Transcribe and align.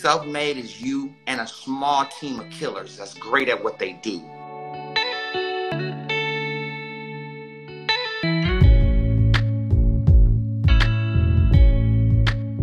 Self 0.00 0.26
made 0.26 0.58
is 0.58 0.80
you 0.80 1.14
and 1.26 1.40
a 1.40 1.46
small 1.46 2.04
team 2.04 2.38
of 2.38 2.50
killers 2.50 2.98
that's 2.98 3.14
great 3.14 3.48
at 3.48 3.62
what 3.64 3.78
they 3.78 3.94
do. 3.94 4.22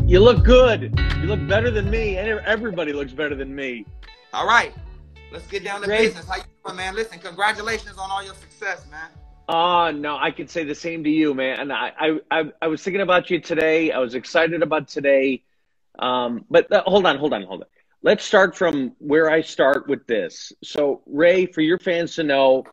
You 0.06 0.20
look 0.20 0.44
good. 0.44 0.94
You 1.22 1.24
look 1.24 1.46
better 1.48 1.72
than 1.72 1.90
me, 1.90 2.18
and 2.18 2.40
everybody 2.46 2.94
looks 2.94 3.14
better 3.14 3.34
than 3.34 3.56
me. 3.56 3.88
All 4.32 4.46
right, 4.46 4.72
let's 5.32 5.48
get 5.48 5.64
down 5.64 5.82
to 5.82 5.88
Great. 5.88 6.10
business. 6.10 6.28
How 6.28 6.36
you 6.36 6.44
doing, 6.64 6.78
man? 6.78 6.94
Listen, 6.94 7.18
congratulations 7.18 7.98
on 7.98 8.12
all 8.12 8.24
your 8.24 8.36
success, 8.36 8.86
man. 8.92 9.10
Oh 9.50 9.90
no, 9.90 10.18
I 10.18 10.30
can 10.30 10.48
say 10.48 10.64
the 10.64 10.76
same 10.76 11.04
to 11.04 11.10
you, 11.10 11.34
man. 11.34 11.62
And 11.62 11.74
I, 11.74 11.92
I, 12.00 12.20
I, 12.30 12.44
I 12.62 12.68
was 12.68 12.84
thinking 12.84 13.02
about 13.02 13.32
you 13.32 13.42
today. 13.42 13.92
I 13.92 13.98
was 13.98 14.14
excited 14.14 14.62
about 14.62 14.88
today. 14.88 15.44
Um, 16.00 16.46
but 16.50 16.72
uh, 16.72 16.84
hold 16.86 17.06
on, 17.06 17.18
hold 17.18 17.34
on, 17.34 17.44
hold 17.44 17.62
on. 17.62 17.68
Let's 18.02 18.26
start 18.26 18.56
from 18.56 18.94
where 19.00 19.30
I 19.30 19.42
start 19.42 19.88
with 19.88 20.06
this. 20.08 20.52
So, 20.64 21.02
Ray, 21.06 21.46
for 21.46 21.62
your 21.62 21.80
fans 21.80 22.16
to 22.16 22.24
know, 22.24 22.66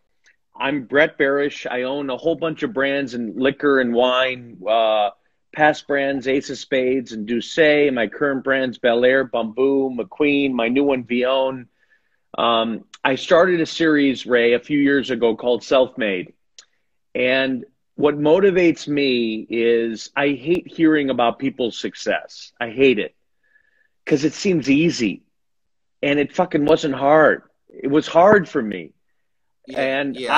I'm 0.59 0.85
Brett 0.85 1.19
Berish. 1.19 1.67
I 1.71 1.83
own 1.83 2.11
a 2.11 2.17
whole 2.17 2.35
bunch 2.35 2.63
of 2.63 2.73
brands 2.73 3.15
in 3.15 3.35
liquor 3.37 3.81
and 3.81 3.95
wine. 3.95 4.59
Uh, 4.69 5.11
past 5.55 5.87
brands, 5.87 6.29
Ace 6.29 6.51
of 6.51 6.59
Spades 6.59 7.13
and 7.13 7.27
D'ussé, 7.27 7.93
my 7.93 8.07
current 8.07 8.45
brands, 8.45 8.79
Bel 8.79 9.05
Air, 9.05 9.27
Bumbu, 9.27 9.97
McQueen, 9.97 10.53
my 10.53 10.69
new 10.69 10.85
one, 10.85 11.05
Vion. 11.05 11.67
Um, 12.37 12.85
I 13.03 13.17
started 13.17 13.61
a 13.61 13.67
series, 13.67 14.27
Ray, 14.27 14.55
a 14.55 14.61
few 14.61 14.79
years 14.79 15.11
ago 15.11 15.37
called 15.37 15.65
Self 15.65 15.97
Made. 15.97 16.35
And 17.15 17.65
what 18.01 18.19
motivates 18.19 18.89
me 18.89 19.47
is 19.51 20.11
I 20.17 20.29
hate 20.29 20.67
hearing 20.67 21.11
about 21.11 21.39
people's 21.39 21.79
success. 21.79 22.51
I 22.59 22.71
hate 22.71 22.99
it 22.99 23.15
because 24.03 24.25
it 24.25 24.33
seems 24.33 24.71
easy 24.71 25.23
and 26.03 26.19
it 26.19 26.33
fucking 26.33 26.65
wasn't 26.65 26.95
hard. 26.95 27.43
It 27.69 27.89
was 27.89 28.09
hard 28.09 28.49
for 28.49 28.63
me. 28.63 28.95
Yeah, 29.67 29.81
and 29.81 30.17
yeah, 30.17 30.35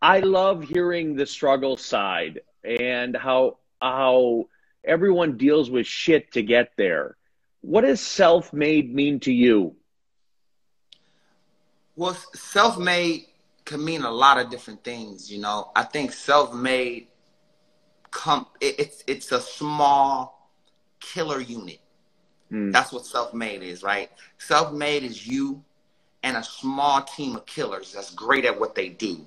I, 0.00 0.16
I 0.16 0.20
love 0.20 0.62
hearing 0.62 1.16
the 1.16 1.26
struggle 1.26 1.76
side 1.76 2.42
and 2.62 3.16
how 3.16 3.58
how 3.82 4.44
everyone 4.84 5.36
deals 5.36 5.68
with 5.68 5.88
shit 5.88 6.30
to 6.34 6.42
get 6.44 6.70
there. 6.76 7.16
What 7.60 7.80
does 7.80 8.00
self 8.00 8.52
made 8.52 8.94
mean 8.94 9.18
to 9.20 9.32
you? 9.32 9.74
Well, 11.96 12.16
self 12.34 12.78
made 12.78 13.26
can 13.64 13.84
mean 13.84 14.02
a 14.02 14.10
lot 14.10 14.38
of 14.38 14.50
different 14.50 14.84
things, 14.84 15.30
you 15.30 15.40
know. 15.40 15.70
I 15.74 15.84
think 15.84 16.12
self 16.12 16.54
made 16.54 17.08
come 18.10 18.46
it, 18.60 18.76
it's 18.78 19.04
it's 19.06 19.32
a 19.32 19.40
small 19.40 20.50
killer 21.00 21.40
unit. 21.40 21.80
Mm. 22.52 22.72
That's 22.72 22.92
what 22.92 23.06
self 23.06 23.34
made 23.34 23.62
is, 23.62 23.82
right? 23.82 24.10
Self 24.38 24.72
made 24.72 25.02
is 25.02 25.26
you 25.26 25.62
and 26.22 26.36
a 26.36 26.42
small 26.42 27.02
team 27.02 27.36
of 27.36 27.46
killers 27.46 27.92
that's 27.92 28.10
great 28.14 28.44
at 28.44 28.58
what 28.58 28.74
they 28.74 28.88
do 28.88 29.24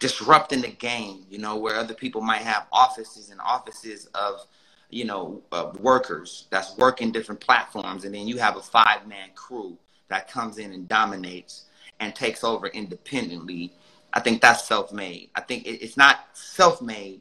disrupting 0.00 0.62
the 0.62 0.68
game, 0.68 1.24
you 1.30 1.38
know, 1.38 1.56
where 1.56 1.76
other 1.76 1.94
people 1.94 2.22
might 2.22 2.40
have 2.40 2.66
offices 2.72 3.30
and 3.30 3.38
offices 3.40 4.06
of, 4.14 4.46
you 4.88 5.04
know, 5.04 5.42
uh, 5.52 5.70
workers 5.78 6.46
that's 6.50 6.76
working 6.78 7.12
different 7.12 7.40
platforms. 7.40 8.04
And 8.04 8.14
then 8.14 8.26
you 8.26 8.38
have 8.38 8.56
a 8.56 8.62
five 8.62 9.06
man 9.06 9.28
crew 9.36 9.76
that 10.08 10.28
comes 10.28 10.58
in 10.58 10.72
and 10.72 10.88
dominates 10.88 11.66
and 12.00 12.14
takes 12.14 12.42
over 12.42 12.68
independently. 12.68 13.72
I 14.12 14.20
think 14.20 14.40
that's 14.40 14.64
self 14.66 14.92
made. 14.92 15.30
I 15.34 15.40
think 15.40 15.66
it, 15.66 15.82
it's 15.82 15.96
not 15.96 16.20
self 16.32 16.82
made. 16.82 17.20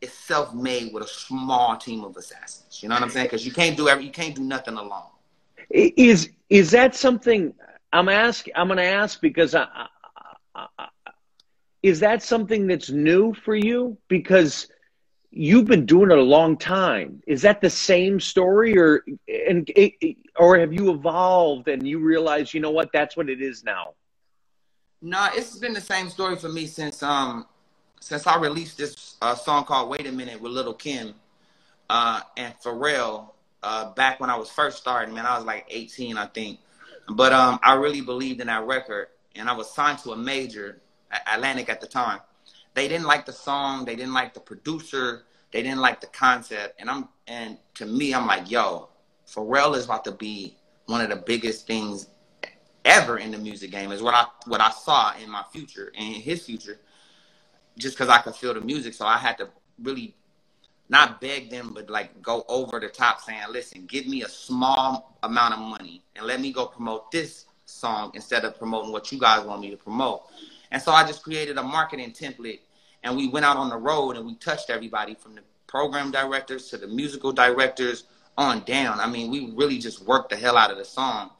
It's 0.00 0.14
self 0.14 0.54
made 0.54 0.92
with 0.92 1.04
a 1.04 1.08
small 1.08 1.76
team 1.76 2.04
of 2.04 2.16
assassins. 2.16 2.82
You 2.82 2.88
know 2.88 2.94
what 2.94 3.02
I'm 3.02 3.10
saying? 3.10 3.26
Because 3.26 3.46
you 3.46 3.52
can't 3.52 3.76
do 3.76 3.88
every, 3.88 4.04
you 4.04 4.10
can't 4.10 4.34
do 4.34 4.42
nothing 4.42 4.76
alone. 4.76 5.10
Is 5.70 6.30
is 6.48 6.70
that 6.72 6.94
something 6.94 7.54
I'm 7.92 8.08
asking? 8.08 8.52
I'm 8.56 8.68
going 8.68 8.78
to 8.78 8.84
ask 8.84 9.20
because 9.20 9.54
I, 9.54 9.66
I, 10.54 10.66
I 10.78 10.88
is 11.82 12.00
that 12.00 12.22
something 12.22 12.66
that's 12.66 12.90
new 12.90 13.32
for 13.32 13.54
you? 13.54 13.96
Because 14.08 14.68
you've 15.30 15.66
been 15.66 15.86
doing 15.86 16.10
it 16.10 16.18
a 16.18 16.22
long 16.22 16.56
time. 16.56 17.22
Is 17.26 17.42
that 17.42 17.60
the 17.60 17.70
same 17.70 18.20
story, 18.20 18.78
or 18.78 19.04
and 19.28 19.70
or 20.36 20.58
have 20.58 20.72
you 20.72 20.90
evolved 20.90 21.68
and 21.68 21.86
you 21.86 21.98
realize 21.98 22.54
you 22.54 22.60
know 22.60 22.70
what 22.70 22.90
that's 22.92 23.16
what 23.16 23.28
it 23.28 23.42
is 23.42 23.64
now? 23.64 23.94
No, 25.02 25.28
it's 25.34 25.56
been 25.58 25.74
the 25.74 25.80
same 25.80 26.08
story 26.08 26.36
for 26.36 26.48
me 26.48 26.66
since 26.66 27.02
um 27.02 27.46
since 28.00 28.26
I 28.26 28.38
released 28.38 28.78
this 28.78 29.16
uh, 29.20 29.34
song 29.34 29.64
called 29.64 29.90
"Wait 29.90 30.06
a 30.06 30.12
Minute" 30.12 30.40
with 30.40 30.52
Lil' 30.52 30.74
Kim 30.74 31.14
uh, 31.90 32.20
and 32.36 32.54
Pharrell 32.64 33.30
uh, 33.62 33.92
back 33.92 34.20
when 34.20 34.30
I 34.30 34.36
was 34.36 34.50
first 34.50 34.78
starting. 34.78 35.14
Man, 35.14 35.26
I 35.26 35.36
was 35.36 35.44
like 35.44 35.66
18, 35.68 36.16
I 36.16 36.26
think, 36.26 36.60
but 37.10 37.32
um 37.32 37.58
I 37.62 37.74
really 37.74 38.00
believed 38.00 38.40
in 38.40 38.46
that 38.46 38.66
record, 38.66 39.08
and 39.34 39.48
I 39.48 39.52
was 39.52 39.70
signed 39.70 39.98
to 40.00 40.12
a 40.12 40.16
major 40.16 40.80
Atlantic 41.32 41.68
at 41.68 41.80
the 41.80 41.86
time. 41.86 42.20
They 42.74 42.88
didn't 42.88 43.06
like 43.06 43.26
the 43.26 43.32
song. 43.32 43.84
They 43.84 43.96
didn't 43.96 44.12
like 44.12 44.34
the 44.34 44.40
producer. 44.40 45.24
They 45.52 45.62
didn't 45.62 45.80
like 45.80 46.00
the 46.00 46.08
concept. 46.08 46.80
And 46.80 46.90
I'm 46.90 47.08
and 47.26 47.58
to 47.74 47.86
me, 47.86 48.14
I'm 48.14 48.26
like, 48.26 48.50
yo, 48.50 48.88
Pharrell 49.26 49.76
is 49.76 49.84
about 49.84 50.04
to 50.04 50.12
be 50.12 50.56
one 50.86 51.00
of 51.00 51.10
the 51.10 51.16
biggest 51.16 51.66
things 51.66 52.08
ever 52.86 53.18
in 53.18 53.32
the 53.32 53.38
music 53.38 53.70
game. 53.70 53.92
Is 53.92 54.02
what 54.02 54.14
I 54.14 54.26
what 54.46 54.62
I 54.62 54.70
saw 54.70 55.12
in 55.22 55.30
my 55.30 55.44
future 55.52 55.92
and 55.96 56.14
his 56.14 56.44
future. 56.44 56.78
Just 57.76 57.96
because 57.96 58.08
I 58.08 58.18
could 58.18 58.34
feel 58.34 58.54
the 58.54 58.62
music, 58.62 58.94
so 58.94 59.04
I 59.04 59.18
had 59.18 59.36
to 59.38 59.50
really 59.82 60.14
not 60.88 61.20
beg 61.20 61.50
them, 61.50 61.72
but 61.74 61.90
like 61.90 62.22
go 62.22 62.44
over 62.48 62.80
the 62.80 62.88
top, 62.88 63.20
saying, 63.20 63.42
"Listen, 63.50 63.84
give 63.86 64.06
me 64.06 64.22
a 64.22 64.28
small 64.28 65.18
amount 65.22 65.54
of 65.54 65.60
money 65.60 66.02
and 66.14 66.26
let 66.26 66.40
me 66.40 66.52
go 66.52 66.66
promote 66.66 67.10
this 67.10 67.46
song 67.66 68.12
instead 68.14 68.44
of 68.44 68.56
promoting 68.56 68.92
what 68.92 69.12
you 69.12 69.18
guys 69.18 69.44
want 69.44 69.60
me 69.60 69.70
to 69.70 69.76
promote." 69.76 70.22
And 70.70 70.80
so 70.80 70.92
I 70.92 71.06
just 71.06 71.22
created 71.22 71.58
a 71.58 71.62
marketing 71.62 72.12
template 72.12 72.60
and 73.02 73.16
we 73.16 73.28
went 73.28 73.44
out 73.44 73.56
on 73.56 73.68
the 73.68 73.76
road 73.76 74.16
and 74.16 74.26
we 74.26 74.34
touched 74.36 74.70
everybody 74.70 75.14
from 75.14 75.34
the 75.34 75.42
program 75.66 76.10
directors 76.10 76.68
to 76.70 76.78
the 76.78 76.86
musical 76.86 77.32
directors 77.32 78.04
on 78.38 78.60
down. 78.64 79.00
I 79.00 79.06
mean, 79.06 79.30
we 79.30 79.52
really 79.54 79.78
just 79.78 80.02
worked 80.04 80.30
the 80.30 80.36
hell 80.36 80.56
out 80.56 80.70
of 80.70 80.78
the 80.78 80.84
song. 80.84 81.30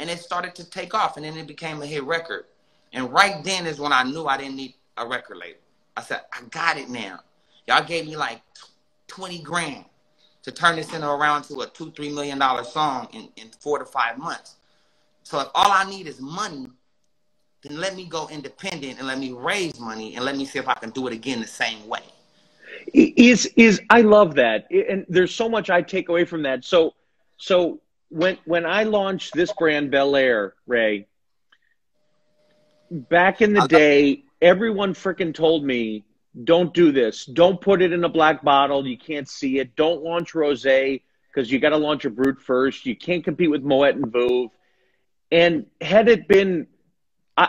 And 0.00 0.08
it 0.08 0.18
started 0.18 0.54
to 0.54 0.68
take 0.68 0.94
off 0.94 1.16
and 1.18 1.26
then 1.26 1.36
it 1.36 1.46
became 1.46 1.82
a 1.82 1.86
hit 1.86 2.02
record. 2.04 2.46
And 2.94 3.12
right 3.12 3.44
then 3.44 3.66
is 3.66 3.78
when 3.78 3.92
I 3.92 4.02
knew 4.02 4.24
I 4.24 4.38
didn't 4.38 4.56
need 4.56 4.74
a 4.96 5.06
record 5.06 5.36
label. 5.36 5.58
I 5.94 6.02
said, 6.02 6.22
I 6.32 6.42
got 6.50 6.78
it 6.78 6.88
now. 6.88 7.20
Y'all 7.68 7.84
gave 7.84 8.06
me 8.06 8.16
like 8.16 8.40
20 9.08 9.42
grand 9.42 9.84
to 10.42 10.50
turn 10.50 10.76
this 10.76 10.94
into 10.94 11.06
around 11.06 11.42
to 11.44 11.60
a 11.60 11.66
two, 11.66 11.90
three 11.92 12.08
million 12.08 12.38
dollar 12.38 12.64
song 12.64 13.08
in, 13.12 13.28
in 13.36 13.50
four 13.60 13.78
to 13.78 13.84
five 13.84 14.16
months. 14.16 14.56
So 15.22 15.38
if 15.40 15.48
all 15.54 15.70
I 15.70 15.84
need 15.84 16.06
is 16.06 16.18
money, 16.18 16.68
then 17.62 17.78
let 17.78 17.94
me 17.94 18.06
go 18.06 18.26
independent 18.28 18.98
and 18.98 19.06
let 19.06 19.18
me 19.18 19.32
raise 19.32 19.78
money 19.78 20.16
and 20.16 20.24
let 20.24 20.34
me 20.34 20.46
see 20.46 20.58
if 20.58 20.66
I 20.66 20.74
can 20.74 20.90
do 20.90 21.06
it 21.08 21.12
again 21.12 21.40
the 21.40 21.46
same 21.46 21.86
way. 21.86 22.00
Is 22.94 23.46
is 23.56 23.82
I 23.90 24.00
love 24.00 24.34
that, 24.36 24.66
and 24.70 25.04
there's 25.08 25.34
so 25.34 25.48
much 25.48 25.68
I 25.68 25.82
take 25.82 26.08
away 26.08 26.24
from 26.24 26.42
that. 26.44 26.64
So, 26.64 26.94
so 27.36 27.80
when 28.10 28.38
when 28.44 28.66
I 28.66 28.84
launched 28.84 29.34
this 29.34 29.52
brand 29.58 29.90
Belaire, 29.90 30.52
Ray, 30.66 31.06
back 32.90 33.40
in 33.40 33.54
the 33.54 33.62
uh, 33.62 33.66
day, 33.66 34.24
everyone 34.42 34.94
freaking 34.94 35.34
told 35.34 35.64
me, 35.64 36.04
"Don't 36.44 36.74
do 36.74 36.92
this. 36.92 37.24
Don't 37.24 37.60
put 37.60 37.82
it 37.82 37.92
in 37.92 38.04
a 38.04 38.08
black 38.08 38.42
bottle. 38.42 38.86
You 38.86 38.98
can't 38.98 39.28
see 39.28 39.58
it. 39.58 39.74
Don't 39.76 40.02
launch 40.02 40.32
rosé 40.32 41.02
because 41.28 41.50
you 41.50 41.58
got 41.58 41.70
to 41.70 41.76
launch 41.76 42.04
a 42.04 42.10
brut 42.10 42.40
first. 42.40 42.84
You 42.84 42.96
can't 42.96 43.24
compete 43.24 43.50
with 43.50 43.62
Moet 43.62 43.94
and 43.94 44.12
Veuve." 44.12 44.50
And 45.32 45.66
had 45.80 46.08
it 46.08 46.26
been 46.26 46.66
I 47.36 47.48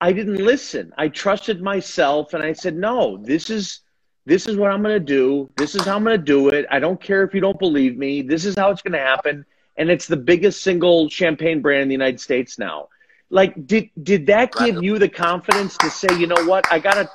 I 0.00 0.12
didn't 0.12 0.44
listen. 0.44 0.92
I 0.98 1.08
trusted 1.08 1.62
myself 1.62 2.34
and 2.34 2.42
I 2.42 2.52
said, 2.52 2.74
no, 2.76 3.18
this 3.18 3.50
is 3.50 3.80
this 4.26 4.46
is 4.46 4.56
what 4.56 4.70
I'm 4.70 4.82
going 4.82 4.94
to 4.94 5.00
do. 5.00 5.50
This 5.56 5.74
is 5.74 5.84
how 5.84 5.96
I'm 5.96 6.04
going 6.04 6.18
to 6.18 6.24
do 6.24 6.50
it. 6.50 6.66
I 6.70 6.78
don't 6.78 7.00
care 7.00 7.22
if 7.22 7.34
you 7.34 7.40
don't 7.40 7.58
believe 7.58 7.96
me. 7.96 8.22
This 8.22 8.44
is 8.44 8.54
how 8.54 8.70
it's 8.70 8.82
going 8.82 8.92
to 8.92 8.98
happen. 8.98 9.44
And 9.80 9.90
it's 9.90 10.06
the 10.06 10.16
biggest 10.18 10.62
single 10.62 11.08
champagne 11.08 11.62
brand 11.62 11.80
in 11.80 11.88
the 11.88 11.94
United 11.94 12.20
States 12.20 12.58
now. 12.58 12.88
Like, 13.30 13.66
did 13.66 13.88
did 14.02 14.26
that 14.26 14.52
give 14.52 14.82
you 14.82 14.98
the 14.98 15.08
confidence 15.08 15.74
to 15.78 15.88
say, 15.88 16.08
you 16.18 16.26
know 16.26 16.44
what, 16.44 16.70
I 16.70 16.78
gotta 16.78 17.10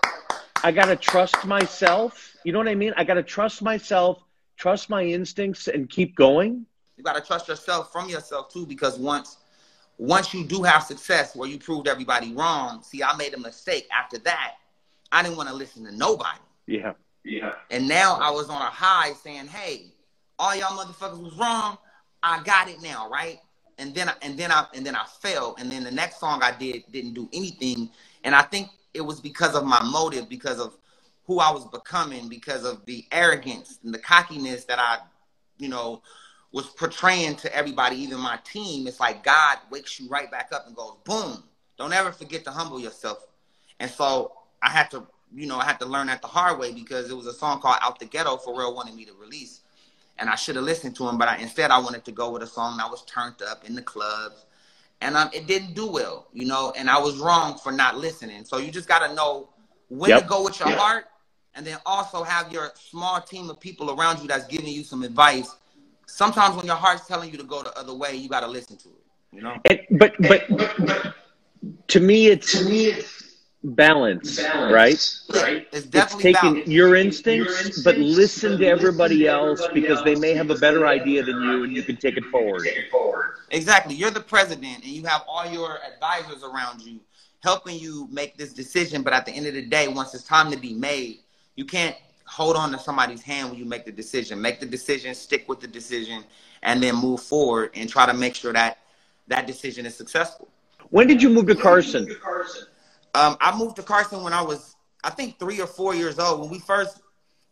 I 0.63 0.71
gotta 0.71 0.95
trust 0.95 1.45
myself? 1.45 2.35
You 2.43 2.53
know 2.53 2.57
what 2.57 2.67
I 2.67 2.73
mean? 2.73 2.91
I 2.97 3.03
gotta 3.03 3.21
trust 3.21 3.61
myself, 3.61 4.23
trust 4.57 4.89
my 4.89 5.03
instincts, 5.03 5.67
and 5.67 5.87
keep 5.87 6.15
going. 6.15 6.65
You 6.97 7.03
gotta 7.03 7.21
trust 7.21 7.47
yourself 7.49 7.91
from 7.91 8.09
yourself 8.09 8.51
too, 8.51 8.65
because 8.65 8.97
once 8.97 9.37
once 9.99 10.33
you 10.33 10.43
do 10.43 10.63
have 10.63 10.81
success 10.81 11.35
where 11.35 11.47
you 11.47 11.59
proved 11.59 11.87
everybody 11.87 12.33
wrong, 12.33 12.81
see, 12.81 13.03
I 13.03 13.15
made 13.15 13.35
a 13.35 13.39
mistake. 13.39 13.87
After 13.91 14.17
that, 14.19 14.55
I 15.11 15.21
didn't 15.21 15.37
want 15.37 15.49
to 15.49 15.55
listen 15.55 15.85
to 15.85 15.95
nobody. 15.95 16.39
Yeah. 16.65 16.93
Yeah. 17.23 17.53
And 17.69 17.87
now 17.87 18.15
I 18.19 18.31
was 18.31 18.49
on 18.49 18.59
a 18.59 18.71
high 18.71 19.13
saying, 19.13 19.47
hey, 19.49 19.93
all 20.39 20.55
y'all 20.55 20.75
motherfuckers 20.77 21.21
was 21.21 21.37
wrong. 21.37 21.77
I 22.25 22.43
got 22.43 22.69
it 22.69 22.81
now, 22.83 23.09
right? 23.09 23.39
And 23.79 23.95
then 23.95 24.09
I, 24.09 24.15
and 24.23 24.37
then 24.37 24.51
I 24.51 24.67
and 24.75 24.85
then 24.85 24.95
I 24.95 25.05
fell. 25.21 25.55
And 25.59 25.71
then 25.71 25.85
the 25.85 25.91
next 25.91 26.19
song 26.19 26.41
I 26.43 26.51
did 26.51 26.83
didn't 26.91 27.15
do 27.15 27.29
anything. 27.33 27.91
And 28.25 28.35
I 28.35 28.43
think 28.43 28.69
it 28.95 29.01
was 29.01 29.21
because 29.21 29.55
of 29.55 29.65
my 29.65 29.83
motive, 29.83 30.29
because 30.29 30.59
of 30.59 30.77
who 31.27 31.39
I 31.39 31.51
was 31.51 31.65
becoming, 31.67 32.29
because 32.29 32.65
of 32.65 32.85
the 32.87 33.05
arrogance 33.13 33.79
and 33.85 33.93
the 33.93 33.99
cockiness 33.99 34.65
that 34.65 34.79
I, 34.79 34.99
you 35.59 35.69
know, 35.69 36.03
was 36.53 36.67
portraying 36.67 37.37
to 37.37 37.55
everybody, 37.55 37.97
even 37.97 38.19
my 38.19 38.39
team, 38.45 38.87
it's 38.87 38.99
like 39.01 39.23
God 39.23 39.59
wakes 39.71 39.99
you 39.99 40.09
right 40.09 40.31
back 40.31 40.51
up 40.53 40.67
and 40.67 40.75
goes, 40.75 40.97
boom. 41.05 41.43
Don't 41.77 41.93
ever 41.93 42.11
forget 42.11 42.45
to 42.45 42.51
humble 42.51 42.79
yourself. 42.81 43.19
And 43.79 43.91
so 43.91 44.33
I 44.63 44.71
had 44.71 44.91
to, 44.91 45.07
you 45.35 45.47
know, 45.47 45.57
I 45.59 45.65
had 45.65 45.79
to 45.81 45.87
learn 45.87 46.07
that 46.07 46.21
the 46.21 46.27
hard 46.29 46.59
way 46.59 46.73
because 46.73 47.09
it 47.11 47.17
was 47.17 47.27
a 47.27 47.33
song 47.33 47.61
called 47.61 47.77
Out 47.81 47.99
the 47.99 48.05
Ghetto 48.07 48.37
Pharrell 48.37 48.75
wanted 48.75 48.95
me 48.95 49.05
to 49.05 49.13
release. 49.13 49.61
And 50.17 50.29
I 50.29 50.35
should 50.35 50.55
have 50.55 50.65
listened 50.65 50.95
to 50.97 51.07
him, 51.07 51.17
but 51.17 51.27
I, 51.27 51.37
instead 51.37 51.71
I 51.71 51.79
wanted 51.79 52.05
to 52.05 52.11
go 52.11 52.31
with 52.31 52.41
a 52.41 52.47
song 52.47 52.77
that 52.77 52.89
was 52.89 53.03
turned 53.05 53.41
up 53.41 53.65
in 53.65 53.75
the 53.75 53.81
clubs. 53.81 54.45
And 55.01 55.17
um, 55.17 55.29
it 55.33 55.45
didn't 55.45 55.73
do 55.73 55.87
well, 55.87 56.27
you 56.31 56.45
know, 56.45 56.73
and 56.77 56.89
I 56.89 56.97
was 56.97 57.17
wrong 57.17 57.57
for 57.57 57.71
not 57.71 57.97
listening. 57.97 58.45
So 58.45 58.57
you 58.57 58.71
just 58.71 58.87
got 58.87 59.05
to 59.05 59.13
know 59.13 59.49
when 59.89 60.09
yep. 60.09 60.21
to 60.21 60.27
go 60.27 60.43
with 60.43 60.57
your 60.59 60.69
yep. 60.69 60.79
heart 60.79 61.05
and 61.53 61.65
then 61.67 61.77
also 61.85 62.23
have 62.23 62.51
your 62.51 62.71
small 62.75 63.19
team 63.19 63.49
of 63.49 63.59
people 63.59 63.91
around 63.91 64.21
you 64.21 64.27
that's 64.27 64.47
giving 64.47 64.69
you 64.69 64.83
some 64.83 65.03
advice 65.03 65.53
sometimes 66.05 66.55
when 66.55 66.65
your 66.65 66.75
heart's 66.75 67.07
telling 67.07 67.31
you 67.31 67.37
to 67.37 67.43
go 67.43 67.63
the 67.63 67.77
other 67.77 67.93
way, 67.93 68.15
you 68.15 68.29
got 68.29 68.41
to 68.41 68.47
listen 68.47 68.77
to 68.77 68.89
it. 68.89 69.03
You 69.31 69.41
know. 69.41 69.57
But 69.91 70.13
but 70.19 71.13
to 71.87 71.99
me, 71.99 72.27
it's 72.27 72.57
to 72.59 72.65
me 72.65 72.85
it's 72.85 73.24
balance, 73.65 74.37
balance 74.41 74.71
right? 75.31 75.41
Right. 75.41 75.67
It's 75.71 75.85
definitely 75.85 76.31
it's 76.31 76.39
taking 76.39 76.53
balance. 76.53 76.69
your 76.69 76.95
instincts, 76.95 77.51
your 77.51 77.57
instincts, 77.57 77.83
but 77.83 77.97
listen 77.97 78.57
to 78.59 78.67
everybody 78.67 79.27
else 79.27 79.65
because 79.73 80.03
they 80.03 80.15
may 80.15 80.33
have 80.33 80.49
a 80.49 80.55
better 80.55 80.87
idea 80.87 81.23
than 81.23 81.41
you, 81.41 81.63
and 81.63 81.75
you 81.75 81.83
can 81.83 81.97
take 81.97 82.17
it 82.17 82.25
forward. 82.25 82.67
Exactly. 83.51 83.95
You're 83.95 84.11
the 84.11 84.19
president, 84.19 84.83
and 84.83 84.85
you 84.85 85.03
have 85.05 85.23
all 85.27 85.45
your 85.45 85.79
advisors 85.83 86.43
around 86.43 86.81
you 86.81 86.99
helping 87.43 87.77
you 87.77 88.07
make 88.11 88.37
this 88.37 88.53
decision. 88.53 89.03
But 89.03 89.13
at 89.13 89.25
the 89.25 89.31
end 89.31 89.45
of 89.45 89.53
the 89.53 89.65
day, 89.65 89.87
once 89.87 90.13
it's 90.13 90.23
time 90.23 90.51
to 90.51 90.57
be 90.57 90.73
made, 90.73 91.19
you 91.55 91.65
can't 91.65 91.95
hold 92.25 92.55
on 92.55 92.71
to 92.71 92.79
somebody's 92.79 93.21
hand 93.21 93.49
when 93.49 93.59
you 93.59 93.65
make 93.65 93.85
the 93.85 93.91
decision. 93.91 94.41
Make 94.41 94.59
the 94.59 94.65
decision, 94.65 95.13
stick 95.13 95.47
with 95.47 95.59
the 95.59 95.67
decision, 95.67 96.23
and 96.63 96.81
then 96.81 96.95
move 96.95 97.21
forward 97.21 97.71
and 97.75 97.87
try 97.87 98.05
to 98.05 98.13
make 98.13 98.35
sure 98.35 98.51
that 98.53 98.79
that 99.27 99.47
decision 99.47 99.85
is 99.85 99.95
successful. 99.95 100.47
When 100.89 101.07
did 101.07 101.21
you 101.21 101.29
move 101.29 101.47
to 101.47 101.55
Carson? 101.55 102.07
Um, 103.15 103.37
I 103.39 103.57
moved 103.57 103.77
to 103.77 103.83
Carson 103.83 104.23
when 104.23 104.33
I 104.33 104.41
was, 104.41 104.75
I 105.01 105.09
think, 105.09 105.39
three 105.39 105.61
or 105.61 105.67
four 105.67 105.95
years 105.95 106.19
old. 106.19 106.41
When 106.41 106.49
we 106.49 106.59
first 106.59 107.01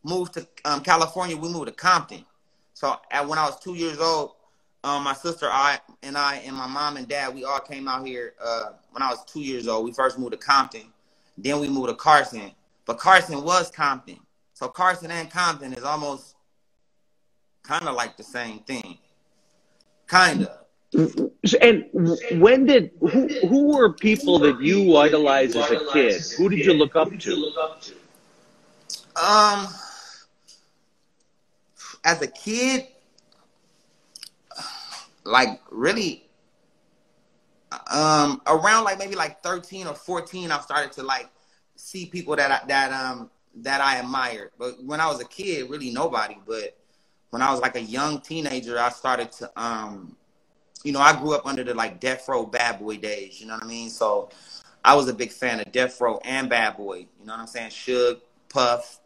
moved 0.04 0.33
to 0.33 0.45
um, 0.65 0.81
California, 0.81 1.38
we 1.38 1.48
moved 1.48 1.68
to 1.68 1.71
Compton. 1.71 2.25
So 2.74 2.98
at, 3.10 3.25
when 3.25 3.39
I 3.39 3.45
was 3.45 3.57
two 3.60 3.75
years 3.75 4.00
old, 4.00 4.31
um, 4.83 5.06
my 5.06 5.13
sister, 5.13 5.48
I, 5.50 5.80
and 6.01 6.18
I, 6.18 6.36
and 6.45 6.54
my 6.54 6.68
mom 6.68 6.98
and 6.98 7.07
dad, 7.07 7.33
we 7.33 7.45
all 7.45 7.62
came 7.62 7.88
out 7.88 8.06
here 8.06 8.33
uh, 8.44 8.71
when 8.92 9.01
I 9.01 9.10
was 9.10 9.24
two 9.24 9.39
years 9.39 9.69
old. 9.69 9.86
We 9.86 9.94
first 9.94 10.19
moved 10.19 10.33
to 10.33 10.38
Compton, 10.38 10.92
then 11.38 11.62
we 11.62 11.69
moved 11.69 11.88
to 11.88 11.95
Carson. 11.95 12.51
But 12.86 12.98
Carson 12.98 13.42
was 13.42 13.71
Compton. 13.71 14.19
So 14.54 14.68
Carson 14.68 15.12
and 15.12 15.31
Compton 15.31 15.71
is 15.71 15.83
almost 15.83 16.36
kind 17.63 17.88
of 17.88 17.95
like 17.95 18.18
the 18.18 18.24
same 18.24 18.59
thing. 18.59 18.98
Kind 20.07 20.44
of. 20.44 20.62
And 20.94 21.86
when 22.42 22.66
did 22.66 22.92
who 23.00 23.28
who 23.48 23.75
were 23.75 23.94
people 23.94 24.40
that 24.40 24.62
you 24.62 24.95
idolized 24.98 25.56
as 25.56 25.72
a 25.72 25.80
kid? 25.92 26.22
Who 26.38 26.50
did 26.50 26.66
you 26.66 26.74
look 26.74 26.95
up 26.95 27.18
to? 27.18 27.51
Um, 29.16 29.68
as 32.04 32.22
a 32.22 32.28
kid, 32.28 32.88
like 35.24 35.62
really, 35.72 36.25
um, 37.92 38.42
around 38.48 38.84
like 38.84 39.00
maybe 39.00 39.16
like 39.16 39.42
thirteen 39.42 39.88
or 39.88 39.95
fourteen, 39.95 40.51
I 40.51 40.60
started 40.60 40.92
to 40.94 41.04
like 41.04 41.30
see 41.75 42.06
people 42.06 42.36
that 42.36 42.51
I, 42.51 42.68
that 42.68 42.92
um 42.92 43.31
that 43.56 43.81
I 43.81 43.98
admired. 43.98 44.51
But 44.60 44.84
when 44.84 45.00
I 45.00 45.07
was 45.07 45.19
a 45.22 45.25
kid, 45.25 45.69
really 45.69 45.92
nobody. 45.92 46.38
But 46.45 46.78
when 47.31 47.42
I 47.42 47.51
was 47.51 47.62
like 47.62 47.75
a 47.75 47.81
young 47.81 48.22
teenager, 48.22 48.80
I 48.80 48.90
started 48.90 49.31
to, 49.34 49.51
um, 49.56 50.16
you 50.83 50.91
know, 50.91 51.00
I 51.00 51.19
grew 51.19 51.33
up 51.33 51.45
under 51.45 51.63
the 51.63 51.74
like 51.74 52.00
Death 52.00 52.27
Row 52.27 52.45
Bad 52.45 52.80
Boy 52.80 52.97
days. 52.97 53.39
You 53.39 53.47
know 53.47 53.53
what 53.53 53.63
I 53.63 53.68
mean? 53.68 53.89
So 53.89 54.30
I 54.83 54.95
was 54.95 55.07
a 55.07 55.13
big 55.13 55.31
fan 55.31 55.59
of 55.59 55.71
Death 55.71 56.00
Row 56.00 56.19
and 56.24 56.50
Bad 56.50 56.77
Boy. 56.77 57.00
You 57.19 57.25
know 57.25 57.33
what 57.33 57.39
I'm 57.39 57.47
saying? 57.47 57.69
Suge, 57.69 58.19
Puff, 58.50 59.00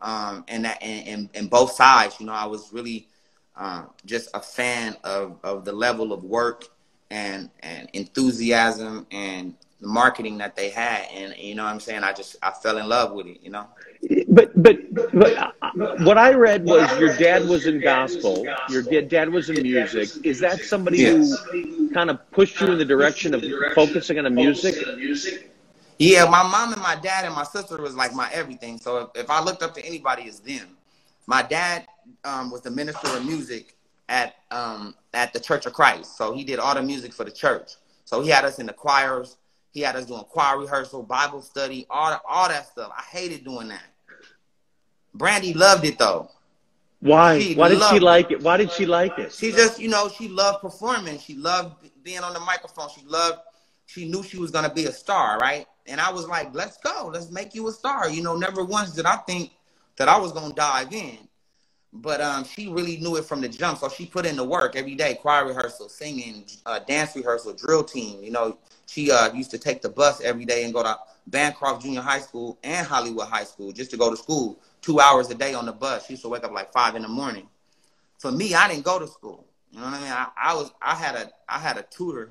um, 0.00 0.44
and 0.48 0.64
that, 0.64 0.82
and, 0.82 1.08
and, 1.08 1.28
and 1.34 1.50
both 1.50 1.72
sides. 1.72 2.16
You 2.20 2.26
know, 2.26 2.32
I 2.32 2.44
was 2.44 2.72
really 2.72 3.08
uh, 3.56 3.84
just 4.04 4.28
a 4.34 4.40
fan 4.40 4.96
of 5.04 5.38
of 5.42 5.64
the 5.64 5.72
level 5.72 6.12
of 6.12 6.24
work 6.24 6.66
and 7.10 7.50
and 7.60 7.88
enthusiasm 7.92 9.06
and 9.10 9.54
the 9.84 9.90
marketing 9.90 10.38
that 10.38 10.56
they 10.56 10.70
had 10.70 11.06
and 11.12 11.36
you 11.36 11.54
know 11.54 11.62
what 11.62 11.70
i'm 11.70 11.78
saying? 11.78 12.02
I 12.02 12.12
just 12.12 12.36
i 12.42 12.50
fell 12.50 12.78
in 12.78 12.88
love 12.88 13.12
with 13.12 13.26
it 13.26 13.38
you 13.42 13.50
know? 13.50 13.66
But 14.28 14.50
but 14.62 14.78
but 14.94 16.00
what 16.00 16.16
i 16.16 16.32
read 16.32 16.64
was 16.64 16.88
your 16.98 17.14
dad 17.16 17.46
was 17.46 17.66
in 17.66 17.80
gospel 17.80 18.46
your 18.70 18.82
dad 18.82 19.28
was 19.28 19.50
in 19.50 19.62
music. 19.62 20.08
Is 20.24 20.40
that 20.40 20.60
somebody 20.60 20.98
yes. 20.98 21.38
who 21.52 21.90
kind 21.92 22.08
of 22.10 22.18
pushed 22.30 22.60
you 22.60 22.72
in 22.72 22.78
the 22.78 22.84
direction 22.84 23.34
of 23.34 23.44
focusing 23.74 24.16
on 24.18 24.24
the 24.24 24.30
music? 24.30 25.52
Yeah 25.98 26.24
my 26.24 26.42
mom 26.42 26.72
and 26.72 26.82
my 26.82 26.96
dad 26.96 27.26
and 27.26 27.34
my 27.34 27.44
sister 27.44 27.80
was 27.80 27.94
like 27.94 28.14
my 28.14 28.30
everything. 28.32 28.78
So 28.78 28.90
if, 29.14 29.24
if 29.24 29.30
i 29.30 29.42
looked 29.42 29.62
up 29.62 29.74
to 29.74 29.84
anybody 29.84 30.22
it's 30.22 30.40
them. 30.40 30.78
My 31.26 31.42
dad 31.42 31.86
um, 32.24 32.50
was 32.50 32.62
the 32.62 32.70
minister 32.70 33.08
of 33.16 33.24
music 33.24 33.76
at 34.08 34.36
um, 34.50 34.94
at 35.12 35.34
the 35.34 35.40
church 35.40 35.66
of 35.66 35.74
christ. 35.74 36.16
So 36.16 36.32
he 36.34 36.42
did 36.42 36.58
all 36.58 36.74
the 36.74 36.82
music 36.82 37.12
for 37.12 37.24
the 37.24 37.30
church. 37.30 37.72
So 38.06 38.22
he 38.22 38.28
had 38.30 38.44
us 38.44 38.58
in 38.58 38.66
the 38.66 38.72
choirs 38.72 39.36
he 39.74 39.80
had 39.80 39.96
us 39.96 40.06
doing 40.06 40.22
choir 40.22 40.58
rehearsal, 40.58 41.02
Bible 41.02 41.42
study, 41.42 41.84
all 41.90 42.18
all 42.26 42.48
that 42.48 42.68
stuff. 42.68 42.92
I 42.96 43.02
hated 43.02 43.44
doing 43.44 43.68
that. 43.68 43.84
Brandy 45.12 45.52
loved 45.52 45.84
it 45.84 45.98
though. 45.98 46.30
Why? 47.00 47.40
She 47.40 47.54
Why 47.54 47.68
did 47.68 47.82
she 47.90 47.98
like 47.98 48.30
it? 48.30 48.40
Why 48.40 48.56
did 48.56 48.70
she 48.70 48.86
like 48.86 49.18
it? 49.18 49.32
She 49.32 49.50
just, 49.50 49.80
you 49.80 49.88
know, 49.88 50.08
she 50.08 50.28
loved 50.28 50.62
performing. 50.62 51.18
She 51.18 51.34
loved 51.34 51.90
being 52.04 52.20
on 52.20 52.32
the 52.32 52.40
microphone. 52.40 52.88
She 52.88 53.04
loved. 53.04 53.40
She 53.86 54.08
knew 54.08 54.22
she 54.22 54.38
was 54.38 54.52
gonna 54.52 54.72
be 54.72 54.86
a 54.86 54.92
star, 54.92 55.38
right? 55.38 55.66
And 55.86 56.00
I 56.00 56.10
was 56.10 56.28
like, 56.28 56.54
let's 56.54 56.78
go, 56.78 57.10
let's 57.12 57.30
make 57.30 57.54
you 57.54 57.68
a 57.68 57.72
star. 57.72 58.08
You 58.08 58.22
know, 58.22 58.36
never 58.36 58.64
once 58.64 58.92
did 58.92 59.06
I 59.06 59.16
think 59.16 59.50
that 59.96 60.08
I 60.08 60.16
was 60.16 60.32
gonna 60.32 60.54
dive 60.54 60.92
in. 60.92 61.18
But 61.94 62.20
um, 62.20 62.44
she 62.44 62.68
really 62.68 62.96
knew 62.96 63.16
it 63.16 63.24
from 63.24 63.40
the 63.40 63.48
jump, 63.48 63.78
so 63.78 63.88
she 63.88 64.04
put 64.04 64.26
in 64.26 64.34
the 64.34 64.44
work 64.44 64.74
every 64.74 64.96
day: 64.96 65.14
choir 65.14 65.46
rehearsal, 65.46 65.88
singing, 65.88 66.44
uh, 66.66 66.80
dance 66.80 67.14
rehearsal, 67.14 67.52
drill 67.52 67.84
team. 67.84 68.22
You 68.22 68.32
know, 68.32 68.58
she 68.86 69.12
uh, 69.12 69.32
used 69.32 69.52
to 69.52 69.58
take 69.58 69.80
the 69.80 69.88
bus 69.88 70.20
every 70.20 70.44
day 70.44 70.64
and 70.64 70.74
go 70.74 70.82
to 70.82 70.98
Bancroft 71.28 71.82
Junior 71.82 72.00
High 72.00 72.18
School 72.18 72.58
and 72.64 72.84
Hollywood 72.84 73.28
High 73.28 73.44
School 73.44 73.70
just 73.70 73.92
to 73.92 73.96
go 73.96 74.10
to 74.10 74.16
school. 74.16 74.58
Two 74.82 74.98
hours 74.98 75.30
a 75.30 75.34
day 75.36 75.54
on 75.54 75.66
the 75.66 75.72
bus. 75.72 76.06
She 76.06 76.14
used 76.14 76.24
to 76.24 76.28
wake 76.28 76.42
up 76.44 76.52
like 76.52 76.72
five 76.72 76.96
in 76.96 77.02
the 77.02 77.08
morning. 77.08 77.48
For 78.18 78.32
me, 78.32 78.54
I 78.54 78.68
didn't 78.68 78.84
go 78.84 78.98
to 78.98 79.06
school. 79.06 79.44
You 79.70 79.78
know 79.78 79.86
what 79.86 79.94
I 79.94 80.00
mean? 80.00 80.10
I, 80.12 80.28
I 80.36 80.54
was 80.54 80.72
I 80.82 80.94
had 80.96 81.14
a 81.14 81.30
I 81.48 81.58
had 81.58 81.78
a 81.78 81.82
tutor, 81.82 82.30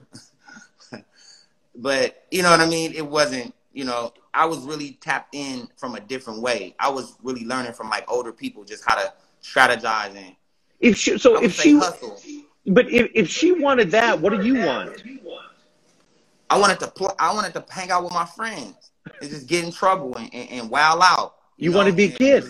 but 1.75 2.25
you 2.31 2.43
know 2.43 2.51
what 2.51 2.59
I 2.59 2.67
mean. 2.67 2.93
It 2.93 3.05
wasn't 3.07 3.55
you 3.71 3.85
know 3.85 4.13
I 4.33 4.45
was 4.45 4.59
really 4.59 4.97
tapped 5.01 5.35
in 5.35 5.69
from 5.77 5.95
a 5.95 5.99
different 6.01 6.41
way. 6.41 6.75
I 6.79 6.89
was 6.89 7.15
really 7.23 7.45
learning 7.45 7.73
from 7.73 7.89
like 7.89 8.09
older 8.11 8.31
people 8.31 8.65
just 8.65 8.83
how 8.85 8.95
to 8.95 9.13
strategize 9.43 10.15
and 10.15 10.35
if 10.79 10.97
she, 10.97 11.17
so 11.17 11.41
if 11.41 11.53
she 11.53 11.75
hustle. 11.77 12.19
but 12.67 12.89
if, 12.91 13.09
if 13.13 13.29
she 13.29 13.53
wanted 13.53 13.91
that, 13.91 14.19
what 14.19 14.33
do 14.33 14.45
you 14.45 14.65
want? 14.65 15.01
I 16.49 16.59
wanted 16.59 16.79
to 16.81 16.87
play, 16.87 17.09
I 17.19 17.33
wanted 17.33 17.53
to 17.53 17.65
hang 17.69 17.89
out 17.89 18.03
with 18.03 18.13
my 18.13 18.25
friends 18.25 18.91
and 19.21 19.29
just 19.29 19.47
get 19.47 19.63
in 19.63 19.71
trouble 19.71 20.15
and, 20.17 20.29
and, 20.33 20.49
and 20.51 20.69
wow 20.69 20.99
out. 21.01 21.35
You, 21.57 21.71
you 21.71 21.75
wanted 21.77 21.91
to 21.91 21.97
be 21.97 22.05
a 22.05 22.09
kid. 22.09 22.43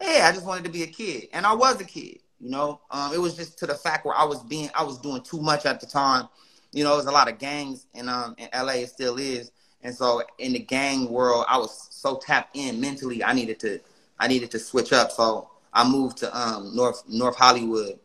Yeah, 0.00 0.28
I 0.28 0.32
just 0.32 0.44
wanted 0.44 0.64
to 0.64 0.70
be 0.70 0.82
a 0.82 0.86
kid, 0.86 1.28
and 1.32 1.46
I 1.46 1.54
was 1.54 1.80
a 1.80 1.84
kid. 1.84 2.18
You 2.40 2.50
know, 2.50 2.80
um, 2.90 3.12
it 3.12 3.18
was 3.18 3.34
just 3.34 3.58
to 3.58 3.66
the 3.66 3.74
fact 3.74 4.04
where 4.04 4.14
I 4.14 4.24
was 4.24 4.42
being, 4.44 4.70
I 4.74 4.84
was 4.84 4.98
doing 4.98 5.22
too 5.22 5.40
much 5.40 5.66
at 5.66 5.80
the 5.80 5.86
time. 5.86 6.28
You 6.72 6.84
know, 6.84 6.90
there 6.90 6.98
was 6.98 7.06
a 7.06 7.10
lot 7.10 7.28
of 7.28 7.38
gangs 7.38 7.86
in 7.94 8.08
um 8.08 8.36
in 8.38 8.48
LA. 8.54 8.74
It 8.74 8.90
still 8.90 9.16
is, 9.16 9.50
and 9.82 9.94
so 9.94 10.22
in 10.38 10.52
the 10.52 10.58
gang 10.58 11.10
world, 11.10 11.46
I 11.48 11.58
was 11.58 11.88
so 11.90 12.18
tapped 12.18 12.56
in 12.56 12.80
mentally. 12.80 13.24
I 13.24 13.32
needed 13.32 13.58
to, 13.60 13.80
I 14.20 14.28
needed 14.28 14.50
to 14.52 14.58
switch 14.58 14.92
up. 14.92 15.10
So 15.10 15.48
I 15.72 15.88
moved 15.88 16.18
to 16.18 16.38
um 16.38 16.74
North 16.74 17.04
North 17.08 17.36
Hollywood 17.36 17.98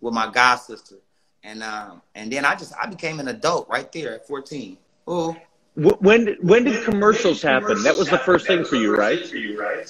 with 0.00 0.14
my 0.14 0.30
god 0.30 0.56
sister, 0.56 0.96
and 1.42 1.62
um, 1.62 2.02
and 2.14 2.32
then 2.32 2.44
I 2.44 2.54
just 2.54 2.72
I 2.80 2.86
became 2.86 3.20
an 3.20 3.28
adult 3.28 3.68
right 3.68 3.90
there 3.92 4.14
at 4.14 4.26
14. 4.26 4.78
Oh. 5.06 5.36
When 5.74 6.24
did, 6.24 6.42
when 6.42 6.64
did 6.64 6.82
commercials 6.84 7.42
happen? 7.42 7.82
That 7.82 7.98
was 7.98 8.08
the 8.08 8.16
first 8.16 8.46
thing 8.46 8.64
for 8.64 8.76
you, 8.76 8.96
right? 8.96 9.18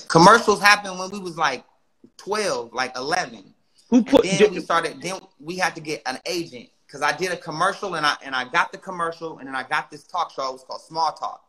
Commercials 0.09 0.61
happened 0.61 0.99
when 0.99 1.11
we 1.11 1.21
was 1.21 1.39
like 1.39 1.65
12, 2.17 2.73
like 2.73 2.97
11. 2.97 3.55
Who 3.91 4.03
put? 4.03 4.27
And 4.27 4.37
then 4.37 4.53
we 4.53 4.61
started. 4.61 5.01
Then 5.01 5.21
we 5.39 5.57
had 5.57 5.77
to 5.77 5.81
get 5.81 6.03
an 6.07 6.19
agent 6.27 6.71
because 6.87 7.03
I 7.03 7.17
did 7.17 7.31
a 7.31 7.37
commercial 7.37 7.95
and 7.95 8.05
I 8.05 8.17
and 8.25 8.35
I 8.35 8.49
got 8.49 8.73
the 8.73 8.79
commercial 8.79 9.39
and 9.39 9.47
then 9.47 9.55
I 9.55 9.63
got 9.63 9.91
this 9.91 10.03
talk 10.05 10.33
show. 10.33 10.49
It 10.49 10.53
was 10.55 10.65
called 10.65 10.81
Small 10.81 11.13
Talk, 11.13 11.45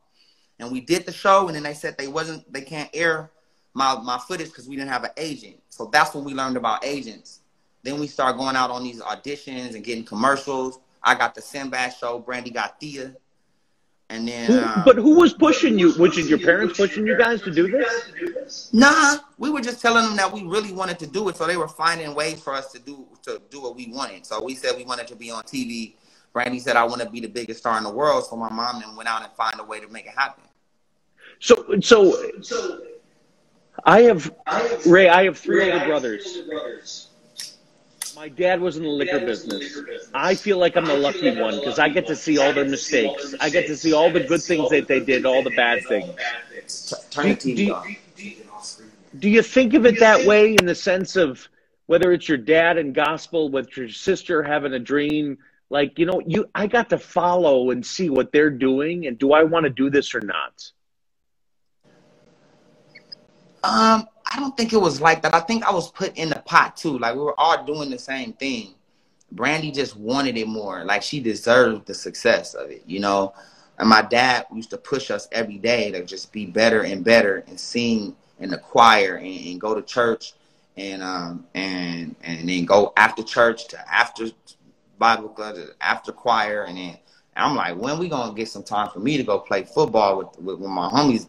and 0.60 0.72
we 0.72 0.82
did 0.82 1.08
the 1.08 1.12
show 1.12 1.48
and 1.48 1.56
then 1.56 1.64
they 1.64 1.74
said 1.74 1.98
they 1.98 2.08
wasn't 2.08 2.52
they 2.54 2.62
can't 2.62 2.92
air 2.94 3.32
my 3.78 3.96
my 4.02 4.18
footage 4.18 4.48
because 4.48 4.68
we 4.68 4.76
didn't 4.76 4.90
have 4.90 5.04
an 5.04 5.12
agent. 5.18 5.58
So 5.70 5.86
that's 5.86 6.14
when 6.16 6.24
we 6.24 6.34
learned 6.34 6.58
about 6.58 6.84
agents. 6.84 7.42
Then 7.84 8.00
we 8.00 8.08
start 8.08 8.36
going 8.36 8.56
out 8.56 8.72
on 8.72 8.84
these 8.84 9.00
auditions 9.02 9.76
and 9.76 9.84
getting 9.84 10.04
commercials. 10.04 10.80
I 11.04 11.14
got 11.14 11.36
the 11.36 11.42
Sinbad 11.42 11.94
show. 11.94 12.18
Brandy 12.20 12.50
got 12.50 12.80
Thea. 12.80 13.16
And 14.10 14.28
then, 14.28 14.50
Who, 14.50 14.60
um, 14.60 14.84
but 14.86 14.96
who 14.96 15.20
was 15.20 15.34
pushing 15.34 15.78
you? 15.78 15.92
Which 15.94 16.18
is 16.18 16.30
your 16.30 16.40
parents 16.40 16.78
pushing 16.78 17.06
you 17.06 17.18
guys 17.18 17.42
to 17.42 17.52
do 17.52 17.70
this? 17.70 18.70
Nah, 18.74 19.18
we 19.38 19.50
were 19.50 19.60
just 19.62 19.82
telling 19.82 20.06
them 20.06 20.16
that 20.16 20.32
we 20.32 20.44
really 20.44 20.72
wanted 20.72 20.98
to 21.00 21.08
do 21.08 21.28
it, 21.28 21.36
so 21.36 21.46
they 21.46 21.58
were 21.58 21.68
finding 21.68 22.16
ways 22.16 22.42
for 22.42 22.54
us 22.54 22.72
to 22.72 22.80
do 22.80 23.06
to 23.24 23.42
do 23.52 23.62
what 23.62 23.76
we 23.76 23.92
wanted. 23.92 24.26
So 24.26 24.44
we 24.44 24.56
said 24.56 24.76
we 24.76 24.86
wanted 24.86 25.08
to 25.08 25.16
be 25.16 25.30
on 25.30 25.44
TV. 25.44 25.96
Brandy 26.34 26.60
said 26.60 26.78
I 26.78 26.84
want 26.86 27.02
to 27.02 27.10
be 27.10 27.20
the 27.20 27.28
biggest 27.28 27.60
star 27.60 27.78
in 27.78 27.84
the 27.84 27.92
world, 27.92 28.26
so 28.26 28.36
my 28.38 28.50
mom 28.50 28.82
then 28.82 28.96
went 28.96 29.08
out 29.08 29.22
and 29.24 29.32
find 29.34 29.60
a 29.60 29.64
way 29.64 29.80
to 29.82 29.88
make 29.90 30.06
it 30.06 30.14
happen. 30.18 30.46
So, 31.40 31.80
so 31.82 32.82
I 33.88 34.02
have 34.02 34.30
Ray. 34.86 35.08
I 35.08 35.24
have 35.24 35.38
three 35.38 35.72
older 35.72 35.86
brothers. 35.86 37.08
My 38.18 38.28
dad 38.28 38.60
was 38.60 38.76
in 38.76 38.84
the 38.84 38.90
liquor 38.90 39.20
business. 39.20 39.80
I 40.14 40.36
feel 40.36 40.58
like 40.58 40.76
I'm 40.76 40.86
the 40.86 40.98
lucky 40.98 41.40
one 41.40 41.58
because 41.58 41.80
I 41.80 41.88
get 41.88 42.06
to 42.08 42.16
see 42.16 42.38
all 42.38 42.52
their 42.52 42.66
mistakes. 42.66 43.34
I 43.40 43.50
get 43.50 43.66
to 43.68 43.78
see 43.78 43.94
all 43.94 44.12
the 44.12 44.20
good 44.20 44.42
things 44.42 44.70
that 44.72 44.90
they 44.90 45.00
did, 45.00 45.26
all 45.26 45.42
the 45.42 45.52
bad 45.52 45.86
things. 45.88 46.16
Turn 47.12 47.30
the 47.30 47.36
Do- 47.36 47.74
TV 47.74 48.52
off. 48.52 48.82
Do 49.20 49.30
you 49.30 49.42
think 49.42 49.74
of 49.74 49.86
it 49.86 50.00
that 50.02 50.26
way 50.26 50.56
in 50.56 50.66
the 50.66 50.76
sense 50.76 51.16
of 51.16 51.48
whether 51.86 52.12
it's 52.12 52.28
your 52.28 52.38
dad 52.38 52.78
and 52.78 52.94
gospel, 52.94 53.50
with 53.50 53.78
your 53.78 53.88
sister 53.88 54.44
having 54.44 54.74
a 54.74 54.80
dream? 54.80 55.38
Like, 55.70 55.98
you 55.98 56.06
know, 56.06 56.22
you 56.26 56.50
I 56.54 56.68
got 56.68 56.90
to 56.90 56.98
follow 56.98 57.72
and 57.72 57.86
see 57.86 58.10
what 58.10 58.34
they're 58.34 58.50
doing, 58.50 59.08
and 59.08 59.18
do 59.18 59.32
I 59.32 59.44
want 59.44 59.64
to 59.64 59.70
do 59.70 59.90
this 59.90 60.14
or 60.14 60.20
not? 60.22 60.72
Um, 63.64 64.08
I 64.32 64.40
don't 64.40 64.56
think 64.56 64.74
it 64.74 64.82
was 64.82 65.02
like 65.02 65.22
that. 65.24 65.34
I 65.34 65.40
think 65.40 65.66
I 65.66 65.72
was 65.72 65.92
put 65.92 66.16
in 66.18 66.30
the 66.30 66.42
pot 66.46 66.78
too. 66.78 66.98
Like 67.00 67.16
we 67.16 67.22
were 67.22 67.40
all 67.40 67.64
doing 67.66 67.90
the 67.90 67.98
same 67.98 68.34
thing. 68.34 68.76
Brandy 69.32 69.72
just 69.72 69.98
wanted 69.98 70.38
it 70.38 70.48
more. 70.48 70.84
Like 70.86 71.02
she 71.02 71.20
deserved 71.20 71.86
the 71.86 71.94
success 71.94 72.54
of 72.54 72.70
it, 72.70 72.84
you 72.86 73.00
know. 73.00 73.34
And 73.80 73.90
my 73.90 74.02
dad 74.02 74.46
used 74.54 74.70
to 74.72 74.78
push 74.78 75.12
us 75.12 75.28
every 75.32 75.58
day 75.58 75.92
to 75.92 76.04
just 76.04 76.32
be 76.32 76.46
better 76.46 76.84
and 76.84 77.04
better 77.04 77.44
and 77.48 77.60
sing 77.60 78.16
in 78.40 78.50
the 78.50 78.58
choir 78.58 79.16
and, 79.16 79.46
and 79.46 79.62
go 79.62 79.76
to 79.76 79.82
church 79.82 80.34
and 80.78 81.02
um 81.02 81.46
and 81.56 82.16
and 82.24 82.48
then 82.48 82.66
go 82.66 82.94
after 82.98 83.24
church 83.24 83.68
to 83.70 83.94
after 83.94 84.28
Bible 84.98 85.30
club 85.30 85.56
to 85.56 85.70
after 85.82 86.12
choir 86.12 86.64
and 86.64 86.78
then 86.78 86.98
I'm 87.36 87.56
like, 87.56 87.78
when 87.78 88.00
we 88.00 88.10
gonna 88.10 88.34
get 88.34 88.50
some 88.50 88.64
time 88.64 88.90
for 88.90 89.00
me 89.00 89.18
to 89.18 89.24
go 89.24 89.40
play 89.40 89.64
football 89.64 90.18
with 90.18 90.40
with, 90.40 90.60
with 90.60 90.72
my 90.72 90.90
homies, 90.90 91.28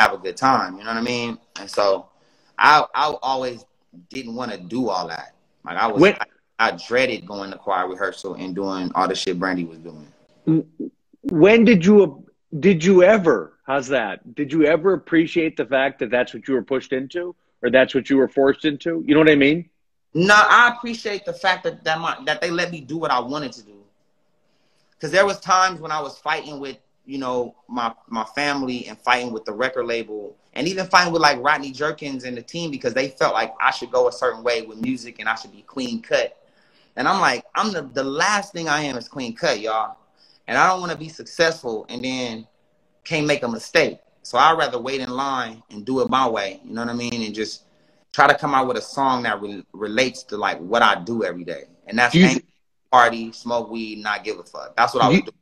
have 0.00 0.14
a 0.14 0.18
good 0.18 0.36
time. 0.36 0.78
You 0.78 0.84
know 0.84 0.90
what 0.90 0.96
I 0.96 1.02
mean? 1.02 1.38
And 1.60 1.70
so 1.70 2.08
I 2.58 2.84
I 2.94 3.14
always 3.22 3.64
didn't 4.08 4.34
want 4.34 4.50
to 4.52 4.58
do 4.58 4.88
all 4.88 5.06
that. 5.08 5.34
Like 5.64 5.76
I 5.76 5.86
was 5.86 6.00
When- 6.00 6.14
I, 6.14 6.26
I 6.58 6.70
dreaded 6.72 7.26
going 7.26 7.50
to 7.50 7.58
choir 7.58 7.88
rehearsal 7.88 8.34
and 8.34 8.54
doing 8.54 8.90
all 8.94 9.08
the 9.08 9.14
shit 9.14 9.38
Brandy 9.38 9.64
was 9.64 9.78
doing. 9.78 10.06
When 11.22 11.64
did 11.64 11.84
you 11.84 12.26
did 12.58 12.82
you 12.84 13.02
ever? 13.02 13.58
How's 13.66 13.88
that? 13.88 14.34
Did 14.34 14.52
you 14.52 14.64
ever 14.66 14.94
appreciate 14.94 15.56
the 15.56 15.64
fact 15.64 16.00
that 16.00 16.10
that's 16.10 16.34
what 16.34 16.48
you 16.48 16.54
were 16.54 16.62
pushed 16.62 16.92
into, 16.92 17.36
or 17.62 17.70
that's 17.70 17.94
what 17.94 18.10
you 18.10 18.16
were 18.16 18.28
forced 18.28 18.64
into? 18.64 19.04
You 19.06 19.14
know 19.14 19.20
what 19.20 19.30
I 19.30 19.36
mean? 19.36 19.70
No, 20.12 20.34
I 20.34 20.74
appreciate 20.74 21.24
the 21.24 21.32
fact 21.32 21.62
that 21.64 21.84
that, 21.84 22.00
my, 22.00 22.18
that 22.26 22.40
they 22.40 22.50
let 22.50 22.72
me 22.72 22.80
do 22.80 22.98
what 22.98 23.12
I 23.12 23.20
wanted 23.20 23.52
to 23.52 23.62
do. 23.62 23.76
Because 24.96 25.12
there 25.12 25.24
was 25.24 25.38
times 25.38 25.80
when 25.80 25.92
I 25.92 26.00
was 26.00 26.18
fighting 26.18 26.58
with, 26.58 26.78
you 27.06 27.18
know, 27.18 27.54
my 27.68 27.92
my 28.08 28.24
family 28.24 28.86
and 28.86 28.98
fighting 28.98 29.32
with 29.32 29.44
the 29.44 29.52
record 29.52 29.86
label, 29.86 30.36
and 30.54 30.68
even 30.68 30.86
fighting 30.86 31.12
with 31.12 31.22
like 31.22 31.42
Rodney 31.42 31.72
Jerkins 31.72 32.24
and 32.24 32.36
the 32.36 32.42
team 32.42 32.70
because 32.70 32.94
they 32.94 33.08
felt 33.08 33.34
like 33.34 33.54
I 33.60 33.70
should 33.70 33.90
go 33.90 34.08
a 34.08 34.12
certain 34.12 34.42
way 34.42 34.62
with 34.62 34.78
music 34.80 35.16
and 35.18 35.28
I 35.28 35.34
should 35.34 35.52
be 35.52 35.62
clean 35.62 36.02
cut. 36.02 36.36
And 36.96 37.08
I'm 37.08 37.20
like, 37.20 37.44
I'm 37.54 37.72
the 37.72 37.82
the 37.82 38.04
last 38.04 38.52
thing 38.52 38.68
I 38.68 38.82
am 38.82 38.96
is 38.96 39.08
clean 39.08 39.34
cut, 39.34 39.60
y'all. 39.60 39.96
And 40.48 40.58
I 40.58 40.66
don't 40.68 40.80
want 40.80 40.92
to 40.92 40.98
be 40.98 41.08
successful 41.08 41.86
and 41.88 42.04
then 42.04 42.46
can't 43.04 43.26
make 43.26 43.42
a 43.44 43.48
mistake. 43.48 43.98
So 44.22 44.36
I'd 44.36 44.58
rather 44.58 44.78
wait 44.78 45.00
in 45.00 45.08
line 45.10 45.62
and 45.70 45.84
do 45.86 46.00
it 46.00 46.10
my 46.10 46.28
way. 46.28 46.60
You 46.64 46.74
know 46.74 46.82
what 46.82 46.90
I 46.90 46.94
mean? 46.94 47.22
And 47.22 47.34
just 47.34 47.64
try 48.12 48.26
to 48.26 48.34
come 48.34 48.54
out 48.54 48.66
with 48.66 48.76
a 48.76 48.82
song 48.82 49.22
that 49.22 49.40
re- 49.40 49.64
relates 49.72 50.24
to 50.24 50.36
like 50.36 50.58
what 50.58 50.82
I 50.82 50.96
do 51.02 51.24
every 51.24 51.44
day. 51.44 51.64
And 51.86 51.98
that's 51.98 52.14
you- 52.14 52.40
party, 52.90 53.30
smoke 53.32 53.70
weed, 53.70 53.98
not 54.02 54.24
give 54.24 54.38
a 54.40 54.42
fuck. 54.42 54.76
That's 54.76 54.92
what 54.92 55.04
I 55.04 55.08
Do 55.10 55.14
you- 55.16 55.22
doing. 55.22 55.34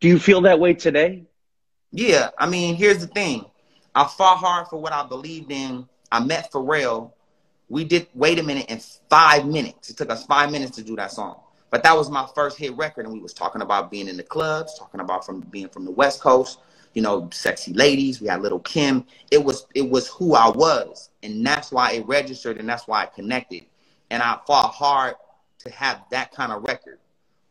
Do 0.00 0.08
you 0.08 0.18
feel 0.18 0.42
that 0.42 0.60
way 0.60 0.74
today? 0.74 1.24
Yeah, 1.90 2.30
I 2.38 2.46
mean, 2.46 2.74
here's 2.74 2.98
the 2.98 3.06
thing. 3.06 3.46
I 3.94 4.04
fought 4.04 4.38
hard 4.38 4.68
for 4.68 4.78
what 4.80 4.92
I 4.92 5.06
believed 5.06 5.50
in. 5.50 5.88
I 6.12 6.20
met 6.20 6.52
Pharrell. 6.52 7.12
We 7.68 7.84
did 7.84 8.06
wait 8.14 8.38
a 8.38 8.42
minute 8.42 8.66
in 8.70 8.80
five 9.08 9.46
minutes. 9.46 9.90
It 9.90 9.96
took 9.96 10.10
us 10.10 10.26
five 10.26 10.52
minutes 10.52 10.76
to 10.76 10.84
do 10.84 10.96
that 10.96 11.12
song. 11.12 11.40
But 11.70 11.82
that 11.82 11.96
was 11.96 12.10
my 12.10 12.28
first 12.34 12.58
hit 12.58 12.76
record, 12.76 13.06
and 13.06 13.12
we 13.12 13.20
was 13.20 13.32
talking 13.32 13.62
about 13.62 13.90
being 13.90 14.08
in 14.08 14.16
the 14.16 14.22
clubs, 14.22 14.78
talking 14.78 15.00
about 15.00 15.24
from 15.24 15.40
being 15.40 15.68
from 15.68 15.84
the 15.84 15.90
West 15.90 16.20
Coast, 16.20 16.60
you 16.94 17.02
know, 17.02 17.28
sexy 17.32 17.72
ladies. 17.72 18.20
We 18.20 18.28
had 18.28 18.42
Lil' 18.42 18.60
Kim. 18.60 19.04
It 19.30 19.42
was 19.42 19.66
it 19.74 19.88
was 19.88 20.08
who 20.08 20.34
I 20.34 20.48
was, 20.48 21.10
and 21.22 21.44
that's 21.44 21.72
why 21.72 21.92
it 21.92 22.06
registered, 22.06 22.58
and 22.58 22.68
that's 22.68 22.86
why 22.86 23.02
I 23.02 23.06
connected. 23.06 23.64
And 24.10 24.22
I 24.22 24.38
fought 24.46 24.72
hard 24.72 25.16
to 25.60 25.70
have 25.70 26.02
that 26.10 26.32
kind 26.32 26.52
of 26.52 26.62
record. 26.62 26.98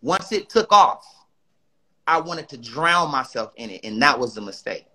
Once 0.02 0.32
it 0.32 0.50
took 0.50 0.72
off, 0.72 1.06
I 2.08 2.20
wanted 2.22 2.50
to 2.50 2.58
drown 2.58 3.12
myself 3.12 3.54
in 3.56 3.70
it, 3.70 3.82
and 3.84 4.02
that 4.02 4.20
was 4.20 4.36
the 4.36 4.42
mistake. 4.42 4.86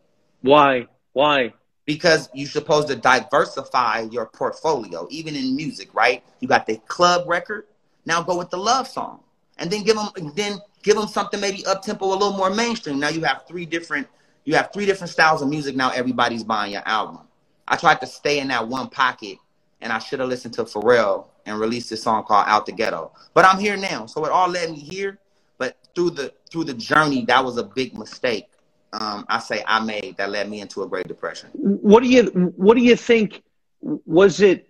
Why? 0.43 0.87
Why? 1.13 1.53
Because 1.85 2.29
you're 2.33 2.49
supposed 2.49 2.89
to 2.89 2.97
diversify 2.97 4.07
your 4.11 4.27
portfolio, 4.27 5.09
even 5.11 5.35
in 5.35 5.57
music, 5.57 5.93
right? 5.95 6.23
You 6.41 6.49
got 6.49 6.67
the 6.67 6.77
club 6.87 7.29
record. 7.29 7.67
Now 8.07 8.23
go 8.23 8.39
with 8.39 8.51
the 8.51 8.59
love 8.59 8.87
song, 8.89 9.21
and 9.59 9.71
then 9.71 9.83
give 9.83 9.97
them, 9.97 10.09
then 10.35 10.59
give 10.83 10.97
them 10.97 11.09
something 11.09 11.41
maybe 11.41 11.67
up 11.67 11.83
tempo, 11.83 12.07
a 12.07 12.15
little 12.15 12.37
more 12.37 12.51
mainstream. 12.51 12.99
Now 12.99 13.09
you 13.09 13.23
have 13.25 13.45
three 13.47 13.67
different, 13.67 14.07
you 14.45 14.55
have 14.55 14.73
three 14.73 14.87
different 14.87 15.11
styles 15.11 15.43
of 15.43 15.49
music. 15.49 15.77
Now 15.77 15.91
everybody's 15.91 16.45
buying 16.45 16.73
your 16.73 16.87
album. 16.87 17.21
I 17.69 17.77
tried 17.77 18.01
to 18.01 18.07
stay 18.07 18.41
in 18.41 18.49
that 18.49 18.67
one 18.67 18.89
pocket, 18.89 19.39
and 19.81 19.93
I 19.93 19.99
should 19.99 20.21
have 20.21 20.29
listened 20.29 20.55
to 20.55 20.65
Pharrell 20.65 21.27
and 21.47 21.59
released 21.59 21.91
this 21.91 22.03
song 22.03 22.25
called 22.25 22.47
"Out 22.49 22.67
the 22.67 22.73
Ghetto." 22.73 23.13
But 23.35 23.45
I'm 23.45 23.59
here 23.59 23.77
now, 23.77 24.07
so 24.07 24.25
it 24.25 24.33
all 24.33 24.49
led 24.49 24.71
me 24.71 24.79
here. 24.79 25.19
But 25.61 25.77
through 25.95 26.13
the 26.13 26.33
through 26.51 26.65
the 26.65 26.75
journey, 26.75 27.27
that 27.27 27.45
was 27.45 27.59
a 27.59 27.63
big 27.63 27.97
mistake. 27.97 28.49
Um, 28.95 29.27
I 29.29 29.39
say 29.39 29.63
I 29.67 29.79
made 29.85 30.17
that 30.17 30.31
led 30.31 30.49
me 30.49 30.61
into 30.63 30.83
a 30.83 30.89
Great 30.89 31.07
Depression. 31.07 31.51
What 31.53 32.03
do 32.03 32.09
you 32.09 32.23
What 32.57 32.77
do 32.79 32.83
you 32.83 32.97
think? 32.97 33.43
Was 33.83 34.41
it 34.41 34.69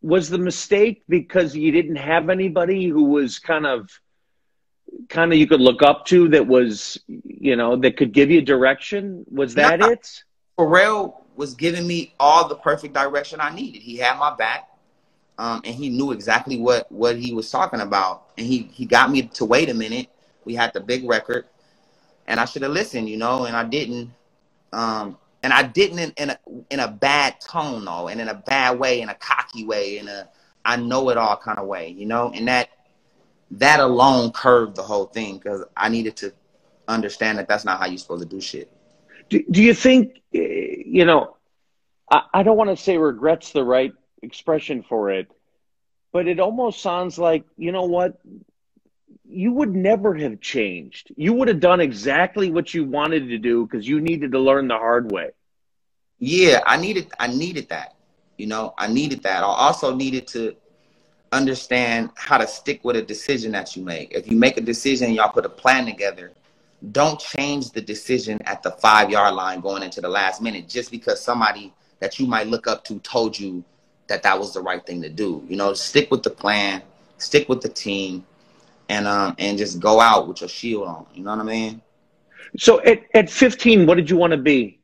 was 0.00 0.30
the 0.30 0.38
mistake 0.38 1.04
because 1.08 1.54
you 1.54 1.70
didn't 1.70 1.96
have 1.96 2.30
anybody 2.30 2.88
who 2.88 3.04
was 3.04 3.38
kind 3.38 3.66
of 3.66 3.90
kind 5.10 5.32
of 5.32 5.38
you 5.38 5.46
could 5.46 5.60
look 5.60 5.82
up 5.82 6.06
to 6.06 6.28
that 6.30 6.46
was 6.46 6.98
you 7.24 7.54
know 7.56 7.76
that 7.76 7.98
could 7.98 8.12
give 8.12 8.30
you 8.30 8.40
direction? 8.40 9.24
Was 9.30 9.54
that 9.56 9.80
Nah. 9.80 9.88
it? 9.90 10.24
Pharrell 10.58 11.14
was 11.36 11.54
giving 11.54 11.86
me 11.86 12.14
all 12.18 12.48
the 12.48 12.56
perfect 12.56 12.94
direction 12.94 13.38
I 13.38 13.54
needed. 13.54 13.82
He 13.82 13.96
had 13.96 14.18
my 14.18 14.34
back, 14.34 14.70
um, 15.38 15.60
and 15.64 15.74
he 15.74 15.90
knew 15.90 16.12
exactly 16.12 16.58
what 16.58 16.90
what 16.90 17.16
he 17.18 17.34
was 17.34 17.50
talking 17.50 17.80
about. 17.80 18.30
And 18.38 18.46
he 18.46 18.70
he 18.72 18.86
got 18.86 19.10
me 19.10 19.22
to 19.22 19.44
wait 19.44 19.68
a 19.68 19.74
minute. 19.74 20.08
We 20.44 20.54
had 20.54 20.72
the 20.72 20.80
big 20.80 21.08
record, 21.08 21.46
and 22.26 22.40
I 22.40 22.44
should 22.44 22.62
have 22.62 22.72
listened, 22.72 23.08
you 23.08 23.16
know, 23.16 23.44
and 23.44 23.56
I 23.56 23.64
didn't. 23.64 24.10
Um, 24.72 25.18
and 25.42 25.52
I 25.52 25.64
didn't 25.64 25.98
in, 25.98 26.12
in 26.16 26.30
a 26.30 26.38
in 26.70 26.80
a 26.80 26.88
bad 26.88 27.40
tone 27.40 27.84
though, 27.84 28.08
and 28.08 28.20
in 28.20 28.28
a 28.28 28.34
bad 28.34 28.78
way, 28.78 29.00
in 29.00 29.08
a 29.08 29.14
cocky 29.14 29.64
way, 29.64 29.98
in 29.98 30.08
a 30.08 30.28
I 30.64 30.76
know 30.76 31.08
it 31.10 31.16
all 31.16 31.36
kind 31.36 31.58
of 31.58 31.66
way, 31.66 31.88
you 31.88 32.06
know. 32.06 32.30
And 32.34 32.48
that 32.48 32.70
that 33.52 33.80
alone 33.80 34.30
curved 34.32 34.76
the 34.76 34.82
whole 34.82 35.06
thing 35.06 35.38
because 35.38 35.64
I 35.76 35.88
needed 35.88 36.16
to 36.18 36.32
understand 36.88 37.38
that 37.38 37.48
that's 37.48 37.64
not 37.64 37.80
how 37.80 37.86
you're 37.86 37.98
supposed 37.98 38.22
to 38.22 38.28
do 38.28 38.40
shit. 38.40 38.72
Do, 39.28 39.42
do 39.50 39.62
you 39.62 39.74
think 39.74 40.22
eh, 40.34 40.82
you 40.86 41.04
know? 41.04 41.36
I, 42.10 42.22
I 42.34 42.42
don't 42.42 42.56
want 42.56 42.70
to 42.70 42.76
say 42.76 42.98
regrets 42.98 43.52
the 43.52 43.64
right 43.64 43.92
expression 44.22 44.82
for 44.82 45.10
it, 45.10 45.28
but 46.12 46.28
it 46.28 46.38
almost 46.38 46.80
sounds 46.80 47.18
like 47.18 47.44
you 47.56 47.72
know 47.72 47.84
what 47.84 48.20
you 49.32 49.52
would 49.52 49.74
never 49.74 50.14
have 50.14 50.40
changed. 50.40 51.12
You 51.16 51.32
would 51.34 51.48
have 51.48 51.60
done 51.60 51.80
exactly 51.80 52.50
what 52.50 52.74
you 52.74 52.84
wanted 52.84 53.28
to 53.28 53.38
do 53.38 53.66
because 53.66 53.88
you 53.88 54.00
needed 54.00 54.32
to 54.32 54.38
learn 54.38 54.68
the 54.68 54.76
hard 54.76 55.10
way. 55.10 55.30
Yeah, 56.18 56.60
I 56.66 56.76
needed 56.76 57.10
I 57.18 57.26
needed 57.26 57.68
that. 57.70 57.94
You 58.36 58.46
know, 58.46 58.74
I 58.78 58.86
needed 58.86 59.22
that. 59.22 59.42
I 59.42 59.46
also 59.46 59.94
needed 59.94 60.26
to 60.28 60.54
understand 61.32 62.10
how 62.14 62.38
to 62.38 62.46
stick 62.46 62.84
with 62.84 62.96
a 62.96 63.02
decision 63.02 63.52
that 63.52 63.74
you 63.74 63.82
make. 63.82 64.12
If 64.12 64.30
you 64.30 64.36
make 64.36 64.56
a 64.56 64.60
decision 64.60 65.08
and 65.08 65.16
y'all 65.16 65.30
put 65.30 65.46
a 65.46 65.48
plan 65.48 65.86
together, 65.86 66.32
don't 66.90 67.18
change 67.18 67.70
the 67.70 67.80
decision 67.80 68.40
at 68.44 68.62
the 68.62 68.72
five 68.72 69.10
yard 69.10 69.34
line 69.34 69.60
going 69.60 69.82
into 69.82 70.00
the 70.00 70.08
last 70.08 70.42
minute 70.42 70.68
just 70.68 70.90
because 70.90 71.20
somebody 71.20 71.72
that 72.00 72.18
you 72.18 72.26
might 72.26 72.48
look 72.48 72.66
up 72.66 72.84
to 72.84 72.98
told 73.00 73.38
you 73.38 73.64
that 74.08 74.22
that 74.22 74.38
was 74.38 74.52
the 74.52 74.60
right 74.60 74.84
thing 74.84 75.00
to 75.02 75.08
do. 75.08 75.44
You 75.48 75.56
know, 75.56 75.72
stick 75.74 76.10
with 76.10 76.22
the 76.22 76.30
plan, 76.30 76.82
stick 77.18 77.48
with 77.48 77.62
the 77.62 77.68
team, 77.68 78.26
and 78.92 79.08
um 79.08 79.34
and 79.38 79.56
just 79.56 79.80
go 79.80 80.00
out 80.00 80.28
with 80.28 80.42
your 80.42 80.48
shield 80.48 80.86
on. 80.86 81.06
You 81.14 81.24
know 81.24 81.30
what 81.30 81.40
I 81.40 81.44
mean? 81.44 81.80
So 82.58 82.82
at, 82.82 83.02
at 83.14 83.30
15, 83.30 83.86
what 83.86 83.94
did 83.94 84.10
you 84.10 84.16
want 84.18 84.32
to 84.32 84.36
be? 84.36 84.80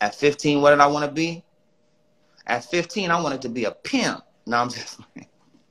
At 0.00 0.14
15, 0.14 0.62
what 0.62 0.70
did 0.70 0.78
I 0.78 0.86
want 0.86 1.04
to 1.04 1.10
be? 1.10 1.42
At 2.46 2.64
15, 2.64 3.10
I 3.10 3.20
wanted 3.20 3.42
to 3.42 3.48
be 3.48 3.64
a 3.64 3.72
pimp. 3.72 4.22
No, 4.46 4.58
I'm 4.58 4.70
just 4.70 5.00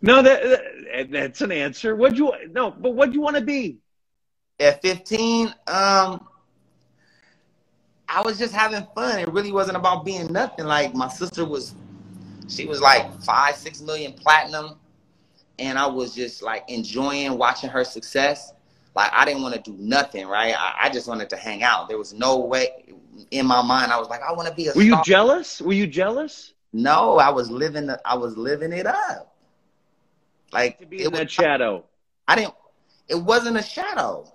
No, 0.01 0.21
that, 0.21 0.43
that 0.43 1.11
that's 1.11 1.41
an 1.41 1.53
answer. 1.53 1.95
What'd 1.95 2.17
you 2.17 2.33
no, 2.51 2.71
but 2.71 2.91
what'd 2.91 3.15
you 3.15 3.21
want 3.21 3.37
to 3.37 3.41
be? 3.41 3.77
At 4.59 4.81
15, 4.81 5.47
um, 5.67 6.27
I 8.09 8.21
was 8.23 8.37
just 8.37 8.53
having 8.53 8.85
fun. 8.93 9.19
It 9.19 9.31
really 9.31 9.53
wasn't 9.53 9.77
about 9.77 10.03
being 10.03 10.31
nothing. 10.33 10.65
Like 10.65 10.93
my 10.93 11.07
sister 11.07 11.45
was, 11.45 11.73
she 12.49 12.65
was 12.65 12.81
like 12.81 13.21
five, 13.21 13.55
six 13.55 13.81
million 13.81 14.13
platinum, 14.13 14.77
and 15.59 15.77
I 15.77 15.87
was 15.87 16.15
just 16.15 16.41
like 16.41 16.63
enjoying 16.67 17.37
watching 17.37 17.69
her 17.69 17.83
success. 17.83 18.53
Like 18.95 19.11
I 19.13 19.25
didn't 19.25 19.41
want 19.41 19.55
to 19.55 19.61
do 19.61 19.75
nothing, 19.79 20.27
right? 20.27 20.55
I, 20.57 20.85
I, 20.87 20.89
just 20.89 21.07
wanted 21.07 21.29
to 21.31 21.37
hang 21.37 21.63
out. 21.63 21.87
There 21.89 21.97
was 21.97 22.13
no 22.13 22.39
way 22.39 22.93
in 23.31 23.45
my 23.45 23.61
mind. 23.61 23.91
I 23.91 23.97
was 23.97 24.09
like, 24.09 24.21
I 24.21 24.31
want 24.33 24.47
to 24.47 24.53
be 24.53 24.67
a. 24.67 24.73
Were 24.73 24.81
star. 24.81 24.83
you 24.83 25.03
jealous? 25.03 25.61
Were 25.61 25.73
you 25.73 25.87
jealous? 25.87 26.53
No, 26.73 27.17
I 27.17 27.29
was 27.29 27.49
living. 27.49 27.87
The, 27.87 27.99
I 28.05 28.15
was 28.15 28.37
living 28.37 28.71
it 28.71 28.85
up. 28.85 29.35
Like 30.51 30.79
to 30.79 30.85
be 30.85 31.03
in 31.03 31.11
that 31.13 31.31
shadow. 31.31 31.85
I 32.27 32.35
didn't. 32.35 32.53
It 33.07 33.15
wasn't 33.15 33.57
a 33.57 33.63
shadow. 33.63 34.31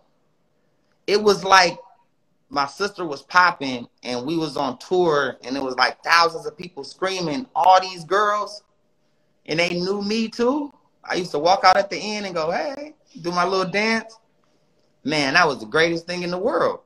It 1.07 1.23
was 1.23 1.45
like 1.45 1.79
my 2.51 2.67
sister 2.67 3.05
was 3.05 3.23
popping 3.23 3.89
and 4.03 4.27
we 4.27 4.37
was 4.37 4.57
on 4.57 4.79
tour 4.79 5.37
and 5.43 5.57
it 5.57 5.63
was 5.63 5.75
like 5.77 6.03
thousands 6.03 6.47
of 6.47 6.57
people 6.57 6.85
screaming, 6.85 7.47
all 7.55 7.81
these 7.81 8.05
girls, 8.05 8.63
and 9.47 9.59
they 9.59 9.71
knew 9.71 10.03
me 10.03 10.29
too. 10.29 10.73
I 11.09 11.15
used 11.15 11.31
to 11.33 11.39
walk 11.39 11.65
out 11.65 11.77
at 11.77 11.91
the 11.91 11.97
end 11.97 12.27
and 12.27 12.35
go, 12.35 12.51
hey, 12.51 12.95
do 13.23 13.31
my 13.31 13.45
little 13.45 13.71
dance. 13.71 14.17
Man, 15.05 15.35
that 15.35 15.47
was 15.47 15.61
the 15.61 15.67
greatest 15.67 16.07
thing 16.07 16.23
in 16.23 16.31
the 16.31 16.39
world. 16.39 16.81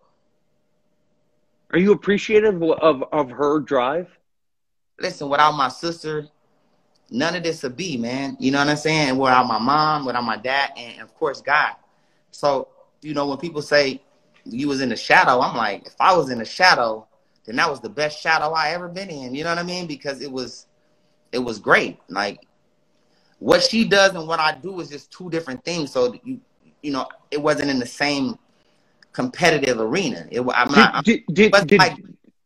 Are 1.73 1.79
you 1.79 1.93
appreciative 1.93 2.62
of, 2.62 3.05
of 3.12 3.31
her 3.31 3.59
drive? 3.59 4.09
Listen, 4.99 5.29
without 5.29 5.52
my 5.52 5.69
sister, 5.69 6.29
none 7.11 7.35
of 7.35 7.43
this 7.43 7.62
would 7.62 7.76
be, 7.76 7.97
man. 7.97 8.37
You 8.38 8.52
know 8.52 8.59
what 8.59 8.69
I'm 8.69 8.76
saying? 8.76 9.17
Without 9.17 9.47
my 9.47 9.59
mom, 9.59 10.05
without 10.05 10.25
my 10.25 10.37
dad, 10.37 10.71
and 10.76 11.00
of 11.00 11.14
course 11.14 11.41
God. 11.41 11.75
So, 12.31 12.69
you 13.00 13.14
know, 13.14 13.26
when 13.26 13.38
people 13.38 13.62
say 13.62 14.02
you 14.45 14.69
was 14.69 14.81
in 14.81 14.91
the 14.91 14.97
shadow, 14.97 15.41
I'm 15.41 15.57
like, 15.57 15.87
if 15.87 15.97
I 15.99 16.14
was 16.17 16.31
in 16.31 16.38
the 16.38 16.45
shadow, 16.45 17.07
then 17.45 17.57
that 17.57 17.71
was 17.71 17.81
the 17.81 17.88
best 17.88 18.21
shadow 18.21 18.52
I 18.52 18.71
ever 18.71 18.88
been 18.88 19.11
in. 19.11 19.35
You 19.35 19.45
know 19.45 19.50
what 19.50 19.59
I 19.59 19.64
mean? 19.64 19.87
Because 19.87 20.21
it 20.21 20.31
was 20.31 20.67
it 21.33 21.38
was 21.38 21.59
great. 21.59 21.99
Like 22.09 22.47
what 23.43 23.61
she 23.61 23.85
does 23.85 24.15
and 24.15 24.29
what 24.29 24.39
I 24.39 24.53
do 24.53 24.79
is 24.81 24.89
just 24.89 25.11
two 25.11 25.29
different 25.29 25.65
things. 25.65 25.93
So 25.93 26.15
you 26.23 26.41
you 26.83 26.93
know, 26.93 27.09
it 27.31 27.41
wasn't 27.41 27.71
in 27.71 27.79
the 27.79 27.87
same 27.87 28.39
competitive 29.13 29.81
arena. 29.81 30.27
It 30.31 30.41
I'm 30.55 30.69
did, 30.69 30.77
not 30.77 30.95
I'm, 30.95 31.03
did, 31.03 31.23
did, 31.33 31.53
did 31.67 31.79
like 31.79 31.97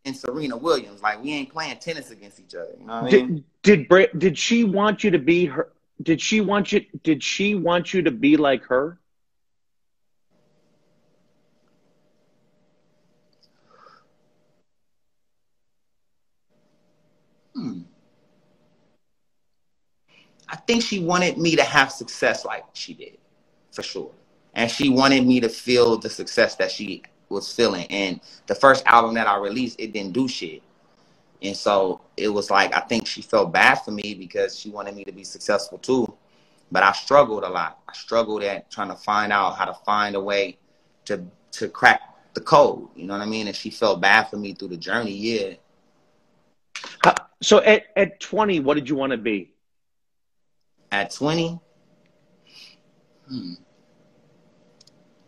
in 0.05 0.15
Serena 0.15 0.57
Williams. 0.57 1.03
Like 1.03 1.23
we 1.23 1.33
ain't 1.33 1.51
playing 1.51 1.77
tennis 1.79 2.11
against 2.11 2.41
each 2.41 2.55
other. 2.55 2.71
You 2.81 2.87
know 2.87 3.03
what 3.03 3.13
I 3.13 3.17
mean? 3.17 3.45
Did 3.63 3.89
did, 3.89 4.19
did 4.19 4.39
she 4.39 4.65
want 4.65 5.05
you 5.05 5.11
to 5.11 5.19
be 5.19 5.47
her 5.47 5.71
did 6.03 6.21
she 6.21 6.41
want 6.41 6.73
you 6.73 6.85
did 7.03 7.23
she 7.23 7.55
want 7.55 7.93
you 7.93 8.03
to 8.03 8.11
be 8.11 8.39
like 8.39 8.65
her? 8.65 8.99
I 20.49 20.57
think 20.57 20.83
she 20.83 21.01
wanted 21.01 21.39
me 21.39 21.57
to 21.57 21.63
have 21.63 21.91
success 21.91 22.45
like 22.45 22.65
she 22.73 22.95
did, 22.95 23.19
for 23.73 23.83
sure. 23.83 24.11
And 24.55 24.71
she 24.71 24.89
wanted 24.89 25.27
me 25.27 25.41
to 25.41 25.49
feel 25.49 25.99
the 25.99 26.09
success 26.09 26.55
that 26.57 26.71
she 26.71 27.03
was 27.29 27.53
feeling. 27.53 27.87
And 27.91 28.21
the 28.47 28.55
first 28.55 28.87
album 28.87 29.15
that 29.15 29.27
I 29.27 29.37
released, 29.37 29.81
it 29.81 29.93
didn't 29.93 30.13
do 30.13 30.29
shit. 30.29 30.63
And 31.43 31.57
so 31.57 32.01
it 32.17 32.29
was 32.29 32.51
like 32.51 32.75
I 32.75 32.81
think 32.81 33.07
she 33.07 33.21
felt 33.23 33.53
bad 33.53 33.77
for 33.77 33.91
me 33.91 34.15
because 34.15 34.59
she 34.59 34.71
wanted 34.71 34.97
me 34.97 35.05
to 35.05 35.13
be 35.13 35.25
successful 35.25 35.79
too. 35.79 36.07
But 36.73 36.83
I 36.83 36.93
struggled 36.93 37.45
a 37.45 37.49
lot. 37.49 37.81
I 37.89 37.93
struggled 37.93 38.43
at 38.43 38.71
trying 38.71 38.89
to 38.89 38.97
find 38.97 39.33
out 39.33 39.57
how 39.57 39.67
to 39.67 39.75
find 39.85 40.17
a 40.17 40.21
way 40.21 40.59
to 41.05 41.25
to 41.53 41.69
crack 41.69 42.01
the 42.35 42.41
code. 42.41 42.89
You 42.97 43.07
know 43.07 43.15
what 43.15 43.23
I 43.23 43.27
mean? 43.27 43.47
And 43.49 43.57
she 43.57 43.71
felt 43.71 44.01
bad 44.01 44.25
for 44.31 44.37
me 44.37 44.55
through 44.55 44.69
the 44.69 44.77
journey. 44.77 45.13
Yeah, 45.13 45.55
so 47.43 47.63
at, 47.63 47.85
at 47.97 48.21
20, 48.21 48.61
what 48.61 48.75
did 48.75 48.89
you 48.89 48.97
want 48.97 49.13
to 49.13 49.17
be? 49.17 49.53
At 50.97 51.11
20? 51.11 51.61
Hmm. 53.29 53.53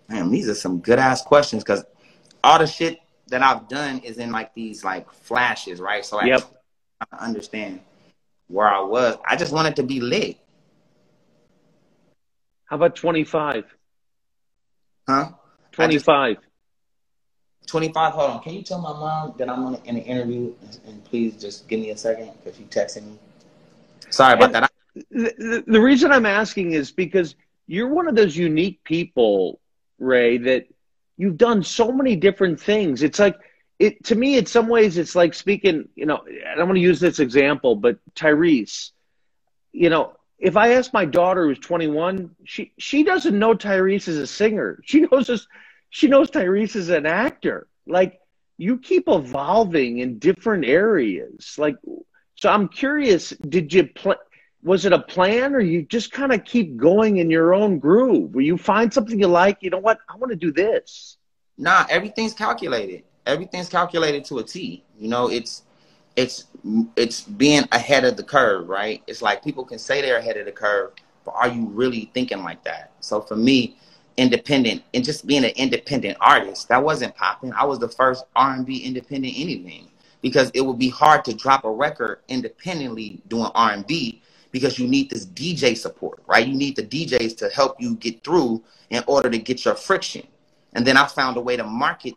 Man, 0.08 0.30
these 0.30 0.48
are 0.48 0.54
some 0.54 0.80
good 0.80 0.98
ass 0.98 1.20
questions 1.20 1.62
because 1.62 1.84
all 2.42 2.58
the 2.58 2.66
shit 2.66 3.00
that 3.26 3.42
I've 3.42 3.68
done 3.68 3.98
is 3.98 4.16
in 4.16 4.32
like 4.32 4.54
these 4.54 4.82
like 4.82 5.12
flashes, 5.12 5.78
right? 5.78 6.02
So 6.06 6.18
I 6.18 6.24
yep. 6.24 6.42
understand 7.12 7.80
where 8.46 8.66
I 8.66 8.80
was. 8.80 9.18
I 9.26 9.36
just 9.36 9.52
wanted 9.52 9.76
to 9.76 9.82
be 9.82 10.00
lit. 10.00 10.38
How 12.64 12.76
about 12.76 12.96
25? 12.96 13.64
Huh? 15.06 15.32
25. 15.72 16.36
25, 17.66 18.12
hold 18.14 18.30
on. 18.30 18.42
Can 18.42 18.54
you 18.54 18.62
tell 18.62 18.80
my 18.80 18.92
mom 18.92 19.34
that 19.36 19.50
I'm 19.50 19.66
on, 19.66 19.74
in 19.84 19.96
an 19.98 20.02
interview 20.02 20.54
and, 20.86 21.04
please 21.04 21.38
just 21.38 21.68
give 21.68 21.78
me 21.78 21.90
a 21.90 21.96
second 21.98 22.32
because 22.42 22.56
she 22.56 22.64
texted 22.64 23.04
me? 23.04 23.18
Sorry 24.08 24.32
about 24.32 24.46
and 24.46 24.54
that. 24.54 24.67
The, 25.10 25.64
the 25.66 25.80
reason 25.80 26.12
I'm 26.12 26.26
asking 26.26 26.72
is 26.72 26.90
because 26.90 27.34
you're 27.66 27.88
one 27.88 28.08
of 28.08 28.14
those 28.14 28.36
unique 28.36 28.82
people, 28.84 29.60
Ray, 29.98 30.38
that 30.38 30.66
you've 31.16 31.36
done 31.36 31.62
so 31.62 31.92
many 31.92 32.16
different 32.16 32.60
things. 32.60 33.02
It's 33.02 33.18
like, 33.18 33.36
it 33.78 34.04
to 34.04 34.14
me, 34.14 34.38
in 34.38 34.46
some 34.46 34.68
ways, 34.68 34.98
it's 34.98 35.14
like 35.14 35.34
speaking, 35.34 35.88
you 35.94 36.06
know, 36.06 36.24
I 36.50 36.56
don't 36.56 36.66
want 36.66 36.76
to 36.76 36.82
use 36.82 37.00
this 37.00 37.20
example, 37.20 37.76
but 37.76 37.98
Tyrese, 38.14 38.90
you 39.72 39.90
know, 39.90 40.14
if 40.38 40.56
I 40.56 40.74
ask 40.74 40.92
my 40.92 41.04
daughter 41.04 41.46
who's 41.46 41.58
21, 41.58 42.34
she, 42.44 42.72
she 42.78 43.04
doesn't 43.04 43.38
know 43.38 43.54
Tyrese 43.54 44.08
as 44.08 44.16
a 44.16 44.26
singer. 44.26 44.80
She 44.86 45.00
knows 45.00 45.26
this 45.26 45.46
she 45.90 46.08
knows 46.08 46.30
Tyrese 46.30 46.76
is 46.76 46.90
an 46.90 47.06
actor. 47.06 47.66
Like 47.86 48.20
you 48.58 48.78
keep 48.78 49.08
evolving 49.08 49.98
in 49.98 50.18
different 50.18 50.64
areas. 50.66 51.54
Like 51.58 51.76
so 52.36 52.50
I'm 52.50 52.68
curious, 52.68 53.30
did 53.30 53.72
you 53.72 53.86
play 53.86 54.16
was 54.62 54.84
it 54.84 54.92
a 54.92 54.98
plan 54.98 55.54
or 55.54 55.60
you 55.60 55.82
just 55.82 56.12
kind 56.12 56.32
of 56.32 56.44
keep 56.44 56.76
going 56.76 57.18
in 57.18 57.30
your 57.30 57.54
own 57.54 57.78
groove? 57.78 58.34
Will 58.34 58.42
you 58.42 58.56
find 58.56 58.92
something 58.92 59.18
you 59.18 59.28
like, 59.28 59.58
you 59.60 59.70
know 59.70 59.78
what, 59.78 59.98
I 60.08 60.16
want 60.16 60.30
to 60.30 60.36
do 60.36 60.52
this? 60.52 61.16
Nah, 61.56 61.86
everything's 61.88 62.34
calculated. 62.34 63.04
Everything's 63.26 63.68
calculated 63.68 64.24
to 64.26 64.38
a 64.38 64.42
T. 64.42 64.84
You 64.98 65.08
know, 65.08 65.28
it's 65.28 65.62
it's 66.16 66.46
it's 66.96 67.22
being 67.22 67.64
ahead 67.72 68.04
of 68.04 68.16
the 68.16 68.22
curve, 68.22 68.68
right? 68.68 69.02
It's 69.06 69.22
like 69.22 69.44
people 69.44 69.64
can 69.64 69.78
say 69.78 70.00
they're 70.00 70.18
ahead 70.18 70.36
of 70.36 70.46
the 70.46 70.52
curve, 70.52 70.92
but 71.24 71.34
are 71.34 71.48
you 71.48 71.66
really 71.66 72.10
thinking 72.14 72.42
like 72.42 72.64
that? 72.64 72.92
So 73.00 73.20
for 73.20 73.36
me, 73.36 73.76
independent 74.18 74.82
and 74.92 75.04
just 75.04 75.26
being 75.26 75.44
an 75.44 75.52
independent 75.56 76.18
artist. 76.20 76.68
That 76.68 76.82
wasn't 76.82 77.14
popping. 77.14 77.52
I 77.52 77.64
was 77.64 77.78
the 77.78 77.88
first 77.88 78.24
R&B 78.34 78.78
independent 78.78 79.34
anything 79.36 79.88
because 80.20 80.50
it 80.54 80.60
would 80.60 80.78
be 80.78 80.88
hard 80.88 81.24
to 81.26 81.34
drop 81.34 81.64
a 81.64 81.70
record 81.70 82.20
independently 82.28 83.22
doing 83.28 83.50
R&B 83.54 84.20
because 84.58 84.76
you 84.76 84.88
need 84.88 85.08
this 85.08 85.24
DJ 85.24 85.76
support, 85.76 86.20
right? 86.26 86.44
You 86.44 86.54
need 86.54 86.74
the 86.74 86.82
DJs 86.82 87.36
to 87.38 87.48
help 87.50 87.80
you 87.80 87.94
get 87.94 88.24
through 88.24 88.62
in 88.90 89.04
order 89.06 89.30
to 89.30 89.38
get 89.38 89.64
your 89.64 89.76
friction. 89.76 90.26
And 90.72 90.84
then 90.84 90.96
I 90.96 91.06
found 91.06 91.36
a 91.36 91.40
way 91.40 91.56
to 91.56 91.62
market 91.62 92.14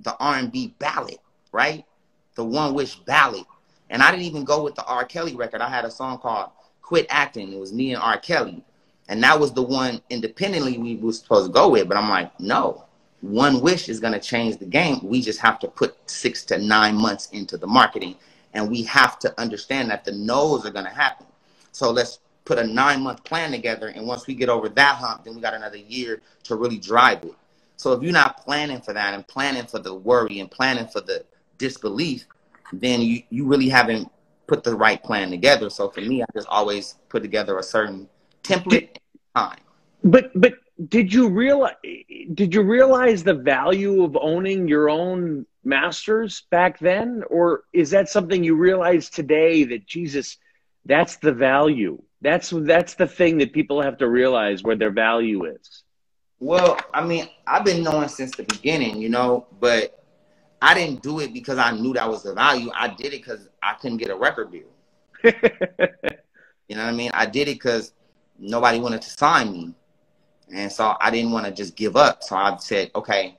the 0.00 0.14
R&B 0.18 0.74
ballad, 0.78 1.18
right? 1.50 1.86
The 2.34 2.44
one 2.44 2.74
wish 2.74 2.96
ballad. 2.96 3.44
And 3.88 4.02
I 4.02 4.10
didn't 4.10 4.26
even 4.26 4.44
go 4.44 4.62
with 4.62 4.74
the 4.74 4.84
R. 4.84 5.06
Kelly 5.06 5.34
record. 5.34 5.62
I 5.62 5.70
had 5.70 5.86
a 5.86 5.90
song 5.90 6.18
called 6.18 6.50
Quit 6.82 7.06
Acting. 7.08 7.54
It 7.54 7.58
was 7.58 7.72
me 7.72 7.94
and 7.94 8.02
R. 8.02 8.18
Kelly. 8.18 8.62
And 9.08 9.22
that 9.22 9.40
was 9.40 9.54
the 9.54 9.62
one 9.62 10.02
independently 10.10 10.76
we 10.76 10.96
were 10.96 11.12
supposed 11.12 11.46
to 11.46 11.52
go 11.52 11.70
with. 11.70 11.88
But 11.88 11.96
I'm 11.96 12.10
like, 12.10 12.38
no, 12.38 12.84
one 13.22 13.62
wish 13.62 13.88
is 13.88 13.98
going 13.98 14.12
to 14.12 14.20
change 14.20 14.58
the 14.58 14.66
game. 14.66 15.00
We 15.02 15.22
just 15.22 15.40
have 15.40 15.58
to 15.60 15.68
put 15.68 15.96
six 16.10 16.44
to 16.46 16.58
nine 16.58 16.96
months 16.96 17.30
into 17.30 17.56
the 17.56 17.66
marketing. 17.66 18.16
And 18.52 18.70
we 18.70 18.82
have 18.82 19.18
to 19.20 19.40
understand 19.40 19.90
that 19.90 20.04
the 20.04 20.12
no's 20.12 20.66
are 20.66 20.70
going 20.70 20.84
to 20.84 20.90
happen. 20.90 21.26
So 21.72 21.90
let's 21.90 22.20
put 22.44 22.58
a 22.58 22.66
nine 22.66 23.02
month 23.02 23.22
plan 23.24 23.50
together. 23.50 23.88
And 23.88 24.06
once 24.06 24.26
we 24.26 24.34
get 24.34 24.48
over 24.48 24.68
that 24.70 24.96
hump, 24.96 25.24
then 25.24 25.34
we 25.34 25.40
got 25.40 25.54
another 25.54 25.76
year 25.76 26.22
to 26.44 26.56
really 26.56 26.78
drive 26.78 27.22
it. 27.24 27.34
So 27.76 27.92
if 27.92 28.02
you're 28.02 28.12
not 28.12 28.38
planning 28.44 28.80
for 28.80 28.92
that 28.92 29.14
and 29.14 29.26
planning 29.28 29.66
for 29.66 29.78
the 29.78 29.94
worry 29.94 30.40
and 30.40 30.50
planning 30.50 30.88
for 30.88 31.00
the 31.00 31.24
disbelief, 31.58 32.26
then 32.72 33.00
you, 33.00 33.22
you 33.30 33.46
really 33.46 33.68
haven't 33.68 34.10
put 34.46 34.64
the 34.64 34.74
right 34.74 35.02
plan 35.02 35.30
together. 35.30 35.70
So 35.70 35.88
for 35.90 36.00
me, 36.00 36.22
I 36.22 36.26
just 36.34 36.48
always 36.48 36.96
put 37.08 37.22
together 37.22 37.58
a 37.58 37.62
certain 37.62 38.08
template 38.42 38.70
did, 38.70 38.98
time. 39.36 39.58
But 40.02 40.30
but 40.34 40.54
did 40.88 41.12
you 41.12 41.28
realize 41.28 41.76
did 42.34 42.54
you 42.54 42.62
realize 42.62 43.22
the 43.22 43.34
value 43.34 44.02
of 44.04 44.16
owning 44.16 44.68
your 44.68 44.88
own 44.88 45.46
masters 45.64 46.44
back 46.50 46.78
then 46.78 47.22
or 47.28 47.64
is 47.72 47.90
that 47.90 48.08
something 48.08 48.42
you 48.42 48.54
realize 48.54 49.10
today 49.10 49.64
that 49.64 49.86
Jesus 49.86 50.38
that's 50.88 51.16
the 51.16 51.32
value. 51.32 52.02
That's 52.20 52.50
that's 52.50 52.94
the 52.94 53.06
thing 53.06 53.38
that 53.38 53.52
people 53.52 53.80
have 53.80 53.98
to 53.98 54.08
realize 54.08 54.64
where 54.64 54.74
their 54.74 54.90
value 54.90 55.44
is. 55.44 55.84
Well 56.40 56.76
I 56.92 57.04
mean 57.04 57.28
I've 57.46 57.64
been 57.64 57.84
knowing 57.84 58.08
since 58.08 58.34
the 58.34 58.42
beginning 58.42 59.00
you 59.00 59.08
know 59.08 59.46
but 59.60 60.04
I 60.60 60.74
didn't 60.74 61.02
do 61.02 61.20
it 61.20 61.32
because 61.32 61.58
I 61.58 61.70
knew 61.70 61.92
that 61.94 62.08
was 62.08 62.24
the 62.24 62.34
value. 62.34 62.70
I 62.74 62.88
did 62.88 63.14
it 63.14 63.22
because 63.24 63.48
I 63.62 63.74
couldn't 63.74 63.98
get 63.98 64.10
a 64.10 64.16
record 64.16 64.50
deal. 64.50 64.66
You 66.68 66.76
know 66.76 66.84
what 66.84 66.92
I 66.92 66.96
mean? 66.96 67.10
I 67.14 67.26
did 67.26 67.48
it 67.48 67.54
because 67.54 67.92
nobody 68.38 68.78
wanted 68.78 69.02
to 69.02 69.10
sign 69.10 69.52
me. 69.52 69.74
And 70.52 70.70
so 70.70 70.94
I 71.00 71.10
didn't 71.10 71.32
want 71.32 71.46
to 71.46 71.52
just 71.52 71.74
give 71.76 71.96
up. 71.96 72.22
So 72.22 72.36
I 72.36 72.56
said, 72.58 72.90
okay, 72.94 73.38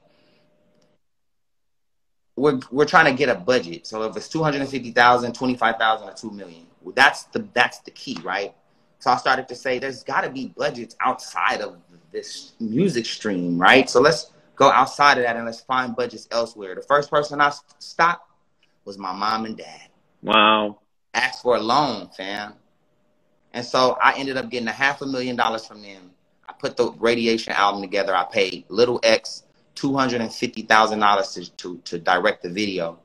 we're, 2.35 2.59
we're 2.71 2.85
trying 2.85 3.05
to 3.05 3.13
get 3.13 3.29
a 3.29 3.35
budget. 3.35 3.85
So 3.85 4.03
if 4.03 4.17
it's 4.17 4.29
250,000, 4.29 5.33
25,000 5.33 6.09
or 6.09 6.13
2 6.13 6.31
million, 6.31 6.65
that's 6.95 7.23
the, 7.25 7.47
that's 7.53 7.79
the 7.79 7.91
key, 7.91 8.17
right? 8.23 8.53
So 8.99 9.11
I 9.11 9.17
started 9.17 9.47
to 9.47 9.55
say, 9.55 9.79
there's 9.79 10.03
gotta 10.03 10.29
be 10.29 10.53
budgets 10.57 10.95
outside 10.99 11.61
of 11.61 11.77
this 12.11 12.53
music 12.59 13.05
stream, 13.05 13.59
right? 13.59 13.89
So 13.89 14.01
let's 14.01 14.31
go 14.55 14.69
outside 14.69 15.17
of 15.17 15.23
that 15.23 15.35
and 15.35 15.45
let's 15.45 15.61
find 15.61 15.95
budgets 15.95 16.27
elsewhere. 16.31 16.75
The 16.75 16.81
first 16.81 17.09
person 17.09 17.39
I 17.39 17.53
stopped 17.79 18.29
was 18.85 18.97
my 18.97 19.13
mom 19.13 19.45
and 19.45 19.57
dad. 19.57 19.89
Wow. 20.21 20.79
Asked 21.13 21.43
for 21.43 21.55
a 21.55 21.59
loan, 21.59 22.09
fam. 22.15 22.53
And 23.53 23.65
so 23.65 23.97
I 24.01 24.17
ended 24.17 24.37
up 24.37 24.49
getting 24.49 24.67
a 24.67 24.73
half 24.73 25.01
a 25.01 25.05
million 25.05 25.35
dollars 25.35 25.65
from 25.65 25.81
them. 25.81 26.11
I 26.47 26.53
put 26.53 26.77
the 26.77 26.91
Raydiation 26.93 27.49
album 27.49 27.81
together. 27.81 28.15
I 28.15 28.25
paid 28.25 28.65
Lil 28.69 28.99
X 29.03 29.43
two 29.75 29.95
hundred 29.95 30.21
and 30.21 30.33
fifty 30.33 30.63
thousand 30.63 30.99
dollars 30.99 31.33
to, 31.33 31.49
to 31.57 31.77
to 31.85 31.99
direct 31.99 32.43
the 32.43 32.49
video. 32.49 32.99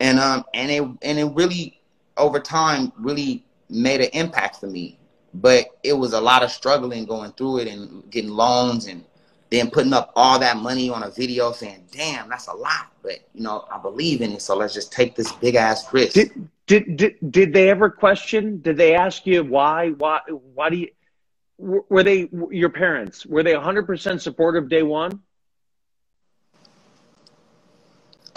And 0.00 0.18
um 0.18 0.44
and 0.52 0.70
it 0.70 0.82
and 1.02 1.18
it 1.18 1.26
really 1.34 1.79
over 2.16 2.40
time 2.40 2.92
really 2.98 3.44
made 3.68 4.00
an 4.00 4.10
impact 4.12 4.56
for 4.56 4.66
me. 4.66 4.98
But 5.32 5.66
it 5.84 5.92
was 5.92 6.12
a 6.12 6.20
lot 6.20 6.42
of 6.42 6.50
struggling 6.50 7.04
going 7.04 7.32
through 7.32 7.58
it 7.58 7.68
and 7.68 8.08
getting 8.10 8.30
loans 8.30 8.86
and 8.86 9.04
then 9.50 9.70
putting 9.70 9.92
up 9.92 10.12
all 10.16 10.38
that 10.38 10.56
money 10.56 10.90
on 10.90 11.02
a 11.02 11.10
video 11.10 11.52
saying, 11.52 11.86
damn, 11.92 12.28
that's 12.28 12.48
a 12.48 12.52
lot. 12.52 12.92
But 13.02 13.20
you 13.34 13.42
know, 13.42 13.64
I 13.72 13.78
believe 13.78 14.22
in 14.22 14.32
it, 14.32 14.42
so 14.42 14.56
let's 14.56 14.74
just 14.74 14.92
take 14.92 15.14
this 15.14 15.30
big 15.32 15.54
ass 15.54 15.92
risk. 15.92 16.14
Did, 16.14 16.48
did 16.66 16.96
did 16.96 17.16
did 17.30 17.52
they 17.52 17.68
ever 17.68 17.90
question? 17.90 18.60
Did 18.60 18.76
they 18.76 18.94
ask 18.94 19.26
you 19.26 19.44
why 19.44 19.90
why 19.90 20.20
why 20.28 20.70
do 20.70 20.76
you 20.76 20.88
were 21.58 22.02
they 22.02 22.28
your 22.50 22.70
parents 22.70 23.26
were 23.26 23.42
they 23.42 23.52
100% 23.52 24.20
supportive 24.20 24.68
day 24.68 24.82
one 24.82 25.20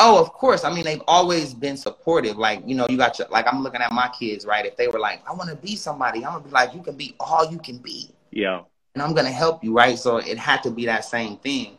oh 0.03 0.19
of 0.19 0.33
course. 0.33 0.63
I 0.63 0.73
mean 0.73 0.83
they've 0.83 1.01
always 1.07 1.53
been 1.53 1.77
supportive. 1.77 2.37
Like 2.37 2.61
you 2.65 2.75
know 2.75 2.85
you 2.89 2.97
got 2.97 3.17
your 3.17 3.27
like 3.29 3.47
i'm 3.47 3.63
looking 3.63 3.81
at 3.81 3.91
my 3.91 4.09
kids 4.09 4.45
right? 4.45 4.65
If 4.65 4.77
they 4.77 4.87
were 4.87 4.99
like 4.99 5.21
i 5.27 5.33
want 5.33 5.49
to 5.49 5.55
be 5.55 5.75
somebody 5.75 6.25
i'm 6.25 6.33
gonna 6.33 6.45
be 6.45 6.51
like 6.51 6.73
you 6.73 6.81
can 6.81 6.95
be 6.95 7.15
all 7.19 7.49
you 7.49 7.57
can 7.59 7.77
be. 7.77 8.09
Yeah. 8.31 8.61
And 8.93 9.01
i'm 9.01 9.13
gonna 9.13 9.31
help 9.31 9.63
you 9.63 9.73
right? 9.73 9.97
So 9.97 10.17
it 10.17 10.37
had 10.37 10.61
to 10.63 10.71
be 10.71 10.85
that 10.85 11.05
same 11.05 11.37
thing. 11.37 11.77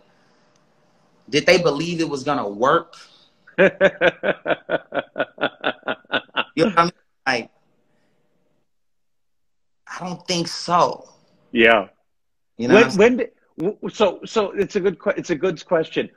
Did 1.28 1.46
they 1.46 1.58
believe 1.58 2.00
it 2.00 2.08
was 2.08 2.24
gonna 2.24 2.48
work? 2.48 2.96
You 6.56 6.66
know 6.66 6.70
what 6.70 6.78
I 6.78 6.84
mean? 6.84 6.92
like 7.26 7.50
i 9.88 10.06
don't 10.06 10.26
think 10.26 10.48
so. 10.48 11.08
Yeah. 11.52 11.88
You 12.58 12.68
know. 12.68 12.74
When, 12.74 12.96
when 12.96 13.16
did, 13.18 13.30
so 13.92 14.20
so 14.24 14.50
it's 14.52 14.76
a 14.76 14.80
good 14.80 14.98
it's 15.16 15.30
a 15.30 15.36
good 15.36 15.64
question. 15.64 16.10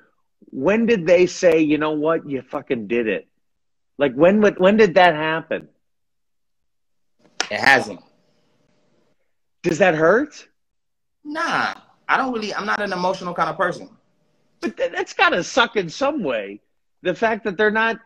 When 0.45 0.85
did 0.85 1.05
they 1.05 1.25
say, 1.25 1.59
you 1.59 1.77
know 1.77 1.91
what, 1.91 2.29
you 2.29 2.41
fucking 2.41 2.87
did 2.87 3.07
it? 3.07 3.27
Like 3.97 4.13
when 4.13 4.41
when 4.41 4.77
did 4.77 4.95
that 4.95 5.15
happen? 5.15 5.67
It 7.49 7.59
hasn't. 7.59 8.01
Does 9.63 9.79
that 9.79 9.95
hurt? 9.95 10.47
Nah, 11.23 11.73
I 12.07 12.17
don't 12.17 12.33
really. 12.33 12.53
I'm 12.53 12.65
not 12.65 12.81
an 12.81 12.93
emotional 12.93 13.33
kind 13.33 13.49
of 13.49 13.57
person. 13.57 13.89
But 14.59 14.77
that's 14.77 15.13
got 15.13 15.29
to 15.29 15.43
suck 15.43 15.75
in 15.75 15.89
some 15.89 16.23
way. 16.23 16.61
The 17.01 17.13
fact 17.13 17.43
that 17.45 17.57
they're 17.57 17.71
not, 17.71 17.99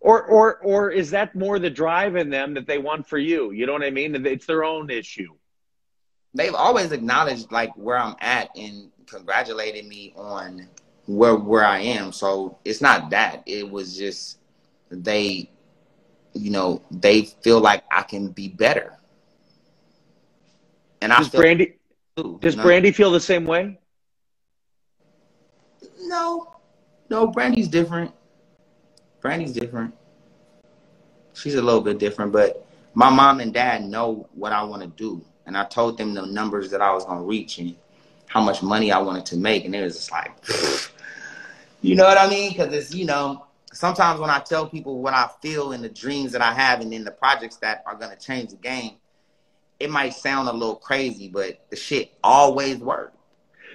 or 0.00 0.24
or 0.24 0.58
or 0.58 0.90
is 0.90 1.10
that 1.10 1.34
more 1.34 1.58
the 1.58 1.70
drive 1.70 2.16
in 2.16 2.30
them 2.30 2.54
that 2.54 2.66
they 2.66 2.78
want 2.78 3.06
for 3.06 3.18
you? 3.18 3.52
You 3.52 3.66
know 3.66 3.72
what 3.72 3.82
I 3.82 3.90
mean? 3.90 4.26
It's 4.26 4.46
their 4.46 4.64
own 4.64 4.90
issue 4.90 5.34
they've 6.34 6.54
always 6.54 6.92
acknowledged 6.92 7.50
like 7.50 7.72
where 7.76 7.98
I'm 7.98 8.16
at 8.20 8.50
and 8.56 8.90
congratulated 9.06 9.86
me 9.86 10.12
on 10.16 10.68
where 11.16 11.34
where 11.34 11.64
I 11.64 11.80
am. 11.80 12.12
So 12.12 12.58
it's 12.64 12.80
not 12.80 13.10
that. 13.10 13.42
It 13.46 13.68
was 13.68 13.96
just 13.96 14.38
they 14.90 15.50
you 16.32 16.50
know, 16.50 16.80
they 16.92 17.22
feel 17.22 17.60
like 17.60 17.82
I 17.90 18.02
can 18.02 18.28
be 18.28 18.48
better. 18.48 18.96
And 21.02 21.12
does 21.12 21.34
I 21.34 21.38
Brandy 21.38 21.74
too, 22.16 22.38
does 22.40 22.54
you 22.54 22.58
know? 22.58 22.62
Brandy 22.62 22.92
feel 22.92 23.10
the 23.10 23.20
same 23.20 23.44
way? 23.44 23.78
No. 26.02 26.54
No, 27.08 27.26
Brandy's 27.26 27.66
different. 27.66 28.12
Brandy's 29.20 29.52
different. 29.52 29.92
She's 31.34 31.56
a 31.56 31.62
little 31.62 31.80
bit 31.80 31.98
different, 31.98 32.32
but 32.32 32.64
my 32.94 33.10
mom 33.10 33.40
and 33.40 33.52
dad 33.52 33.84
know 33.84 34.28
what 34.34 34.52
I 34.52 34.62
want 34.62 34.82
to 34.82 34.88
do 34.88 35.24
and 35.46 35.56
I 35.56 35.64
told 35.64 35.98
them 35.98 36.14
the 36.14 36.24
numbers 36.26 36.70
that 36.70 36.80
I 36.80 36.92
was 36.92 37.04
gonna 37.04 37.24
reach 37.24 37.58
and 37.58 37.74
how 38.26 38.40
much 38.40 38.62
money 38.62 38.92
I 38.92 38.98
wanted 38.98 39.26
to 39.26 39.36
make, 39.36 39.64
and 39.64 39.74
it 39.74 39.82
was 39.82 39.96
just 39.96 40.12
like, 40.12 40.30
you 41.82 41.94
know 41.94 42.04
what 42.04 42.18
I 42.18 42.28
mean? 42.28 42.50
Because 42.50 42.72
it's 42.72 42.94
you 42.94 43.04
know 43.04 43.46
sometimes 43.72 44.20
when 44.20 44.30
I 44.30 44.40
tell 44.40 44.68
people 44.68 45.00
what 45.00 45.14
I 45.14 45.28
feel 45.40 45.72
and 45.72 45.82
the 45.82 45.88
dreams 45.88 46.32
that 46.32 46.42
I 46.42 46.52
have 46.52 46.80
and 46.80 46.92
then 46.92 47.04
the 47.04 47.10
projects 47.10 47.56
that 47.56 47.82
are 47.86 47.94
gonna 47.94 48.16
change 48.16 48.50
the 48.50 48.56
game, 48.56 48.96
it 49.78 49.90
might 49.90 50.14
sound 50.14 50.48
a 50.48 50.52
little 50.52 50.76
crazy, 50.76 51.28
but 51.28 51.64
the 51.70 51.76
shit 51.76 52.12
always 52.22 52.78
works. 52.78 53.16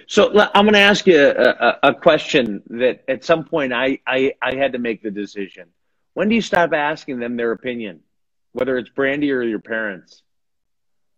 So 0.08 0.28
I'm 0.54 0.64
going 0.64 0.74
to 0.74 0.78
ask 0.78 1.04
you 1.06 1.20
a, 1.20 1.32
a, 1.32 1.78
a, 1.90 1.94
question 1.94 2.62
that 2.70 3.02
at 3.08 3.24
some 3.24 3.44
point 3.44 3.72
I, 3.72 3.98
I, 4.06 4.34
I 4.40 4.54
had 4.54 4.72
to 4.74 4.78
make 4.78 5.02
the 5.02 5.10
decision. 5.10 5.66
When 6.14 6.28
do 6.28 6.36
you 6.36 6.40
stop 6.40 6.72
asking 6.72 7.18
them 7.18 7.36
their 7.36 7.50
opinion, 7.50 8.00
whether 8.52 8.78
it's 8.78 8.88
Brandy 8.88 9.32
or 9.32 9.42
your 9.42 9.58
parents? 9.58 10.22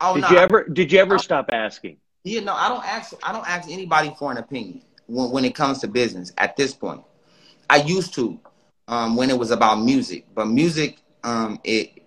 Oh, 0.01 0.15
did 0.15 0.23
no, 0.23 0.31
you 0.31 0.39
ever 0.39 0.65
did 0.65 0.91
you 0.91 1.01
ever 1.01 1.17
I, 1.17 1.19
stop 1.19 1.51
asking? 1.53 1.99
Yeah, 2.25 2.41
no, 2.41 2.55
I 2.55 2.69
don't 2.69 2.85
ask 2.85 3.13
I 3.23 3.33
don't 3.33 3.49
ask 3.49 3.69
anybody 3.69 4.15
for 4.19 4.33
an 4.33 4.39
opinion 4.39 4.83
when, 5.09 5.31
when 5.31 5.45
it 5.45 5.55
comes 5.55 5.81
to 5.81 5.89
business 5.89 6.33
at 6.39 6.57
this 6.57 6.75
point. 6.75 7.03
I 7.69 7.79
used 7.79 8.15
to 8.15 8.39
um, 8.89 9.17
when 9.17 9.31
it 9.31 9.39
was 9.39 9.51
about 9.51 9.77
music, 9.83 10.27
but 10.35 10.47
music 10.47 10.99
um, 11.25 11.61
it 11.65 12.03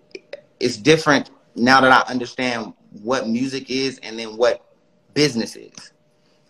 it's 0.60 0.78
different 0.78 1.32
now 1.56 1.82
that 1.82 1.92
I 1.92 2.12
understand 2.12 2.74
what 3.04 3.28
music 3.28 3.70
is 3.70 4.00
and 4.04 4.18
then 4.18 4.38
what 4.38 4.66
business 5.14 5.56
is. 5.56 5.92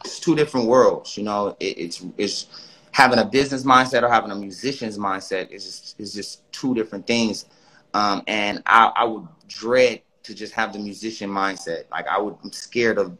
It's 0.05 0.19
two 0.19 0.35
different 0.35 0.67
worlds, 0.67 1.17
you 1.17 1.23
know. 1.23 1.55
It, 1.59 1.77
it's 1.77 2.05
it's 2.17 2.47
having 2.91 3.19
a 3.19 3.25
business 3.25 3.63
mindset 3.63 4.03
or 4.03 4.09
having 4.09 4.31
a 4.31 4.35
musician's 4.35 4.97
mindset 4.97 5.49
is 5.51 5.65
just 5.65 5.99
is 5.99 6.13
just 6.13 6.51
two 6.51 6.73
different 6.75 7.07
things. 7.07 7.45
Um, 7.93 8.23
and 8.27 8.63
I, 8.65 8.91
I 8.95 9.03
would 9.03 9.27
dread 9.47 10.01
to 10.23 10.33
just 10.33 10.53
have 10.53 10.73
the 10.73 10.79
musician 10.79 11.29
mindset. 11.29 11.85
Like 11.91 12.07
I 12.07 12.19
would, 12.19 12.35
I'm 12.43 12.51
scared 12.51 12.97
of 12.97 13.17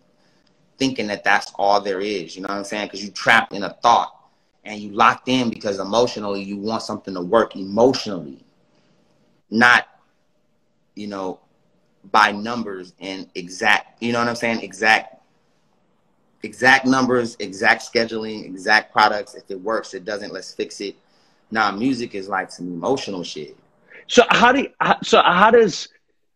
thinking 0.81 1.05
that 1.05 1.23
that's 1.23 1.51
all 1.59 1.79
there 1.79 2.01
is. 2.01 2.35
You 2.35 2.41
know 2.41 2.47
what 2.47 2.57
I'm 2.57 2.63
saying? 2.63 2.87
Because 2.87 3.05
you 3.05 3.11
trapped 3.11 3.53
in 3.53 3.61
a 3.61 3.69
thought 3.83 4.15
and 4.65 4.79
you 4.79 4.89
locked 4.89 5.29
in 5.29 5.51
because 5.51 5.79
emotionally 5.79 6.41
you 6.41 6.57
want 6.57 6.81
something 6.81 7.13
to 7.13 7.21
work 7.21 7.55
emotionally, 7.55 8.43
not, 9.51 9.87
you 10.95 11.05
know, 11.05 11.39
by 12.11 12.31
numbers 12.31 12.93
and 12.99 13.29
exact. 13.35 14.01
You 14.01 14.11
know 14.11 14.17
what 14.17 14.27
I'm 14.27 14.35
saying? 14.35 14.61
Exact. 14.61 15.21
Exact 16.41 16.87
numbers, 16.87 17.37
exact 17.37 17.83
scheduling, 17.83 18.43
exact 18.43 18.91
products. 18.91 19.35
If 19.35 19.51
it 19.51 19.61
works, 19.61 19.93
it 19.93 20.03
doesn't. 20.03 20.33
Let's 20.33 20.51
fix 20.51 20.81
it. 20.81 20.95
Nah, 21.51 21.71
music 21.71 22.15
is 22.15 22.27
like 22.27 22.51
some 22.51 22.65
emotional 22.65 23.23
shit. 23.23 23.55
So 24.07 24.23
how 24.29 24.51
do 24.51 24.61
you, 24.61 24.69
so 25.03 25.21
how 25.21 25.51
does 25.51 25.89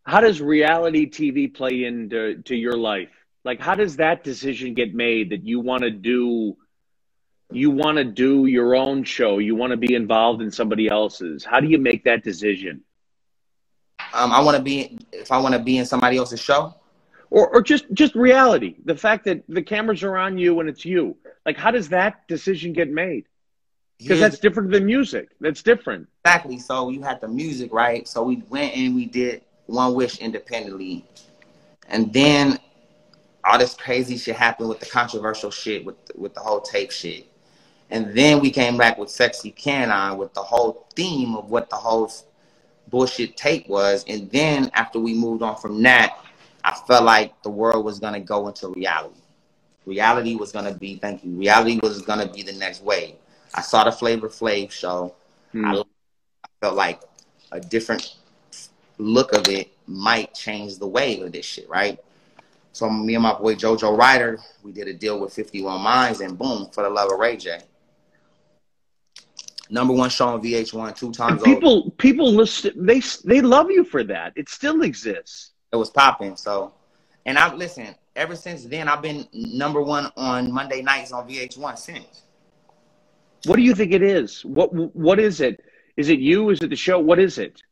how 0.04 0.22
does 0.22 0.40
reality 0.40 1.10
TV 1.10 1.52
play 1.52 1.86
into 1.86 2.44
to 2.44 2.56
your 2.56 2.78
life? 2.78 3.10
Like, 3.46 3.62
how 3.62 3.76
does 3.76 3.98
that 3.98 4.24
decision 4.24 4.74
get 4.74 4.96
made 4.96 5.30
that 5.30 5.46
you 5.46 5.60
want 5.60 5.84
to 5.84 5.92
do? 5.92 6.58
You 7.52 7.70
want 7.70 7.98
to 7.98 8.04
do 8.04 8.48
your 8.48 8.76
own 8.76 9.04
show. 9.04 9.38
You 9.38 9.56
want 9.56 9.70
to 9.70 9.78
be 9.78 9.94
involved 9.94 10.42
in 10.42 10.50
somebody 10.50 10.88
else's. 10.88 11.46
How 11.46 11.60
do 11.60 11.68
you 11.68 11.78
make 11.78 12.04
that 12.06 12.24
decision? 12.24 12.82
Um, 14.14 14.32
I 14.32 14.42
want 14.42 14.58
to 14.58 14.64
be 14.64 14.98
if 15.12 15.32
I 15.32 15.38
want 15.38 15.54
to 15.54 15.60
be 15.60 15.78
in 15.78 15.86
somebody 15.86 16.18
else's 16.18 16.42
show, 16.42 16.74
or 17.30 17.48
or 17.50 17.62
just 17.62 17.86
just 17.94 18.16
reality. 18.16 18.78
The 18.84 18.96
fact 18.96 19.26
that 19.26 19.44
the 19.48 19.62
cameras 19.62 20.04
are 20.04 20.18
on 20.18 20.40
you 20.40 20.60
and 20.60 20.68
it's 20.68 20.84
you. 20.84 21.16
Like, 21.46 21.56
how 21.56 21.70
does 21.70 21.90
that 21.90 22.28
decision 22.28 22.74
get 22.74 22.90
made? 22.90 23.26
Because 24.00 24.20
that's 24.20 24.40
different 24.40 24.72
than 24.72 24.86
music. 24.86 25.30
That's 25.40 25.62
different. 25.62 26.08
Exactly. 26.26 26.58
So 26.58 26.90
you 26.90 27.04
had 27.04 27.22
the 27.22 27.28
music, 27.28 27.72
right? 27.72 28.08
So 28.08 28.24
we 28.24 28.38
went 28.50 28.76
and 28.76 28.96
we 28.96 29.06
did 29.06 29.44
one 29.68 29.94
Wish 29.94 30.18
independently. 30.18 31.06
And 31.88 32.12
then 32.12 32.58
all 33.46 33.58
this 33.58 33.76
crazy 33.76 34.18
shit 34.18 34.36
happened 34.36 34.70
with 34.70 34.80
the 34.80 34.86
controversial 34.86 35.52
shit 35.52 35.86
with 35.86 35.96
with 36.16 36.34
the 36.34 36.40
whole 36.40 36.62
tape 36.62 36.92
shit. 36.92 37.28
And 37.92 38.16
then 38.16 38.40
we 38.40 38.50
came 38.50 38.78
back 38.78 38.98
with 38.98 39.10
Sexy 39.12 39.52
Can 39.52 39.92
I 39.92 40.12
with 40.12 40.34
the 40.34 40.42
whole 40.42 40.88
theme 40.96 41.36
of 41.36 41.52
what 41.52 41.70
the 41.70 41.76
whole 41.76 42.12
bullshit 42.90 43.38
tape 43.38 43.68
was. 43.68 44.04
And 44.08 44.30
then 44.32 44.72
after 44.74 45.00
we 45.00 45.14
moved 45.14 45.44
on 45.44 45.56
from 45.58 45.82
that, 45.84 46.18
I 46.64 46.74
felt 46.88 47.04
like 47.04 47.40
the 47.44 47.50
world 47.50 47.86
was 47.86 48.00
gonna 48.00 48.20
go 48.20 48.48
into 48.48 48.70
reality. 48.70 49.20
Reality 49.86 50.36
was 50.36 50.52
gonna 50.52 50.74
be 50.74 50.96
thank 50.96 51.24
you. 51.24 51.32
Reality 51.32 51.80
was 51.84 52.02
gonna 52.02 52.28
be 52.28 52.42
the 52.42 52.54
next 52.54 52.82
wave. 52.82 53.16
I 53.54 53.62
saw 53.62 53.84
the 53.84 53.92
Flavor 53.92 54.30
Flav 54.30 54.72
show. 54.72 55.14
Hmm. 55.52 55.66
I, 55.66 55.78
I 55.78 56.48
felt 56.62 56.76
like 56.76 57.02
a 57.52 57.60
different 57.60 58.16
look 58.98 59.34
of 59.34 59.48
it 59.48 59.72
might 59.88 60.34
change 60.34 60.80
the 60.80 60.88
wave 60.88 61.22
of 61.22 61.32
this 61.32 61.46
shit, 61.46 61.70
right? 61.70 62.00
So 62.76 62.90
me 62.90 63.14
and 63.14 63.24
my 63.24 63.34
boy 63.34 63.56
Jojo 63.56 63.98
Ryder, 63.98 64.38
we 64.62 64.74
did 64.74 64.90
a 64.90 64.94
deal 64.94 65.18
with 65.18 65.32
51 65.32 65.80
Minds, 65.80 66.20
and 66.20 66.38
boom, 66.38 66.68
for 66.74 66.84
the 66.84 66.90
love 66.90 67.10
of 67.10 67.18
Ray 67.18 67.38
J. 67.38 67.62
Number 69.70 69.94
one 69.94 70.10
show 70.10 70.28
on 70.28 70.42
VH1 70.42 70.94
two 70.98 71.14
times. 71.14 71.42
And 71.42 71.56
people, 71.56 71.92
people 71.92 72.30
listen. 72.30 72.74
They 72.86 73.02
they 73.24 73.40
love 73.40 73.72
you 73.72 73.86
for 73.86 74.04
that. 74.04 74.34
It 74.36 74.50
still 74.50 74.82
exists. 74.82 75.52
It 75.72 75.78
was 75.78 75.90
popping. 75.90 76.36
So, 76.36 76.74
and 77.26 77.40
I 77.40 77.54
listen. 77.56 77.96
Ever 78.18 78.36
since 78.36 78.66
then, 78.66 78.90
I've 78.90 79.02
been 79.02 79.26
number 79.32 79.82
one 79.82 80.12
on 80.18 80.52
Monday 80.52 80.82
nights 80.82 81.14
on 81.14 81.30
VH1 81.30 81.78
since. 81.78 82.24
What 83.46 83.56
do 83.56 83.62
you 83.62 83.74
think 83.74 83.94
it 83.94 84.04
is? 84.04 84.44
What 84.44 84.74
What 84.94 85.18
is 85.18 85.40
it? 85.40 85.64
Is 85.96 86.10
it 86.10 86.20
you? 86.20 86.50
Is 86.50 86.60
it 86.62 86.70
the 86.72 86.76
show? 86.76 87.00
What 87.00 87.20
is 87.20 87.38
it? 87.38 87.64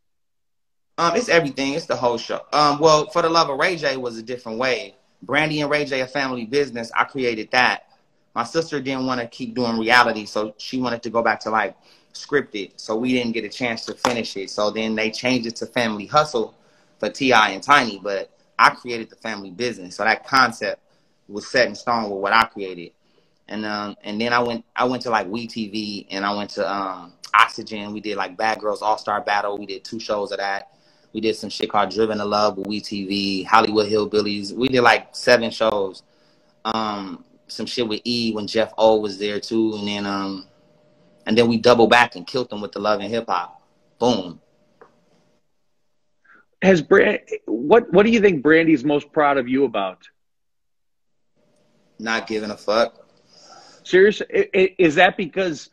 Um, 0.97 1.15
it's 1.15 1.29
everything. 1.29 1.73
It's 1.73 1.87
the 1.87 1.95
whole 1.95 2.17
show. 2.17 2.41
Um, 2.53 2.79
well, 2.79 3.09
for 3.09 3.23
the 3.23 3.29
love 3.29 3.49
of 3.49 3.57
Ray 3.57 3.75
J 3.77 3.97
was 3.97 4.17
a 4.17 4.23
different 4.23 4.59
way. 4.59 4.95
Brandy 5.23 5.61
and 5.61 5.71
Ray 5.71 5.85
J, 5.85 6.01
a 6.01 6.07
family 6.07 6.45
business. 6.45 6.91
I 6.95 7.03
created 7.05 7.49
that. 7.51 7.87
My 8.35 8.43
sister 8.43 8.79
didn't 8.79 9.05
want 9.05 9.19
to 9.21 9.27
keep 9.27 9.55
doing 9.55 9.77
reality, 9.79 10.25
so 10.25 10.53
she 10.57 10.79
wanted 10.79 11.01
to 11.03 11.09
go 11.09 11.23
back 11.23 11.39
to 11.41 11.49
like 11.49 11.75
scripted. 12.13 12.73
So 12.75 12.95
we 12.95 13.13
didn't 13.13 13.31
get 13.31 13.43
a 13.43 13.49
chance 13.49 13.85
to 13.85 13.95
finish 13.95 14.37
it. 14.37 14.49
So 14.51 14.69
then 14.69 14.95
they 14.95 15.09
changed 15.09 15.47
it 15.47 15.55
to 15.57 15.65
Family 15.65 16.05
Hustle 16.05 16.53
for 16.99 17.09
T.I. 17.09 17.49
and 17.49 17.63
Tiny. 17.63 17.99
But 18.01 18.29
I 18.59 18.69
created 18.69 19.09
the 19.09 19.15
family 19.15 19.49
business, 19.49 19.95
so 19.95 20.03
that 20.03 20.27
concept 20.27 20.79
was 21.27 21.47
set 21.49 21.67
in 21.67 21.75
stone 21.75 22.11
with 22.11 22.19
what 22.19 22.33
I 22.33 22.43
created. 22.43 22.91
And 23.47 23.65
um, 23.65 23.95
and 24.03 24.21
then 24.21 24.31
I 24.31 24.39
went 24.39 24.63
I 24.75 24.85
went 24.85 25.01
to 25.03 25.09
like 25.09 25.27
WeTV 25.27 26.07
and 26.11 26.23
I 26.23 26.35
went 26.35 26.51
to 26.51 26.71
um, 26.71 27.13
Oxygen. 27.33 27.93
We 27.93 27.99
did 27.99 28.15
like 28.15 28.37
Bad 28.37 28.59
Girls 28.59 28.83
All 28.83 28.99
Star 28.99 29.21
Battle. 29.21 29.57
We 29.57 29.65
did 29.65 29.83
two 29.83 29.99
shows 29.99 30.31
of 30.31 30.37
that. 30.37 30.69
We 31.13 31.21
did 31.21 31.35
some 31.35 31.49
shit 31.49 31.69
called 31.69 31.91
Driven 31.91 32.17
to 32.17 32.25
Love 32.25 32.57
with 32.57 32.67
WeTV, 32.67 33.45
Hollywood 33.45 33.87
Hillbillies. 33.87 34.51
We 34.51 34.67
did 34.67 34.81
like 34.81 35.15
seven 35.15 35.51
shows. 35.51 36.01
Um, 36.65 37.23
some 37.47 37.67
shit 37.67 37.87
with 37.87 38.01
E 38.03 38.33
when 38.33 38.47
Jeff 38.47 38.73
O 38.77 38.99
was 38.99 39.19
there 39.19 39.39
too, 39.39 39.75
and 39.75 39.87
then 39.87 40.05
um, 40.07 40.47
and 41.27 41.37
then 41.37 41.47
we 41.47 41.57
double 41.57 41.87
back 41.87 42.15
and 42.15 42.25
killed 42.25 42.49
them 42.49 42.61
with 42.61 42.71
the 42.71 42.79
Love 42.79 42.99
and 42.99 43.09
Hip 43.09 43.25
Hop. 43.27 43.61
Boom. 43.99 44.41
Has 46.61 46.81
Brand 46.81 47.19
what 47.45 47.91
what 47.93 48.05
do 48.05 48.11
you 48.11 48.19
think 48.19 48.41
Brandy's 48.41 48.83
most 48.83 49.11
proud 49.11 49.37
of 49.37 49.47
you 49.47 49.65
about? 49.65 50.07
Not 51.99 52.25
giving 52.25 52.49
a 52.49 52.57
fuck. 52.57 53.07
Seriously, 53.83 54.25
is 54.79 54.95
that 54.95 55.15
because 55.17 55.69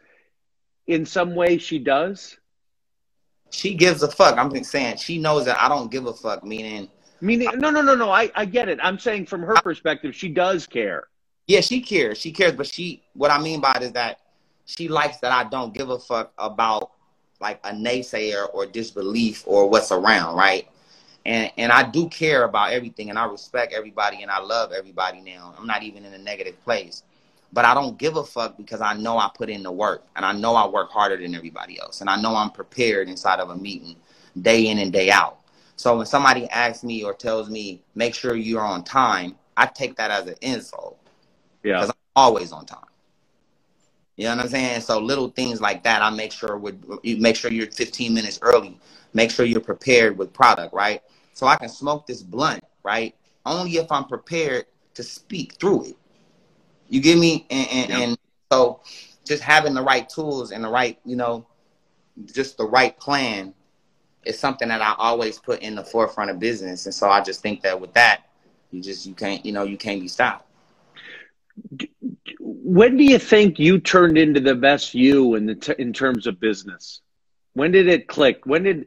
in 0.87 1.07
some 1.07 1.35
way 1.35 1.59
she 1.59 1.79
does? 1.79 2.37
She 3.51 3.75
gives 3.75 4.03
a 4.03 4.11
fuck. 4.11 4.39
I'm 4.39 4.53
just 4.53 4.71
saying 4.71 4.97
she 4.97 5.19
knows 5.19 5.45
that 5.45 5.61
I 5.61 5.69
don't 5.69 5.91
give 5.91 6.07
a 6.07 6.13
fuck. 6.13 6.45
Meaning, 6.45 6.89
meaning, 7.21 7.49
no, 7.57 7.71
no, 7.71 7.83
no, 7.83 7.95
no. 7.95 8.11
I, 8.11 8.31
I 8.35 8.45
get 8.45 8.69
it. 8.69 8.79
I'm 8.83 8.99
saying 8.99 9.27
from 9.27 9.43
her 9.43 9.57
perspective, 9.57 10.15
she 10.15 10.29
does 10.29 10.67
care. 10.67 11.09
Yeah, 11.47 11.61
she 11.61 11.81
cares. 11.81 12.19
She 12.19 12.33
cares, 12.33 12.53
but 12.53 12.67
she. 12.67 13.03
What 13.15 13.31
I 13.31 13.41
mean 13.41 13.61
by 13.61 13.73
it 13.77 13.83
is 13.83 13.93
that 13.93 14.21
she 14.65 14.89
likes 14.89 15.19
that 15.19 15.33
I 15.33 15.49
don't 15.49 15.75
give 15.75 15.91
a 15.91 15.99
fuck 15.99 16.33
about 16.39 16.93
like 17.41 17.61
a 17.65 17.73
naysayer 17.73 18.47
or 18.53 18.67
disbelief 18.67 19.45
or 19.47 19.69
what's 19.69 19.91
around, 19.91 20.37
right? 20.37 20.69
And 21.27 21.51
and 21.59 21.73
I 21.73 21.83
do 21.83 22.09
care 22.09 22.45
about 22.45 22.73
everything, 22.73 23.11
and 23.11 23.19
I 23.19 23.25
respect 23.25 23.73
everybody, 23.73 24.23
and 24.23 24.31
I 24.31 24.39
love 24.39 24.73
everybody 24.73 25.21
now. 25.21 25.55
I'm 25.59 25.67
not 25.67 25.83
even 25.83 26.05
in 26.05 26.15
a 26.15 26.19
negative 26.19 26.63
place 26.65 27.03
but 27.53 27.65
I 27.65 27.75
don't 27.75 27.99
give 27.99 28.17
a 28.17 28.25
fuck 28.25 28.57
because 28.57 28.81
I 28.81 28.95
know 28.95 29.19
I 29.19 29.31
put 29.35 29.51
in 29.51 29.63
the 29.63 29.73
work 29.73 30.07
and 30.17 30.25
I 30.25 30.33
know 30.33 30.55
I 30.55 30.67
work 30.67 30.91
harder 30.91 31.17
than 31.17 31.35
everybody 31.35 31.81
else 31.81 32.01
and 32.01 32.09
I 32.09 32.21
know 32.21 32.37
I'm 32.37 32.51
prepared 32.51 33.09
inside 33.09 33.41
of 33.41 33.51
a 33.51 33.57
meeting 33.57 33.97
day 34.41 34.69
in 34.69 34.79
and 34.79 34.93
day 34.93 35.11
out. 35.11 35.39
So 35.77 35.97
when 35.97 36.07
somebody 36.07 36.49
asks 36.51 36.85
me 36.85 37.03
or 37.03 37.15
tells 37.15 37.49
me, 37.49 37.83
make 37.95 38.15
sure 38.15 38.35
you're 38.35 38.61
on 38.61 38.85
time, 38.85 39.37
I 39.57 39.67
take 39.67 39.97
that 39.97 40.11
as 40.11 40.27
an 40.27 40.35
insult. 40.43 40.99
Yeah. 41.63 41.79
Because 41.79 41.91
I'm 41.91 41.97
always 42.17 42.53
on 42.53 42.67
time. 42.67 42.85
You 44.17 44.25
know 44.27 44.37
what 44.37 44.45
I'm 44.45 44.51
saying? 44.51 44.81
So 44.83 44.99
little 44.99 45.31
things 45.31 45.63
like 45.63 45.83
that, 45.85 46.03
I 46.03 46.11
make 46.11 46.33
sure 46.33 46.59
would 46.59 46.85
you 47.03 47.17
make 47.17 47.37
sure 47.37 47.51
you're 47.51 47.71
15 47.71 48.13
minutes 48.13 48.39
early. 48.43 48.79
Make 49.15 49.31
sure 49.31 49.47
you're 49.47 49.61
prepared 49.61 50.19
with 50.19 50.33
product, 50.33 50.75
right? 50.75 51.03
So 51.33 51.47
I 51.47 51.57
can 51.57 51.71
smoke 51.71 52.07
this 52.07 52.23
blunt, 52.23 52.63
right? 52.83 53.15
Only 53.47 53.79
if 53.79 53.91
I'm 53.91 54.05
prepared 54.05 54.67
to 54.95 55.03
speak 55.03 55.55
through 55.55 55.85
it. 55.87 55.97
You 56.91 57.01
get 57.01 57.17
me? 57.17 57.47
And, 57.49 57.69
and, 57.71 57.89
yeah. 57.89 57.99
and 58.01 58.19
so 58.53 58.81
just 59.25 59.43
having 59.43 59.73
the 59.75 59.83
right 59.83 60.09
tools 60.09 60.51
and 60.51 60.63
the 60.63 60.69
right, 60.69 60.99
you 61.05 61.17
know, 61.17 61.47
just 62.27 62.59
the 62.59 62.65
right 62.65 62.99
plan 62.99 63.55
is 64.27 64.39
something 64.39 64.69
that 64.69 64.83
I 64.83 64.95
always 64.99 65.39
put 65.39 65.63
in 65.63 65.75
the 65.75 65.85
forefront 65.85 66.31
of 66.31 66.39
business. 66.39 66.85
And 66.85 66.95
so 66.95 67.09
I 67.09 67.23
just 67.23 67.41
think 67.41 67.63
that 67.63 67.81
with 67.81 67.95
that, 67.95 68.25
you 68.71 68.81
just 68.81 69.07
you 69.07 69.15
can't 69.15 69.45
you 69.45 69.53
know 69.53 69.65
you 69.65 69.77
can't 69.77 70.01
be 70.01 70.09
stopped. 70.09 70.47
When 72.39 72.97
do 72.97 73.05
you 73.05 73.19
think 73.19 73.59
you 73.59 73.81
turned 73.81 74.17
into 74.17 74.41
the 74.41 74.55
best 74.55 74.95
you 74.95 75.35
in 75.35 75.47
the 75.47 75.55
t- 75.55 75.75
in 75.79 75.93
terms 75.93 76.27
of 76.27 76.41
business? 76.41 77.01
When 77.55 77.73
did 77.73 77.89
it 77.89 78.07
click? 78.07 78.43
When 78.45 78.63
did 78.63 78.87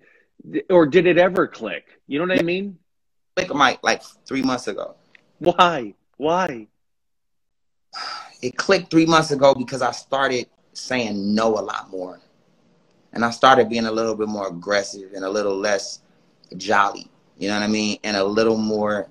or 0.70 0.86
did 0.86 1.06
it 1.06 1.18
ever 1.18 1.48
click? 1.48 1.86
You 2.08 2.20
know 2.20 2.26
what 2.26 2.40
I 2.40 2.44
mean? 2.44 2.78
Click, 3.36 3.54
Mike, 3.54 3.80
like 3.84 4.04
three 4.26 4.42
months 4.42 4.68
ago. 4.68 4.96
Why? 5.40 5.96
Why? 6.18 6.68
It 8.42 8.58
clicked 8.58 8.92
three 8.92 9.06
months 9.06 9.32
ago 9.32 9.54
because 9.54 9.82
I 9.82 9.92
started 9.92 10.48
saying 10.74 11.34
no 11.34 11.58
a 11.58 11.62
lot 11.62 11.90
more. 11.90 12.20
And 13.14 13.24
I 13.24 13.30
started 13.30 13.70
being 13.70 13.86
a 13.86 13.92
little 13.92 14.16
bit 14.16 14.28
more 14.28 14.48
aggressive 14.48 15.14
and 15.14 15.24
a 15.24 15.30
little 15.30 15.56
less 15.56 16.00
jolly, 16.58 17.10
you 17.38 17.48
know 17.48 17.56
what 17.56 17.64
I 17.64 17.68
mean? 17.68 18.00
And 18.04 18.18
a 18.18 18.24
little 18.24 18.58
more 18.58 19.10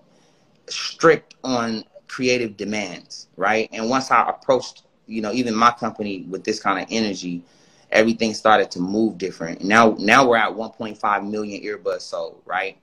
strict 0.69 1.37
on 1.45 1.85
creative 2.09 2.57
demands, 2.57 3.29
right? 3.37 3.69
And 3.73 3.89
once 3.89 4.11
I 4.11 4.29
approached, 4.29 4.83
you 5.07 5.23
know, 5.23 5.33
even 5.33 5.55
my 5.55 5.71
company 5.71 6.27
with 6.29 6.45
this 6.45 6.61
kind 6.61 6.81
of 6.81 6.87
energy, 6.91 7.43
everything 7.91 8.35
started 8.35 8.71
to 8.73 8.81
move 8.81 9.19
different. 9.19 9.63
Now, 9.63 9.95
now 9.99 10.29
we're 10.29 10.37
at 10.37 10.51
1.5 10.51 11.31
million 11.31 11.63
earbuds 11.63 12.03
sold, 12.03 12.43
right? 12.45 12.77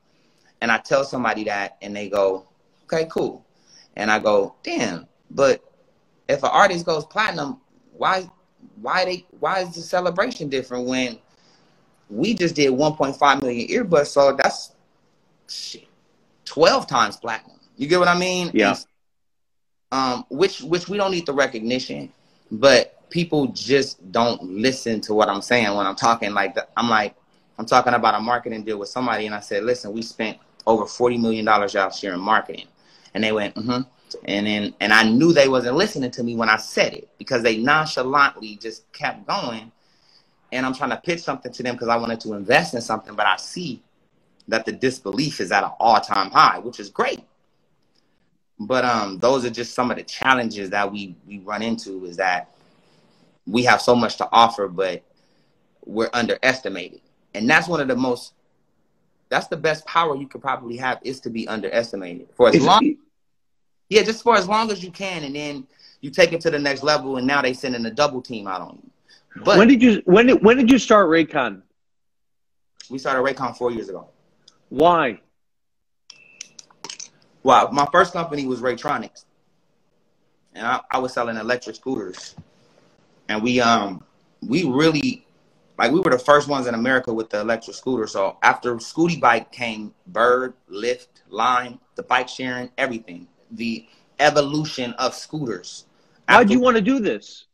And 0.62 0.72
I 0.72 0.78
tell 0.78 1.04
somebody 1.04 1.44
that, 1.46 1.78
and 1.82 1.96
they 1.96 2.10
go, 2.10 2.48
"Okay, 2.84 3.08
cool," 3.10 3.46
and 3.96 4.12
I 4.12 4.20
go, 4.20 4.56
"Damn," 4.62 5.08
but 5.32 5.64
if 6.30 6.44
an 6.44 6.52
artist 6.54 6.86
goes 6.86 7.06
platinum, 7.06 7.60
why 7.92 8.30
why 8.82 9.04
they 9.04 9.26
why 9.40 9.62
is 9.62 9.76
the 9.76 9.82
celebration 9.82 10.48
different 10.48 10.88
when 10.88 11.18
we 12.10 12.34
just 12.34 12.56
did 12.56 12.72
1.5 12.72 13.42
million 13.42 13.68
earbuds? 13.68 14.08
So 14.08 14.36
that's 14.36 14.74
shit, 15.50 15.88
12 16.46 16.88
times 16.88 17.18
platinum. 17.18 17.60
You 17.76 17.88
get 17.88 18.00
what 18.00 18.08
I 18.08 18.18
mean? 18.18 18.52
Yeah. 18.54 18.76
um, 19.92 20.26
which 20.30 20.62
which 20.62 20.88
we 20.88 20.98
don't 20.98 21.12
need 21.12 21.26
the 21.26 21.34
recognition, 21.34 22.14
but 22.52 23.10
people 23.10 23.48
just 23.48 24.12
don't 24.12 24.42
listen 24.44 25.02
to 25.02 25.16
what 25.16 25.30
I'm 25.30 25.42
saying 25.42 25.76
when 25.76 25.88
I'm 25.88 25.96
talking 25.96 26.34
like 26.34 26.54
that. 26.56 26.70
I'm 26.78 26.90
like, 26.90 27.16
I'm 27.58 27.66
talking 27.66 27.94
about 27.96 28.14
a 28.14 28.20
marketing 28.20 28.64
deal 28.64 28.78
with 28.78 28.90
somebody, 28.90 29.26
and 29.26 29.34
I 29.34 29.40
said, 29.40 29.64
listen, 29.64 29.92
we 29.92 30.04
spent 30.04 30.38
over 30.68 30.86
40 30.86 31.18
million 31.18 31.46
dollars 31.46 31.74
last 31.74 32.04
year 32.04 32.14
in 32.14 32.20
marketing, 32.20 32.68
and 33.16 33.24
they 33.24 33.32
went, 33.32 33.56
mm-hmm. 33.56 33.82
And 34.26 34.48
then 34.48 34.74
and 34.80 34.94
I 34.94 35.04
knew 35.04 35.34
they 35.34 35.48
wasn't 35.48 35.78
listening 35.78 36.12
to 36.12 36.24
me 36.24 36.36
when 36.36 36.50
I 36.50 36.58
said 36.58 36.94
it 36.94 37.10
because 37.18 37.44
they 37.44 37.58
nonchalantly 37.58 38.56
just 38.58 38.92
kept 38.92 39.28
going. 39.28 39.72
And 40.52 40.66
I'm 40.66 40.74
trying 40.74 40.90
to 40.92 40.98
pitch 40.98 41.22
something 41.22 41.52
to 41.52 41.64
them 41.64 41.76
because 41.76 41.90
I 41.90 41.96
wanted 41.96 42.20
to 42.22 42.34
invest 42.34 42.74
in 42.74 42.82
something, 42.82 43.16
but 43.16 43.28
I 43.28 43.38
see 43.38 43.84
that 44.48 44.66
the 44.66 44.72
disbelief 44.72 45.40
is 45.40 45.52
at 45.52 45.64
an 45.64 45.72
all-time 45.80 46.32
high, 46.32 46.58
which 46.58 46.80
is 46.80 46.90
great. 46.90 47.24
But 48.60 48.84
um, 48.84 49.20
those 49.20 49.46
are 49.46 49.50
just 49.50 49.74
some 49.74 49.92
of 49.92 49.98
the 49.98 50.04
challenges 50.04 50.72
that 50.72 50.92
we 50.92 51.16
we 51.28 51.40
run 51.40 51.62
into 51.62 52.06
is 52.06 52.18
that 52.18 52.50
we 53.48 53.64
have 53.64 53.82
so 53.82 53.96
much 53.96 54.18
to 54.18 54.28
offer, 54.32 54.68
but 54.68 55.04
we're 55.86 56.10
underestimated. 56.14 57.02
And 57.34 57.50
that's 57.50 57.68
one 57.68 57.80
of 57.80 57.88
the 57.88 57.96
most 57.96 58.34
that's 59.30 59.48
the 59.48 59.58
best 59.58 59.86
power 59.86 60.16
you 60.16 60.28
could 60.28 60.42
probably 60.42 60.76
have 60.78 61.00
is 61.04 61.20
to 61.22 61.30
be 61.30 61.48
underestimated. 61.48 62.28
For 62.36 62.50
as 62.50 62.62
long 62.62 62.96
yeah, 63.90 64.04
just 64.04 64.24
for 64.24 64.36
as 64.36 64.48
long 64.48 64.72
as 64.72 64.84
you 64.84 64.92
can, 64.92 65.24
and 65.24 65.36
then 65.36 65.68
you 66.02 66.12
take 66.12 66.32
it 66.32 66.42
to 66.42 66.52
the 66.52 66.60
next 66.60 66.84
level, 66.84 67.18
and 67.18 67.26
now 67.26 67.42
they 67.42 67.54
sending 67.54 67.86
a 67.86 67.92
double 67.92 68.22
team 68.22 68.48
out 68.48 68.62
on 68.62 68.80
you. 68.82 69.44
But 69.44 69.58
when 69.58 69.68
did 69.68 69.82
you 69.82 70.02
when 70.06 70.28
did 70.28 70.44
when 70.44 70.58
did 70.58 70.70
you 70.70 70.78
start 70.78 71.08
Raycon? 71.10 71.64
We 72.90 73.00
started 73.00 73.22
Raycon 73.22 73.58
four 73.58 73.72
years 73.72 73.90
ago. 73.90 74.08
Why? 74.70 75.20
Well, 77.44 77.72
my 77.72 77.88
first 77.92 78.14
company 78.14 78.46
was 78.46 78.62
Raytronics, 78.62 79.26
and 80.54 80.66
I, 80.66 80.82
I 80.92 81.00
was 81.00 81.14
selling 81.14 81.38
electric 81.38 81.76
scooters, 81.76 82.36
and 83.28 83.42
we 83.42 83.60
um 83.60 84.04
we 84.42 84.66
really 84.66 85.26
like 85.78 85.92
we 85.92 86.00
were 86.00 86.12
the 86.12 86.20
first 86.20 86.48
ones 86.48 86.68
in 86.68 86.76
America 86.76 87.12
with 87.12 87.30
the 87.30 87.40
electric 87.40 87.76
scooter. 87.76 88.06
So 88.06 88.38
after 88.44 88.76
Scooty 88.76 89.20
Bike 89.20 89.52
came 89.52 89.94
Bird, 90.08 90.54
Lyft, 90.72 91.08
Lime, 91.30 91.80
the 91.96 92.04
bike 92.04 92.28
sharing, 92.28 92.70
everything 92.78 93.28
the 93.52 93.86
evolution 94.20 94.94
of 94.94 95.14
scooters. 95.14 95.86
Why'd 96.28 96.52
you 96.52 96.60
want 96.60 96.76
to 96.76 96.82
do 96.82 97.00
this? 97.00 97.46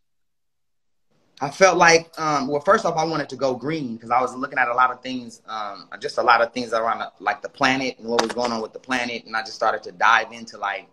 I 1.41 1.49
felt 1.49 1.77
like, 1.77 2.17
um, 2.17 2.47
well, 2.47 2.61
first 2.61 2.85
off, 2.85 2.95
I 2.95 3.03
wanted 3.03 3.27
to 3.29 3.35
go 3.35 3.55
green 3.55 3.95
because 3.95 4.09
I 4.09 4.21
was 4.21 4.33
looking 4.33 4.57
at 4.57 4.69
a 4.69 4.73
lot 4.73 4.91
of 4.91 5.01
things, 5.01 5.41
um, 5.47 5.89
just 5.99 6.17
a 6.17 6.23
lot 6.23 6.41
of 6.41 6.53
things 6.53 6.71
around 6.71 6.99
the, 6.99 7.11
like 7.19 7.41
the 7.41 7.49
planet 7.49 7.99
and 7.99 8.07
what 8.07 8.21
was 8.21 8.31
going 8.31 8.53
on 8.53 8.61
with 8.61 8.71
the 8.71 8.79
planet, 8.79 9.25
and 9.25 9.35
I 9.35 9.41
just 9.41 9.55
started 9.55 9.83
to 9.83 9.91
dive 9.91 10.31
into 10.31 10.57
like 10.57 10.87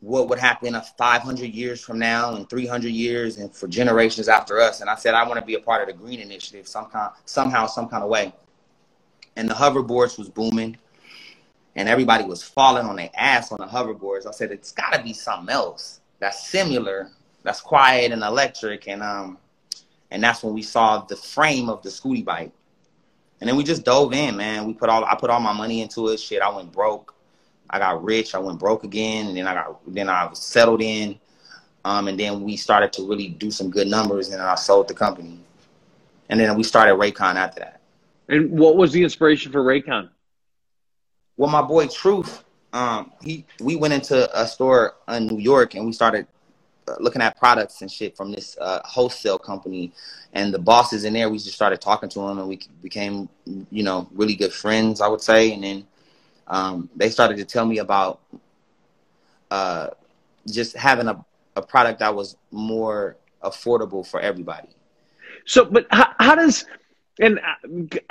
what 0.00 0.28
would 0.28 0.38
happen 0.38 0.80
500 0.96 1.52
years 1.52 1.80
from 1.80 1.98
now 1.98 2.34
and 2.34 2.48
300 2.48 2.88
years 2.88 3.36
and 3.36 3.54
for 3.54 3.68
generations 3.68 4.28
after 4.28 4.58
us. 4.58 4.80
And 4.80 4.88
I 4.88 4.94
said 4.94 5.14
I 5.14 5.26
want 5.26 5.38
to 5.38 5.44
be 5.44 5.54
a 5.56 5.60
part 5.60 5.82
of 5.82 5.88
the 5.88 6.02
green 6.02 6.20
initiative 6.20 6.66
some 6.66 6.86
kind, 6.86 7.12
somehow, 7.26 7.66
some 7.66 7.86
kind 7.86 8.02
of 8.02 8.08
way. 8.08 8.32
And 9.36 9.48
the 9.48 9.54
hoverboards 9.54 10.18
was 10.18 10.30
booming, 10.30 10.78
and 11.76 11.88
everybody 11.88 12.24
was 12.24 12.42
falling 12.42 12.86
on 12.86 12.96
their 12.96 13.10
ass 13.14 13.52
on 13.52 13.58
the 13.60 13.66
hoverboards. 13.66 14.26
I 14.26 14.32
said 14.32 14.50
it's 14.50 14.72
got 14.72 14.92
to 14.92 15.02
be 15.02 15.12
something 15.12 15.52
else 15.52 16.00
that's 16.18 16.48
similar, 16.48 17.10
that's 17.42 17.60
quiet 17.60 18.12
and 18.12 18.22
electric, 18.22 18.88
and 18.88 19.02
um 19.02 19.38
and 20.10 20.22
that's 20.22 20.42
when 20.42 20.54
we 20.54 20.62
saw 20.62 21.04
the 21.04 21.16
frame 21.16 21.68
of 21.68 21.82
the 21.82 21.88
Scooty 21.88 22.24
bike. 22.24 22.52
And 23.40 23.48
then 23.48 23.56
we 23.56 23.64
just 23.64 23.84
dove 23.84 24.12
in, 24.12 24.36
man. 24.36 24.66
We 24.66 24.74
put 24.74 24.88
all 24.88 25.04
I 25.04 25.14
put 25.14 25.30
all 25.30 25.40
my 25.40 25.52
money 25.52 25.80
into 25.80 26.08
it. 26.08 26.20
Shit, 26.20 26.42
I 26.42 26.54
went 26.54 26.72
broke. 26.72 27.14
I 27.70 27.78
got 27.78 28.02
rich. 28.02 28.34
I 28.34 28.38
went 28.38 28.58
broke 28.58 28.84
again, 28.84 29.28
and 29.28 29.36
then 29.36 29.46
I 29.46 29.54
got 29.54 29.80
then 29.86 30.08
I 30.08 30.26
was 30.26 30.38
settled 30.40 30.82
in. 30.82 31.18
Um, 31.84 32.08
and 32.08 32.20
then 32.20 32.42
we 32.42 32.56
started 32.56 32.92
to 32.94 33.08
really 33.08 33.28
do 33.28 33.50
some 33.50 33.70
good 33.70 33.88
numbers, 33.88 34.28
and 34.28 34.38
then 34.38 34.46
I 34.46 34.56
sold 34.56 34.88
the 34.88 34.94
company. 34.94 35.40
And 36.28 36.38
then 36.38 36.54
we 36.56 36.62
started 36.62 36.94
Raycon 36.94 37.36
after 37.36 37.60
that. 37.60 37.80
And 38.28 38.50
what 38.50 38.76
was 38.76 38.92
the 38.92 39.02
inspiration 39.02 39.50
for 39.50 39.64
Raycon? 39.64 40.10
Well, 41.40 41.48
my 41.50 41.62
boy 41.62 41.86
Truth, 41.86 42.44
um, 42.74 43.12
he 43.22 43.46
we 43.62 43.74
went 43.74 43.94
into 43.94 44.28
a 44.38 44.46
store 44.46 44.96
in 45.08 45.26
New 45.26 45.38
York, 45.38 45.74
and 45.74 45.86
we 45.86 45.92
started 45.92 46.26
looking 46.98 47.22
at 47.22 47.38
products 47.38 47.80
and 47.80 47.90
shit 47.90 48.14
from 48.14 48.30
this 48.30 48.58
uh, 48.60 48.80
wholesale 48.84 49.38
company, 49.38 49.90
and 50.34 50.52
the 50.52 50.58
bosses 50.58 51.04
in 51.04 51.14
there, 51.14 51.30
we 51.30 51.38
just 51.38 51.54
started 51.54 51.80
talking 51.80 52.10
to 52.10 52.18
them, 52.18 52.40
and 52.40 52.46
we 52.46 52.60
became, 52.82 53.26
you 53.70 53.82
know, 53.82 54.06
really 54.12 54.34
good 54.34 54.52
friends, 54.52 55.00
I 55.00 55.08
would 55.08 55.22
say. 55.22 55.54
And 55.54 55.64
then 55.64 55.86
um, 56.46 56.90
they 56.94 57.08
started 57.08 57.38
to 57.38 57.46
tell 57.46 57.64
me 57.64 57.78
about 57.78 58.20
uh, 59.50 59.86
just 60.46 60.76
having 60.76 61.08
a, 61.08 61.24
a 61.56 61.62
product 61.62 62.00
that 62.00 62.14
was 62.14 62.36
more 62.50 63.16
affordable 63.42 64.06
for 64.06 64.20
everybody. 64.20 64.68
So, 65.46 65.64
but 65.64 65.86
how, 65.90 66.12
how 66.18 66.34
does, 66.34 66.66
and 67.18 67.40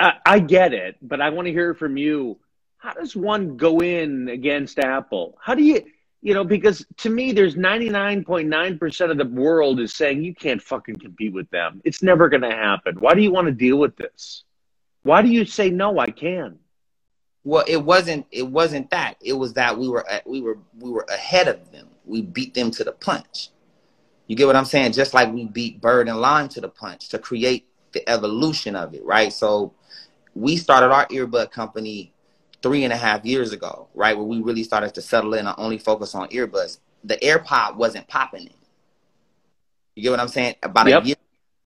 I, 0.00 0.14
I 0.26 0.40
get 0.40 0.74
it, 0.74 0.96
but 1.00 1.20
I 1.20 1.30
want 1.30 1.46
to 1.46 1.52
hear 1.52 1.74
from 1.74 1.96
you. 1.96 2.36
How 2.80 2.94
does 2.94 3.14
one 3.14 3.56
go 3.56 3.80
in 3.80 4.28
against 4.28 4.78
Apple? 4.78 5.36
How 5.40 5.54
do 5.54 5.62
you? 5.62 5.84
you 6.22 6.34
know, 6.34 6.44
because 6.44 6.84
to 6.98 7.10
me, 7.10 7.32
there's 7.32 7.54
99.9% 7.56 9.10
of 9.10 9.16
the 9.16 9.24
world 9.24 9.80
is 9.80 9.94
saying 9.94 10.22
you 10.22 10.34
can't 10.34 10.60
fucking 10.60 10.98
compete 10.98 11.32
with 11.32 11.48
them. 11.50 11.80
It's 11.84 12.02
never 12.02 12.28
going 12.28 12.42
to 12.42 12.50
happen. 12.50 13.00
Why 13.00 13.14
do 13.14 13.22
you 13.22 13.32
want 13.32 13.46
to 13.46 13.52
deal 13.52 13.78
with 13.78 13.96
this? 13.96 14.44
Why 15.02 15.22
do 15.22 15.28
you 15.28 15.46
say 15.46 15.70
no? 15.70 15.98
I 15.98 16.10
can. 16.10 16.58
Well, 17.42 17.64
it 17.66 17.78
wasn't. 17.78 18.26
It 18.30 18.46
wasn't 18.46 18.90
that. 18.90 19.14
It 19.22 19.32
was 19.32 19.54
that 19.54 19.78
we 19.78 19.88
were 19.88 20.04
we 20.26 20.42
were 20.42 20.58
we 20.78 20.90
were 20.90 21.06
ahead 21.08 21.48
of 21.48 21.72
them. 21.72 21.88
We 22.04 22.20
beat 22.20 22.52
them 22.52 22.70
to 22.72 22.84
the 22.84 22.92
punch. 22.92 23.48
You 24.26 24.36
get 24.36 24.46
what 24.46 24.56
I'm 24.56 24.66
saying? 24.66 24.92
Just 24.92 25.14
like 25.14 25.32
we 25.32 25.46
beat 25.46 25.80
Bird 25.80 26.06
and 26.06 26.20
Lime 26.20 26.50
to 26.50 26.60
the 26.60 26.68
punch 26.68 27.08
to 27.08 27.18
create 27.18 27.66
the 27.92 28.06
evolution 28.10 28.76
of 28.76 28.94
it, 28.94 29.02
right? 29.06 29.32
So 29.32 29.72
we 30.34 30.58
started 30.58 30.92
our 30.92 31.06
earbud 31.06 31.50
company 31.50 32.12
three 32.62 32.84
and 32.84 32.92
a 32.92 32.96
half 32.96 33.24
years 33.24 33.52
ago, 33.52 33.88
right, 33.94 34.16
where 34.16 34.26
we 34.26 34.40
really 34.40 34.64
started 34.64 34.94
to 34.94 35.02
settle 35.02 35.34
in 35.34 35.46
and 35.46 35.54
only 35.58 35.78
focus 35.78 36.14
on 36.14 36.28
earbuds. 36.28 36.78
The 37.04 37.16
AirPod 37.16 37.76
wasn't 37.76 38.06
popping 38.08 38.46
in. 38.46 38.54
You 39.94 40.02
get 40.04 40.10
what 40.10 40.20
I'm 40.20 40.28
saying? 40.28 40.56
About 40.62 40.88
yep. 40.88 41.02
a 41.02 41.06
year 41.06 41.16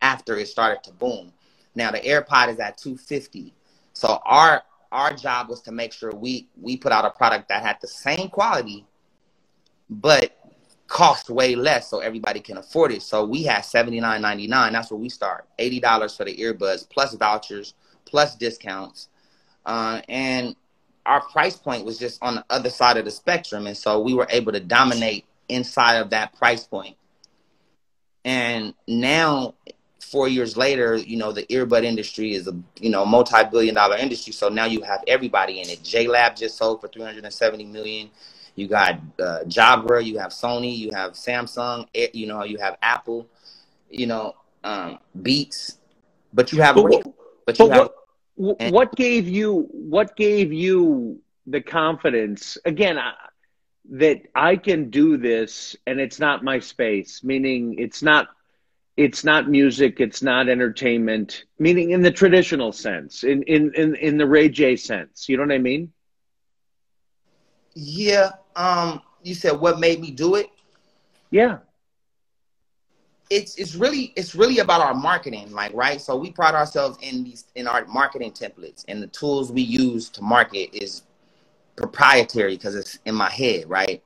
after 0.00 0.36
it 0.36 0.48
started 0.48 0.82
to 0.84 0.92
boom. 0.92 1.32
Now 1.74 1.90
the 1.90 2.00
AirPod 2.00 2.48
is 2.48 2.58
at 2.58 2.78
250. 2.78 3.52
So 3.92 4.20
our 4.24 4.62
our 4.92 5.12
job 5.12 5.48
was 5.48 5.60
to 5.62 5.72
make 5.72 5.92
sure 5.92 6.12
we 6.12 6.48
we 6.60 6.76
put 6.76 6.92
out 6.92 7.04
a 7.04 7.10
product 7.10 7.48
that 7.48 7.62
had 7.62 7.78
the 7.80 7.88
same 7.88 8.28
quality, 8.28 8.86
but 9.90 10.36
cost 10.86 11.30
way 11.30 11.56
less 11.56 11.90
so 11.90 12.00
everybody 12.00 12.40
can 12.40 12.58
afford 12.58 12.92
it. 12.92 13.02
So 13.02 13.24
we 13.24 13.42
had 13.42 13.62
$79.99. 13.62 14.72
That's 14.72 14.90
where 14.90 15.00
we 15.00 15.08
start. 15.08 15.46
$80 15.58 16.16
for 16.16 16.24
the 16.24 16.36
earbuds 16.36 16.88
plus 16.88 17.14
vouchers 17.14 17.74
plus 18.04 18.36
discounts. 18.36 19.08
Uh, 19.64 20.02
and 20.08 20.54
our 21.06 21.20
price 21.20 21.56
point 21.56 21.84
was 21.84 21.98
just 21.98 22.22
on 22.22 22.36
the 22.36 22.44
other 22.50 22.70
side 22.70 22.96
of 22.96 23.04
the 23.04 23.10
spectrum. 23.10 23.66
And 23.66 23.76
so 23.76 24.00
we 24.00 24.14
were 24.14 24.26
able 24.30 24.52
to 24.52 24.60
dominate 24.60 25.24
inside 25.48 25.96
of 25.96 26.10
that 26.10 26.36
price 26.36 26.64
point. 26.64 26.96
And 28.24 28.74
now, 28.88 29.54
four 30.00 30.28
years 30.28 30.56
later, 30.56 30.96
you 30.96 31.16
know, 31.16 31.32
the 31.32 31.42
earbud 31.44 31.84
industry 31.84 32.34
is 32.34 32.48
a, 32.48 32.56
you 32.80 32.88
know, 32.88 33.04
multi-billion 33.04 33.74
dollar 33.74 33.96
industry. 33.96 34.32
So 34.32 34.48
now 34.48 34.64
you 34.64 34.80
have 34.82 35.04
everybody 35.06 35.60
in 35.60 35.68
it. 35.68 35.82
JLab 35.82 36.36
just 36.38 36.56
sold 36.56 36.80
for 36.80 36.88
370 36.88 37.66
million. 37.66 38.10
You 38.54 38.68
got 38.68 38.94
uh, 39.18 39.40
Jabra, 39.46 40.02
you 40.04 40.18
have 40.18 40.30
Sony, 40.30 40.76
you 40.76 40.90
have 40.94 41.12
Samsung, 41.12 41.88
eh, 41.94 42.08
you 42.12 42.26
know, 42.26 42.44
you 42.44 42.56
have 42.58 42.78
Apple, 42.80 43.26
you 43.90 44.06
know, 44.06 44.34
um, 44.62 45.00
Beats, 45.20 45.78
but 46.32 46.52
you 46.52 46.62
have, 46.62 46.76
but, 46.76 46.84
but 47.44 47.58
you 47.58 47.66
but 47.68 47.74
have. 47.74 47.78
What- 47.82 48.03
what 48.36 48.94
gave 48.94 49.28
you 49.28 49.66
what 49.70 50.16
gave 50.16 50.52
you 50.52 51.20
the 51.46 51.60
confidence? 51.60 52.58
Again 52.64 52.98
I, 52.98 53.12
that 53.90 54.22
I 54.34 54.56
can 54.56 54.90
do 54.90 55.16
this 55.16 55.76
and 55.86 56.00
it's 56.00 56.18
not 56.18 56.42
my 56.44 56.58
space 56.58 57.22
meaning 57.22 57.76
it's 57.78 58.02
not 58.02 58.28
it's 58.96 59.24
not 59.24 59.48
music 59.48 60.00
it's 60.00 60.22
not 60.22 60.48
entertainment 60.48 61.44
meaning 61.58 61.90
in 61.90 62.02
the 62.02 62.10
traditional 62.10 62.72
sense 62.72 63.24
in 63.24 63.42
in 63.44 63.72
in, 63.74 63.94
in 63.96 64.16
the 64.18 64.26
Ray 64.26 64.48
J 64.48 64.76
sense. 64.76 65.28
You 65.28 65.36
know 65.36 65.44
what 65.44 65.52
I 65.52 65.58
mean? 65.58 65.92
Yeah 67.74 68.30
um 68.56 69.00
you 69.22 69.34
said 69.34 69.58
what 69.60 69.78
made 69.78 70.00
me 70.00 70.10
do 70.10 70.34
it? 70.36 70.48
Yeah 71.30 71.58
it's 73.34 73.56
it's 73.56 73.74
really 73.74 74.12
it's 74.14 74.36
really 74.36 74.60
about 74.60 74.80
our 74.80 74.94
marketing 74.94 75.50
like 75.50 75.74
right? 75.74 76.00
So 76.00 76.16
we 76.16 76.30
pride 76.30 76.54
ourselves 76.54 76.96
in 77.02 77.24
these 77.24 77.46
in 77.56 77.66
our 77.66 77.84
marketing 77.86 78.30
templates 78.30 78.84
and 78.86 79.02
the 79.02 79.08
tools 79.08 79.50
we 79.50 79.60
use 79.60 80.08
to 80.10 80.22
market 80.22 80.72
is 80.72 81.02
proprietary 81.74 82.56
because 82.56 82.76
it's 82.76 83.00
in 83.06 83.14
my 83.16 83.28
head 83.28 83.68
right? 83.68 84.02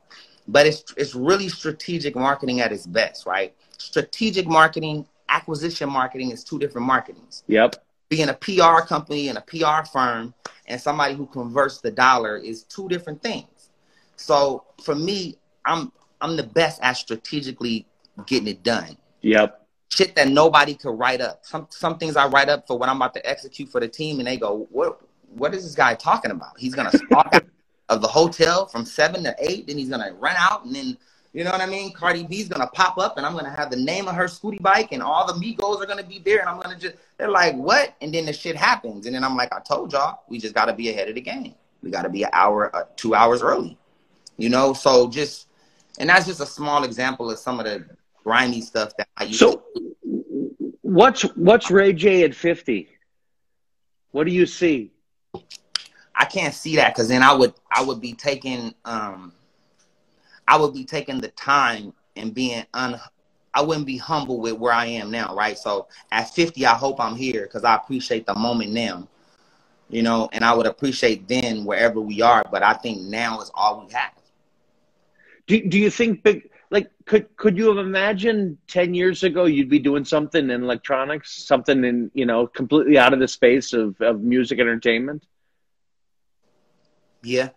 But 0.48 0.66
it's 0.66 0.82
it's 0.96 1.14
really 1.14 1.50
strategic 1.50 2.16
marketing 2.16 2.60
at 2.60 2.72
its 2.72 2.86
best 2.86 3.26
right? 3.26 3.54
Strategic 3.76 4.46
marketing 4.46 5.06
acquisition 5.28 5.90
marketing 5.90 6.30
is 6.30 6.42
two 6.42 6.58
different 6.58 6.86
marketings. 6.86 7.44
Yep. 7.48 7.76
Being 8.08 8.30
a 8.30 8.34
pr 8.34 8.80
company 8.86 9.28
and 9.28 9.36
a 9.36 9.42
pr 9.42 9.86
firm 9.92 10.32
and 10.66 10.80
somebody 10.80 11.14
who 11.14 11.26
converts 11.26 11.82
the 11.82 11.90
dollar 11.90 12.38
is 12.38 12.62
two 12.62 12.88
different 12.88 13.22
things. 13.22 13.68
So 14.16 14.64
for 14.82 14.94
me 14.94 15.36
i'm 15.66 15.92
i'm 16.22 16.34
the 16.34 16.44
best 16.44 16.80
at 16.82 16.96
strategically 16.96 17.86
getting 18.26 18.48
it 18.48 18.62
done 18.62 18.96
Yep. 19.22 19.66
Shit 19.90 20.14
that 20.16 20.28
nobody 20.28 20.74
could 20.74 20.98
write 20.98 21.20
up. 21.20 21.44
Some 21.44 21.66
some 21.70 21.98
things 21.98 22.16
I 22.16 22.26
write 22.26 22.48
up 22.48 22.66
for 22.66 22.78
what 22.78 22.88
I'm 22.88 22.96
about 22.96 23.14
to 23.14 23.28
execute 23.28 23.70
for 23.70 23.80
the 23.80 23.88
team, 23.88 24.18
and 24.18 24.26
they 24.26 24.36
go, 24.36 24.66
"What? 24.70 25.00
What 25.34 25.54
is 25.54 25.64
this 25.64 25.74
guy 25.74 25.94
talking 25.94 26.30
about? 26.30 26.58
He's 26.58 26.74
gonna 26.74 26.92
stalk 26.92 27.28
out 27.34 27.44
of 27.88 28.02
the 28.02 28.08
hotel 28.08 28.66
from 28.66 28.84
seven 28.84 29.24
to 29.24 29.34
eight, 29.38 29.66
then 29.66 29.78
he's 29.78 29.88
gonna 29.88 30.12
run 30.14 30.36
out, 30.36 30.64
and 30.64 30.74
then 30.74 30.98
you 31.32 31.44
know 31.44 31.50
what 31.50 31.60
I 31.60 31.66
mean? 31.66 31.92
Cardi 31.92 32.24
B's 32.24 32.48
gonna 32.48 32.68
pop 32.68 32.98
up, 32.98 33.16
and 33.16 33.26
I'm 33.26 33.34
gonna 33.34 33.54
have 33.54 33.70
the 33.70 33.76
name 33.76 34.08
of 34.08 34.14
her 34.14 34.28
Scoot-E-Bike, 34.28 34.92
and 34.92 35.02
all 35.02 35.26
the 35.26 35.34
Migos 35.34 35.80
are 35.80 35.86
gonna 35.86 36.02
be 36.02 36.18
there, 36.18 36.40
and 36.40 36.48
I'm 36.48 36.60
gonna 36.60 36.78
just 36.78 36.96
they're 37.16 37.30
like, 37.30 37.54
what? 37.54 37.94
And 38.00 38.12
then 38.12 38.26
the 38.26 38.32
shit 38.32 38.56
happens, 38.56 39.06
and 39.06 39.14
then 39.14 39.24
I'm 39.24 39.36
like, 39.36 39.52
I 39.52 39.60
told 39.60 39.92
y'all, 39.92 40.22
we 40.28 40.38
just 40.38 40.54
gotta 40.54 40.72
be 40.72 40.88
ahead 40.90 41.08
of 41.08 41.14
the 41.14 41.20
game. 41.20 41.54
We 41.82 41.90
gotta 41.90 42.08
be 42.08 42.24
an 42.24 42.30
hour, 42.32 42.74
uh, 42.74 42.84
two 42.96 43.14
hours 43.14 43.42
early, 43.42 43.76
you 44.36 44.48
know. 44.48 44.72
So 44.72 45.08
just, 45.08 45.48
and 45.98 46.08
that's 46.08 46.26
just 46.26 46.40
a 46.40 46.46
small 46.46 46.84
example 46.84 47.30
of 47.30 47.38
some 47.38 47.60
of 47.60 47.66
the 47.66 47.84
grimy 48.28 48.60
stuff 48.60 48.94
that 48.98 49.08
I 49.16 49.24
used 49.24 49.38
so, 49.38 49.62
what's 50.82 51.22
what's 51.34 51.70
Ray 51.70 51.94
J 51.94 52.24
at 52.24 52.34
50? 52.34 52.86
What 54.10 54.24
do 54.24 54.32
you 54.32 54.44
see? 54.44 54.92
I 56.14 56.26
can't 56.26 56.52
see 56.52 56.76
that 56.76 56.94
because 56.94 57.08
then 57.08 57.22
I 57.22 57.32
would 57.32 57.54
I 57.72 57.82
would 57.82 58.02
be 58.02 58.12
taking 58.12 58.74
um 58.84 59.32
I 60.46 60.58
would 60.58 60.74
be 60.74 60.84
taking 60.84 61.22
the 61.22 61.28
time 61.28 61.94
and 62.16 62.34
being 62.34 62.66
un 62.74 63.00
I 63.54 63.62
wouldn't 63.62 63.86
be 63.86 63.96
humble 63.96 64.40
with 64.40 64.58
where 64.58 64.74
I 64.74 64.84
am 64.84 65.10
now, 65.10 65.34
right? 65.34 65.56
So 65.56 65.88
at 66.12 66.28
50, 66.28 66.66
I 66.66 66.74
hope 66.74 67.00
I'm 67.00 67.16
here 67.16 67.44
because 67.44 67.64
I 67.64 67.76
appreciate 67.76 68.26
the 68.26 68.34
moment 68.34 68.72
now, 68.72 69.08
you 69.88 70.02
know, 70.02 70.28
and 70.32 70.44
I 70.44 70.52
would 70.52 70.66
appreciate 70.66 71.26
then 71.28 71.64
wherever 71.64 71.98
we 71.98 72.20
are. 72.20 72.44
But 72.52 72.62
I 72.62 72.74
think 72.74 73.00
now 73.00 73.40
is 73.40 73.50
all 73.54 73.86
we 73.86 73.92
have. 73.94 74.12
Do, 75.46 75.66
do 75.66 75.78
you 75.78 75.88
think 75.88 76.22
big 76.22 76.50
like 76.70 76.90
could 77.06 77.34
could 77.36 77.56
you 77.56 77.68
have 77.68 77.78
imagined 77.78 78.58
10 78.68 78.94
years 78.94 79.22
ago 79.22 79.44
you'd 79.44 79.68
be 79.68 79.78
doing 79.78 80.04
something 80.04 80.50
in 80.50 80.62
electronics 80.62 81.44
something 81.46 81.84
in 81.84 82.10
you 82.14 82.26
know 82.26 82.46
completely 82.46 82.98
out 82.98 83.12
of 83.12 83.20
the 83.20 83.28
space 83.28 83.72
of, 83.72 84.00
of 84.00 84.20
music 84.20 84.58
entertainment 84.58 85.24
yeah 87.22 87.48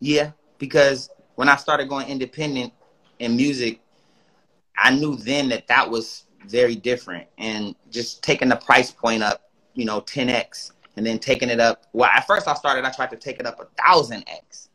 yeah 0.00 0.30
because 0.58 1.10
when 1.36 1.48
i 1.48 1.56
started 1.56 1.88
going 1.88 2.06
independent 2.08 2.72
in 3.18 3.36
music 3.36 3.80
i 4.76 4.94
knew 4.94 5.16
then 5.16 5.48
that 5.48 5.66
that 5.66 5.90
was 5.90 6.26
very 6.48 6.74
different. 6.76 7.26
And 7.38 7.74
just 7.90 8.22
taking 8.22 8.48
the 8.48 8.56
price 8.56 8.90
point 8.90 9.22
up, 9.22 9.50
you 9.74 9.84
know, 9.84 10.00
10x, 10.00 10.72
and 10.96 11.04
then 11.04 11.18
taking 11.18 11.50
it 11.50 11.60
up. 11.60 11.84
Well, 11.92 12.08
at 12.08 12.26
first 12.26 12.48
I 12.48 12.54
started, 12.54 12.84
I 12.84 12.90
tried 12.90 13.10
to 13.10 13.16
take 13.16 13.38
it 13.38 13.46
up 13.46 13.60
a 13.60 13.66
thousand 13.82 14.24
x 14.28 14.70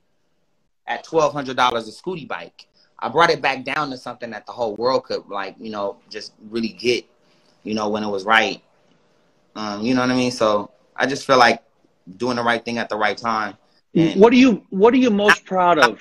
at 0.88 1.04
twelve 1.04 1.34
hundred 1.34 1.56
dollars 1.58 1.88
a 1.88 1.92
Scoot-E-Bike. 1.92 2.68
I 3.02 3.10
brought 3.10 3.32
it 3.32 3.42
back 3.42 3.64
down 3.64 3.90
to 3.90 3.98
something 3.98 4.30
that 4.30 4.46
the 4.46 4.52
whole 4.52 4.76
world 4.76 5.06
could 5.06 5.28
like, 5.28 5.56
you 5.60 5.72
know, 5.72 5.98
just 6.10 6.34
really 6.50 6.70
get, 6.70 7.06
you 7.64 7.74
know, 7.74 7.90
when 7.90 8.04
it 8.04 8.10
was 8.10 8.26
right. 8.26 8.62
Um, 9.56 9.82
you 9.82 9.96
know 9.96 10.02
what 10.02 10.12
I 10.12 10.16
mean? 10.16 10.32
So 10.32 10.72
I 10.96 11.08
just 11.08 11.26
feel 11.26 11.38
like 11.38 11.62
doing 12.18 12.36
the 12.36 12.44
right 12.44 12.64
thing 12.64 12.78
at 12.78 12.90
the 12.90 12.96
right 12.96 13.18
time. 13.18 13.58
And 13.96 14.22
what 14.22 14.32
are 14.34 14.38
you 14.38 14.66
What 14.70 14.94
are 14.94 14.98
you 14.98 15.10
most 15.10 15.46
proud 15.46 15.80
of? 15.80 16.00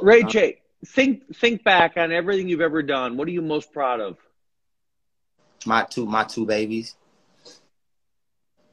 Ray 0.00 0.22
J, 0.22 0.60
think 0.86 1.36
think 1.36 1.64
back 1.64 1.96
on 1.96 2.12
everything 2.12 2.48
you've 2.48 2.60
ever 2.60 2.82
done. 2.82 3.16
What 3.16 3.28
are 3.28 3.32
you 3.32 3.42
most 3.42 3.72
proud 3.72 4.00
of? 4.00 4.16
My 5.66 5.82
two 5.82 6.06
my 6.06 6.24
two 6.24 6.46
babies, 6.46 6.96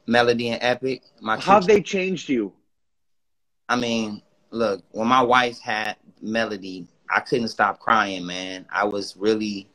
Melody 0.06 0.50
and 0.50 0.62
Epic. 0.62 1.02
My 1.20 1.38
how 1.38 1.54
have 1.54 1.66
they 1.66 1.82
changed 1.82 2.28
you? 2.28 2.52
I 3.68 3.76
mean, 3.76 4.22
look, 4.50 4.82
when 4.92 5.08
my 5.08 5.22
wife 5.22 5.60
had 5.60 5.96
Melody, 6.22 6.86
I 7.10 7.20
couldn't 7.20 7.48
stop 7.48 7.78
crying, 7.78 8.26
man. 8.26 8.66
I 8.70 8.84
was 8.84 9.16
really 9.16 9.68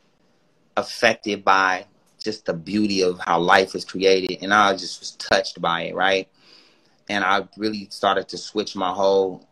affected 0.78 1.44
by 1.44 1.86
just 2.20 2.46
the 2.46 2.54
beauty 2.54 3.02
of 3.02 3.20
how 3.20 3.40
life 3.40 3.74
was 3.74 3.86
created, 3.86 4.40
and 4.42 4.54
I 4.54 4.74
just 4.74 5.00
was 5.00 5.12
touched 5.12 5.62
by 5.62 5.84
it, 5.84 5.96
right? 5.96 6.28
And 7.10 7.24
I 7.24 7.48
really 7.58 7.88
started 7.90 8.28
to 8.30 8.38
switch 8.38 8.76
my 8.76 8.92
whole, 8.92 9.48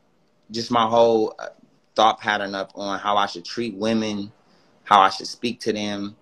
just 0.51 0.71
my 0.71 0.87
whole 0.87 1.35
uh, 1.39 1.49
thought 1.95 2.19
pattern 2.19 2.55
up 2.55 2.71
on 2.75 2.99
how 2.99 3.17
I 3.17 3.25
should 3.25 3.45
treat 3.45 3.75
women, 3.75 4.31
how 4.83 5.01
I 5.01 5.09
should 5.09 5.27
speak 5.27 5.59
to 5.61 5.73
them, 5.73 6.15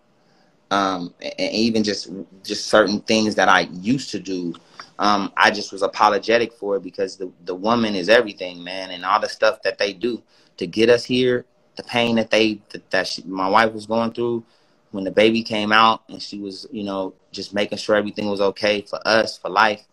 um, 0.71 1.13
and, 1.21 1.53
even 1.53 1.83
just 1.83 2.09
just 2.43 2.67
certain 2.67 3.01
things 3.01 3.35
that 3.35 3.49
I 3.49 3.61
used 3.71 4.11
to 4.11 4.19
do. 4.19 4.53
Um, 4.99 5.31
I 5.37 5.51
just 5.51 5.71
was 5.71 5.83
apologetic 5.83 6.53
for 6.53 6.77
it 6.77 6.83
because 6.83 7.17
the 7.17 7.31
the 7.45 7.55
woman 7.55 7.95
is 7.95 8.09
everything, 8.09 8.63
man, 8.63 8.91
and 8.91 9.05
all 9.05 9.19
the 9.19 9.29
stuff 9.29 9.61
that 9.63 9.77
they 9.77 9.93
do 9.93 10.23
to 10.57 10.67
get 10.67 10.89
us 10.89 11.05
here, 11.05 11.45
the 11.75 11.83
pain 11.83 12.15
that 12.15 12.31
they 12.31 12.61
that, 12.69 12.89
that 12.91 13.07
she, 13.07 13.23
my 13.23 13.49
wife 13.49 13.73
was 13.73 13.85
going 13.85 14.13
through 14.13 14.43
when 14.91 15.03
the 15.03 15.11
baby 15.11 15.43
came 15.43 15.71
out, 15.71 16.03
and 16.09 16.21
she 16.21 16.39
was, 16.39 16.67
you 16.71 16.83
know, 16.83 17.13
just 17.31 17.53
making 17.53 17.77
sure 17.77 17.95
everything 17.95 18.27
was 18.29 18.41
okay 18.41 18.81
for 18.81 18.99
us 19.05 19.37
for 19.37 19.49
life. 19.49 19.83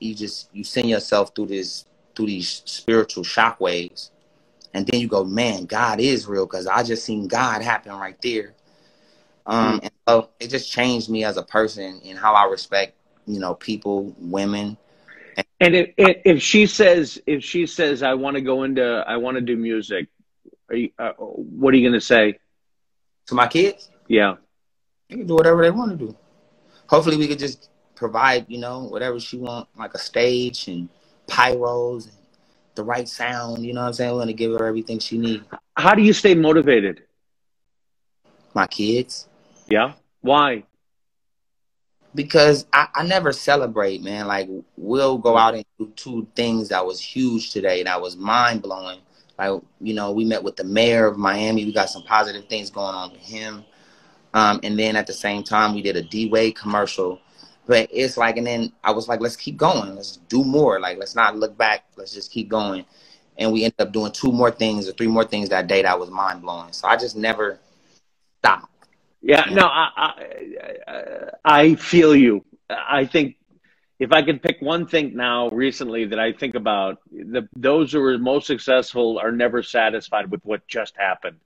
You 0.00 0.14
just 0.14 0.50
you 0.54 0.64
send 0.64 0.88
yourself 0.90 1.34
through 1.34 1.46
this 1.46 1.86
through 2.14 2.26
these 2.26 2.62
spiritual 2.66 3.24
shockwaves, 3.24 4.10
and 4.74 4.86
then 4.86 5.00
you 5.00 5.08
go, 5.08 5.24
man, 5.24 5.66
God 5.66 6.00
is 6.00 6.26
real 6.26 6.46
because 6.46 6.66
I 6.66 6.82
just 6.82 7.04
seen 7.04 7.28
God 7.28 7.62
happen 7.62 7.92
right 7.94 8.20
there. 8.22 8.54
Um, 9.46 9.80
and 9.82 9.92
so 10.08 10.30
it 10.40 10.48
just 10.48 10.70
changed 10.70 11.10
me 11.10 11.24
as 11.24 11.36
a 11.36 11.42
person 11.42 12.00
and 12.04 12.18
how 12.18 12.34
I 12.34 12.46
respect, 12.46 12.96
you 13.26 13.38
know, 13.38 13.54
people, 13.54 14.14
women. 14.18 14.76
And 15.60 15.74
if, 15.74 15.90
if 15.96 16.42
she 16.42 16.66
says, 16.66 17.20
if 17.26 17.42
she 17.42 17.66
says, 17.66 18.02
I 18.02 18.14
want 18.14 18.34
to 18.34 18.40
go 18.40 18.64
into, 18.64 19.04
I 19.06 19.16
want 19.16 19.36
to 19.36 19.40
do 19.40 19.56
music, 19.56 20.08
you, 20.70 20.90
uh, 20.98 21.12
what 21.12 21.72
are 21.72 21.76
you 21.76 21.88
going 21.88 21.98
to 21.98 22.04
say 22.04 22.38
to 23.26 23.34
my 23.34 23.46
kids? 23.46 23.90
Yeah, 24.08 24.36
they 25.08 25.16
can 25.16 25.26
do 25.26 25.34
whatever 25.34 25.62
they 25.62 25.70
want 25.70 25.98
to 25.98 26.06
do. 26.06 26.16
Hopefully, 26.88 27.16
we 27.16 27.28
could 27.28 27.38
just 27.38 27.70
provide, 27.94 28.46
you 28.48 28.58
know, 28.58 28.84
whatever 28.84 29.20
she 29.20 29.38
want, 29.38 29.68
like 29.78 29.94
a 29.94 29.98
stage 29.98 30.68
and 30.68 30.88
pyros 31.28 32.04
and 32.04 32.16
the 32.74 32.82
right 32.82 33.08
sound. 33.08 33.64
You 33.64 33.72
know 33.72 33.82
what 33.82 33.88
I'm 33.88 33.92
saying? 33.94 34.12
We're 34.12 34.20
gonna 34.20 34.32
give 34.32 34.52
her 34.52 34.66
everything 34.66 34.98
she 34.98 35.18
needs. 35.18 35.44
How 35.76 35.94
do 35.94 36.02
you 36.02 36.12
stay 36.12 36.34
motivated? 36.34 37.04
My 38.54 38.66
kids. 38.66 39.28
Yeah. 39.68 39.92
Why? 40.20 40.64
Because 42.14 42.66
I, 42.72 42.88
I 42.94 43.04
never 43.04 43.32
celebrate, 43.32 44.02
man. 44.02 44.26
Like 44.26 44.48
we'll 44.76 45.18
go 45.18 45.36
out 45.36 45.54
and 45.54 45.64
do 45.78 45.90
two 45.96 46.26
things 46.34 46.68
that 46.68 46.84
was 46.84 47.00
huge 47.00 47.52
today, 47.52 47.82
that 47.84 48.00
was 48.00 48.16
mind 48.16 48.62
blowing. 48.62 49.00
Like 49.38 49.62
you 49.80 49.94
know, 49.94 50.12
we 50.12 50.24
met 50.24 50.42
with 50.42 50.56
the 50.56 50.64
mayor 50.64 51.06
of 51.06 51.16
Miami. 51.16 51.64
We 51.64 51.72
got 51.72 51.88
some 51.88 52.02
positive 52.02 52.46
things 52.48 52.70
going 52.70 52.94
on 52.94 53.12
with 53.12 53.20
him. 53.20 53.64
Um, 54.34 54.60
and 54.62 54.78
then 54.78 54.96
at 54.96 55.06
the 55.06 55.12
same 55.12 55.42
time, 55.42 55.74
we 55.74 55.82
did 55.82 55.96
a 55.96 56.02
D 56.02 56.28
Wade 56.28 56.56
commercial. 56.56 57.20
But 57.66 57.88
it's 57.92 58.16
like, 58.16 58.36
and 58.36 58.46
then 58.46 58.72
I 58.82 58.90
was 58.90 59.08
like, 59.08 59.20
let's 59.20 59.36
keep 59.36 59.56
going. 59.56 59.94
Let's 59.94 60.16
do 60.28 60.42
more. 60.44 60.80
Like, 60.80 60.98
let's 60.98 61.14
not 61.14 61.36
look 61.36 61.56
back. 61.56 61.84
Let's 61.96 62.12
just 62.12 62.32
keep 62.32 62.48
going. 62.48 62.84
And 63.38 63.52
we 63.52 63.64
ended 63.64 63.80
up 63.80 63.92
doing 63.92 64.12
two 64.12 64.32
more 64.32 64.50
things 64.50 64.88
or 64.88 64.92
three 64.92 65.06
more 65.06 65.24
things 65.24 65.48
that 65.50 65.68
day 65.68 65.82
that 65.82 65.98
was 65.98 66.10
mind 66.10 66.42
blowing. 66.42 66.72
So 66.72 66.88
I 66.88 66.96
just 66.96 67.16
never 67.16 67.60
stopped. 68.40 68.71
Yeah, 69.22 69.44
no, 69.50 69.66
I, 69.66 69.88
I, 70.86 71.30
I 71.44 71.74
feel 71.76 72.14
you. 72.14 72.44
I 72.68 73.06
think 73.06 73.36
if 74.00 74.10
I 74.10 74.22
could 74.22 74.42
pick 74.42 74.60
one 74.60 74.86
thing 74.86 75.14
now 75.14 75.48
recently 75.50 76.06
that 76.06 76.18
I 76.18 76.32
think 76.32 76.56
about, 76.56 76.98
the 77.12 77.48
those 77.54 77.92
who 77.92 78.02
are 78.02 78.18
most 78.18 78.48
successful 78.48 79.20
are 79.20 79.30
never 79.30 79.62
satisfied 79.62 80.30
with 80.30 80.44
what 80.44 80.66
just 80.66 80.96
happened. 80.96 81.38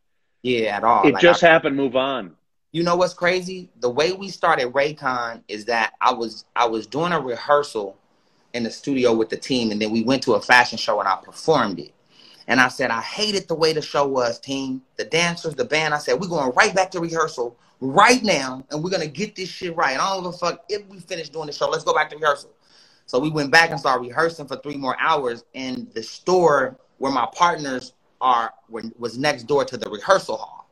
Yeah, 0.43 0.77
at 0.77 0.85
all. 0.85 1.07
It 1.07 1.15
like, 1.15 1.23
just 1.23 1.45
I, 1.45 1.49
happened. 1.49 1.77
Move 1.77 1.97
on. 1.97 2.35
You 2.73 2.83
know 2.83 2.97
what's 2.97 3.13
crazy? 3.13 3.71
The 3.81 3.91
way 3.91 4.13
we 4.13 4.31
started 4.31 4.73
Raycon 4.73 5.43
is 5.49 5.67
that 5.67 5.93
I 6.01 6.15
was 6.15 6.47
I 6.55 6.67
was 6.67 6.87
doing 6.87 7.13
a 7.13 7.21
rehearsal 7.21 7.99
in 8.55 8.63
the 8.63 8.71
studio 8.71 9.13
with 9.13 9.29
the 9.29 9.37
team, 9.37 9.71
and 9.71 9.81
then 9.81 9.91
we 9.91 10.03
went 10.03 10.23
to 10.23 10.33
a 10.35 10.41
fashion 10.41 10.79
show 10.79 10.99
and 10.99 11.09
I 11.09 11.17
performed 11.17 11.79
it. 11.79 11.93
And 12.49 12.61
I 12.61 12.69
said, 12.69 12.91
I 12.91 13.01
hated 13.01 13.49
the 13.49 13.55
way 13.55 13.73
the 13.73 13.83
show 13.83 14.07
was, 14.07 14.39
team. 14.39 14.83
The 14.97 15.05
dancers, 15.05 15.55
the 15.55 15.65
band. 15.65 15.95
I 15.95 15.99
said, 15.99 16.21
we're 16.21 16.29
going 16.29 16.53
right 16.57 16.75
back 16.75 16.91
to 16.93 17.01
rehearsal 17.01 17.59
right 17.81 18.23
now, 18.23 18.65
and 18.71 18.83
we're 18.83 18.91
gonna 18.91 19.07
get 19.07 19.37
this 19.37 19.49
shit 19.49 19.77
right. 19.77 19.99
I 19.99 20.15
don't 20.15 20.25
give 20.25 20.35
a 20.35 20.39
fuck 20.39 20.65
if 20.69 20.87
we 20.89 21.01
finish 21.01 21.29
doing 21.29 21.47
the 21.47 21.53
show. 21.53 21.69
Let's 21.69 21.85
go 21.85 21.95
back 21.95 22.11
to 22.11 22.17
rehearsal. 22.17 22.51
So 23.07 23.19
we 23.19 23.31
went 23.31 23.51
back 23.51 23.71
and 23.71 23.79
started 23.79 24.07
rehearsing 24.07 24.47
for 24.47 24.57
three 24.57 24.77
more 24.77 24.97
hours, 24.99 25.45
and 25.55 25.91
the 25.95 26.03
store 26.03 26.79
where 26.99 27.13
my 27.13 27.29
partners 27.35 27.93
are 28.21 28.53
was 28.69 29.19
next 29.19 29.45
door 29.45 29.65
to 29.65 29.77
the 29.77 29.91
rehearsal 29.91 30.37
hall. 30.39 30.71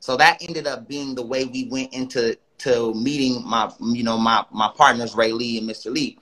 So 0.00 0.16
that 0.16 0.42
ended 0.42 0.66
up 0.66 0.88
being 0.88 1.14
the 1.14 1.24
way 1.24 1.44
we 1.46 1.68
went 1.70 1.94
into 1.94 2.36
to 2.58 2.94
meeting 2.94 3.42
my 3.46 3.72
you 3.80 4.04
know 4.04 4.18
my 4.18 4.44
my 4.52 4.70
partners 4.76 5.14
Ray 5.14 5.32
Lee 5.32 5.58
and 5.58 5.68
Mr. 5.68 5.92
Lee, 5.92 6.18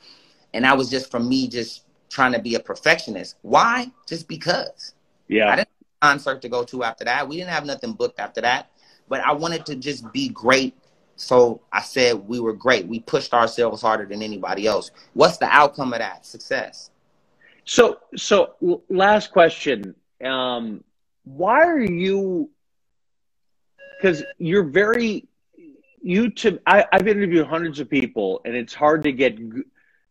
and 0.54 0.64
that 0.64 0.76
was 0.76 0.90
just 0.90 1.10
from 1.10 1.28
me 1.28 1.48
just 1.48 1.84
trying 2.12 2.32
to 2.32 2.38
be 2.38 2.54
a 2.54 2.60
perfectionist. 2.60 3.36
Why? 3.42 3.90
Just 4.06 4.28
because. 4.28 4.94
Yeah. 5.28 5.48
I 5.48 5.56
didn't 5.56 5.68
have 5.68 5.86
a 6.02 6.06
concert 6.06 6.42
to 6.42 6.48
go 6.48 6.62
to 6.64 6.84
after 6.84 7.04
that. 7.04 7.26
We 7.26 7.36
didn't 7.36 7.50
have 7.50 7.66
nothing 7.66 7.94
booked 7.94 8.20
after 8.20 8.42
that 8.42 8.72
but 9.12 9.20
I 9.20 9.32
wanted 9.32 9.66
to 9.66 9.76
just 9.76 10.10
be 10.10 10.30
great. 10.30 10.74
So 11.16 11.60
I 11.70 11.82
said 11.82 12.26
we 12.26 12.40
were 12.40 12.54
great. 12.54 12.86
We 12.86 13.00
pushed 13.00 13.34
ourselves 13.34 13.82
harder 13.82 14.06
than 14.06 14.22
anybody 14.22 14.66
else. 14.66 14.90
What's 15.12 15.36
the 15.36 15.48
outcome 15.50 15.92
of 15.92 15.98
that? 15.98 16.24
Success. 16.24 16.90
So, 17.66 17.98
so 18.16 18.80
last 18.88 19.32
question. 19.32 19.94
Um, 20.24 20.82
why 21.24 21.62
are 21.66 21.78
you? 21.78 22.48
Because 24.00 24.24
you're 24.38 24.64
very 24.64 25.28
you 26.00 26.30
to. 26.30 26.58
I, 26.66 26.86
I've 26.90 27.06
interviewed 27.06 27.46
hundreds 27.46 27.80
of 27.80 27.90
people, 27.90 28.40
and 28.46 28.56
it's 28.56 28.72
hard 28.72 29.02
to 29.02 29.12
get 29.12 29.38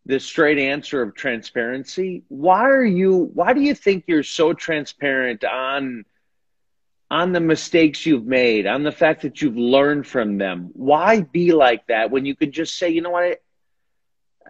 the 0.05 0.19
straight 0.19 0.57
answer 0.57 1.01
of 1.01 1.15
transparency. 1.15 2.23
Why 2.27 2.69
are 2.69 2.83
you? 2.83 3.29
Why 3.33 3.53
do 3.53 3.61
you 3.61 3.75
think 3.75 4.05
you're 4.07 4.23
so 4.23 4.53
transparent 4.53 5.43
on? 5.43 6.05
on 7.11 7.33
the 7.33 7.41
mistakes 7.41 8.05
you've 8.05 8.25
made, 8.25 8.65
on 8.65 8.83
the 8.83 8.91
fact 8.91 9.23
that 9.23 9.41
you've 9.41 9.57
learned 9.57 10.07
from 10.07 10.37
them. 10.37 10.69
Why 10.71 11.19
be 11.19 11.51
like 11.51 11.85
that 11.87 12.09
when 12.09 12.25
you 12.25 12.37
could 12.37 12.53
just 12.53 12.77
say, 12.77 12.87
you 12.87 13.01
know 13.01 13.09
what, 13.09 13.23
I, 13.23 13.37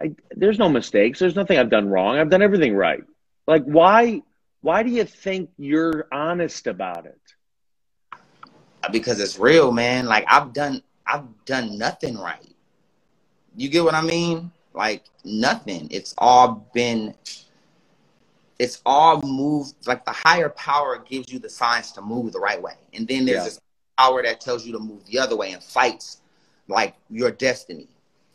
I, 0.00 0.14
there's 0.30 0.60
no 0.60 0.68
mistakes. 0.68 1.18
There's 1.18 1.34
nothing 1.34 1.58
I've 1.58 1.70
done 1.70 1.88
wrong. 1.88 2.18
I've 2.18 2.30
done 2.30 2.40
everything 2.40 2.76
right. 2.76 3.02
Like, 3.48 3.64
why? 3.64 4.22
Why 4.60 4.84
do 4.84 4.90
you 4.90 5.02
think 5.04 5.50
you're 5.58 6.06
honest 6.12 6.68
about 6.68 7.06
it? 7.06 7.20
Because 8.92 9.18
it's 9.18 9.40
real, 9.40 9.72
man. 9.72 10.06
Like 10.06 10.24
I've 10.28 10.52
done, 10.52 10.82
I've 11.04 11.26
done 11.44 11.78
nothing 11.78 12.16
right. 12.16 12.54
You 13.56 13.68
get 13.68 13.82
what 13.82 13.94
I 13.94 14.02
mean? 14.02 14.52
Like 14.74 15.04
nothing. 15.24 15.88
It's 15.90 16.14
all 16.18 16.68
been 16.72 17.14
it's 18.58 18.80
all 18.86 19.20
moved 19.22 19.74
like 19.86 20.04
the 20.04 20.12
higher 20.12 20.48
power 20.50 20.98
gives 20.98 21.32
you 21.32 21.38
the 21.38 21.50
signs 21.50 21.90
to 21.92 22.00
move 22.02 22.32
the 22.32 22.38
right 22.38 22.60
way. 22.60 22.74
And 22.92 23.08
then 23.08 23.24
there's 23.24 23.38
yeah. 23.38 23.44
this 23.44 23.60
power 23.98 24.22
that 24.22 24.40
tells 24.40 24.64
you 24.64 24.72
to 24.72 24.78
move 24.78 25.04
the 25.06 25.18
other 25.18 25.36
way 25.36 25.52
and 25.52 25.62
fights 25.62 26.20
like 26.68 26.94
your 27.10 27.30
destiny. 27.30 27.88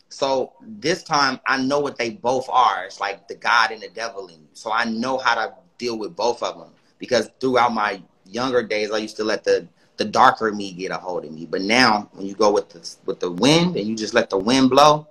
So 0.09 0.53
this 0.61 1.03
time 1.03 1.39
i 1.47 1.61
know 1.61 1.79
what 1.79 1.97
they 1.97 2.11
both 2.11 2.49
are. 2.49 2.85
It's 2.85 2.99
like 2.99 3.27
the 3.27 3.35
god 3.35 3.71
and 3.71 3.81
the 3.81 3.89
devil 3.89 4.27
in 4.27 4.35
you. 4.35 4.49
So 4.53 4.71
i 4.71 4.83
know 4.83 5.17
how 5.17 5.35
to 5.35 5.53
deal 5.77 5.97
with 5.97 6.15
both 6.15 6.43
of 6.43 6.57
them 6.57 6.69
because 6.97 7.29
throughout 7.39 7.73
my 7.73 8.01
younger 8.25 8.61
days 8.61 8.91
i 8.91 8.97
used 8.97 9.15
to 9.17 9.23
let 9.23 9.43
the 9.43 9.67
the 9.97 10.05
darker 10.05 10.51
me 10.51 10.73
get 10.73 10.91
a 10.91 10.97
hold 10.97 11.25
of 11.25 11.31
me. 11.31 11.45
But 11.45 11.61
now 11.61 12.09
when 12.13 12.25
you 12.25 12.35
go 12.35 12.51
with 12.51 12.69
the 12.69 12.95
with 13.05 13.19
the 13.19 13.31
wind 13.31 13.75
and 13.75 13.87
you 13.87 13.95
just 13.95 14.13
let 14.13 14.29
the 14.29 14.37
wind 14.37 14.69
blow 14.69 15.07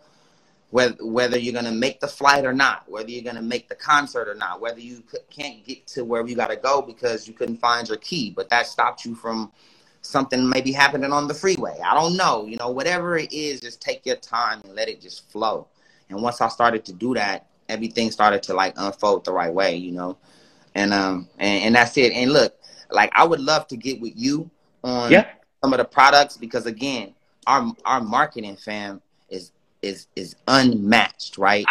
whether 0.76 1.06
whether 1.06 1.38
you're 1.38 1.54
gonna 1.54 1.72
make 1.72 2.00
the 2.00 2.06
flight 2.06 2.44
or 2.44 2.52
not, 2.52 2.86
whether 2.86 3.08
you're 3.08 3.24
gonna 3.24 3.40
make 3.40 3.66
the 3.66 3.74
concert 3.74 4.28
or 4.28 4.34
not, 4.34 4.60
whether 4.60 4.78
you 4.78 5.02
can't 5.30 5.64
get 5.64 5.86
to 5.86 6.04
where 6.04 6.26
you 6.26 6.36
gotta 6.36 6.54
go 6.54 6.82
because 6.82 7.26
you 7.26 7.32
couldn't 7.32 7.56
find 7.56 7.88
your 7.88 7.96
key, 7.96 8.28
but 8.28 8.50
that 8.50 8.66
stopped 8.66 9.02
you 9.06 9.14
from 9.14 9.50
something 10.02 10.46
maybe 10.46 10.72
happening 10.72 11.12
on 11.12 11.28
the 11.28 11.32
freeway. 11.32 11.80
I 11.82 11.94
don't 11.94 12.14
know. 12.14 12.44
You 12.44 12.58
know, 12.58 12.68
whatever 12.68 13.16
it 13.16 13.32
is, 13.32 13.62
just 13.62 13.80
take 13.80 14.04
your 14.04 14.16
time 14.16 14.60
and 14.64 14.74
let 14.74 14.90
it 14.90 15.00
just 15.00 15.30
flow. 15.32 15.66
And 16.10 16.20
once 16.20 16.42
I 16.42 16.48
started 16.48 16.84
to 16.84 16.92
do 16.92 17.14
that, 17.14 17.46
everything 17.70 18.10
started 18.10 18.42
to 18.42 18.52
like 18.52 18.74
unfold 18.76 19.24
the 19.24 19.32
right 19.32 19.54
way, 19.54 19.76
you 19.76 19.92
know. 19.92 20.18
And 20.74 20.92
um 20.92 21.26
and, 21.38 21.64
and 21.64 21.74
that's 21.74 21.96
it. 21.96 22.12
And 22.12 22.34
look, 22.34 22.54
like 22.90 23.10
I 23.14 23.24
would 23.24 23.40
love 23.40 23.66
to 23.68 23.78
get 23.78 23.98
with 23.98 24.12
you 24.14 24.50
on 24.84 25.10
yeah. 25.10 25.26
some 25.64 25.72
of 25.72 25.78
the 25.78 25.86
products 25.86 26.36
because 26.36 26.66
again, 26.66 27.14
our 27.46 27.72
our 27.86 28.02
marketing 28.02 28.56
fam 28.56 29.00
is 29.82 30.08
is 30.16 30.36
unmatched, 30.48 31.38
right? 31.38 31.64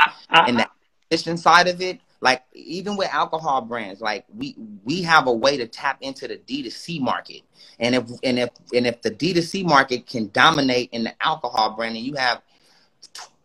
And 0.48 0.60
the 0.60 0.70
acquisition 1.12 1.38
side 1.38 1.68
of 1.68 1.82
it, 1.82 2.00
like 2.22 2.44
even 2.54 2.98
with 2.98 3.10
alcohol 3.14 3.62
brands, 3.62 4.02
like 4.02 4.26
we 4.36 4.56
we 4.84 5.02
have 5.04 5.28
a 5.28 5.34
way 5.34 5.58
to 5.58 5.68
tap 5.68 5.98
into 6.02 6.28
the 6.28 6.38
D2C 6.38 7.00
market. 7.02 7.42
And 7.80 7.96
if 7.96 8.10
and 8.24 8.40
if 8.40 8.50
and 8.74 8.88
if 8.88 9.02
the 9.02 9.12
D2C 9.12 9.66
market 9.66 10.08
can 10.08 10.30
dominate 10.34 10.90
in 10.92 11.04
the 11.04 11.14
alcohol 11.24 11.76
brand 11.76 11.96
and 11.96 12.06
you 12.06 12.16
have 12.16 12.42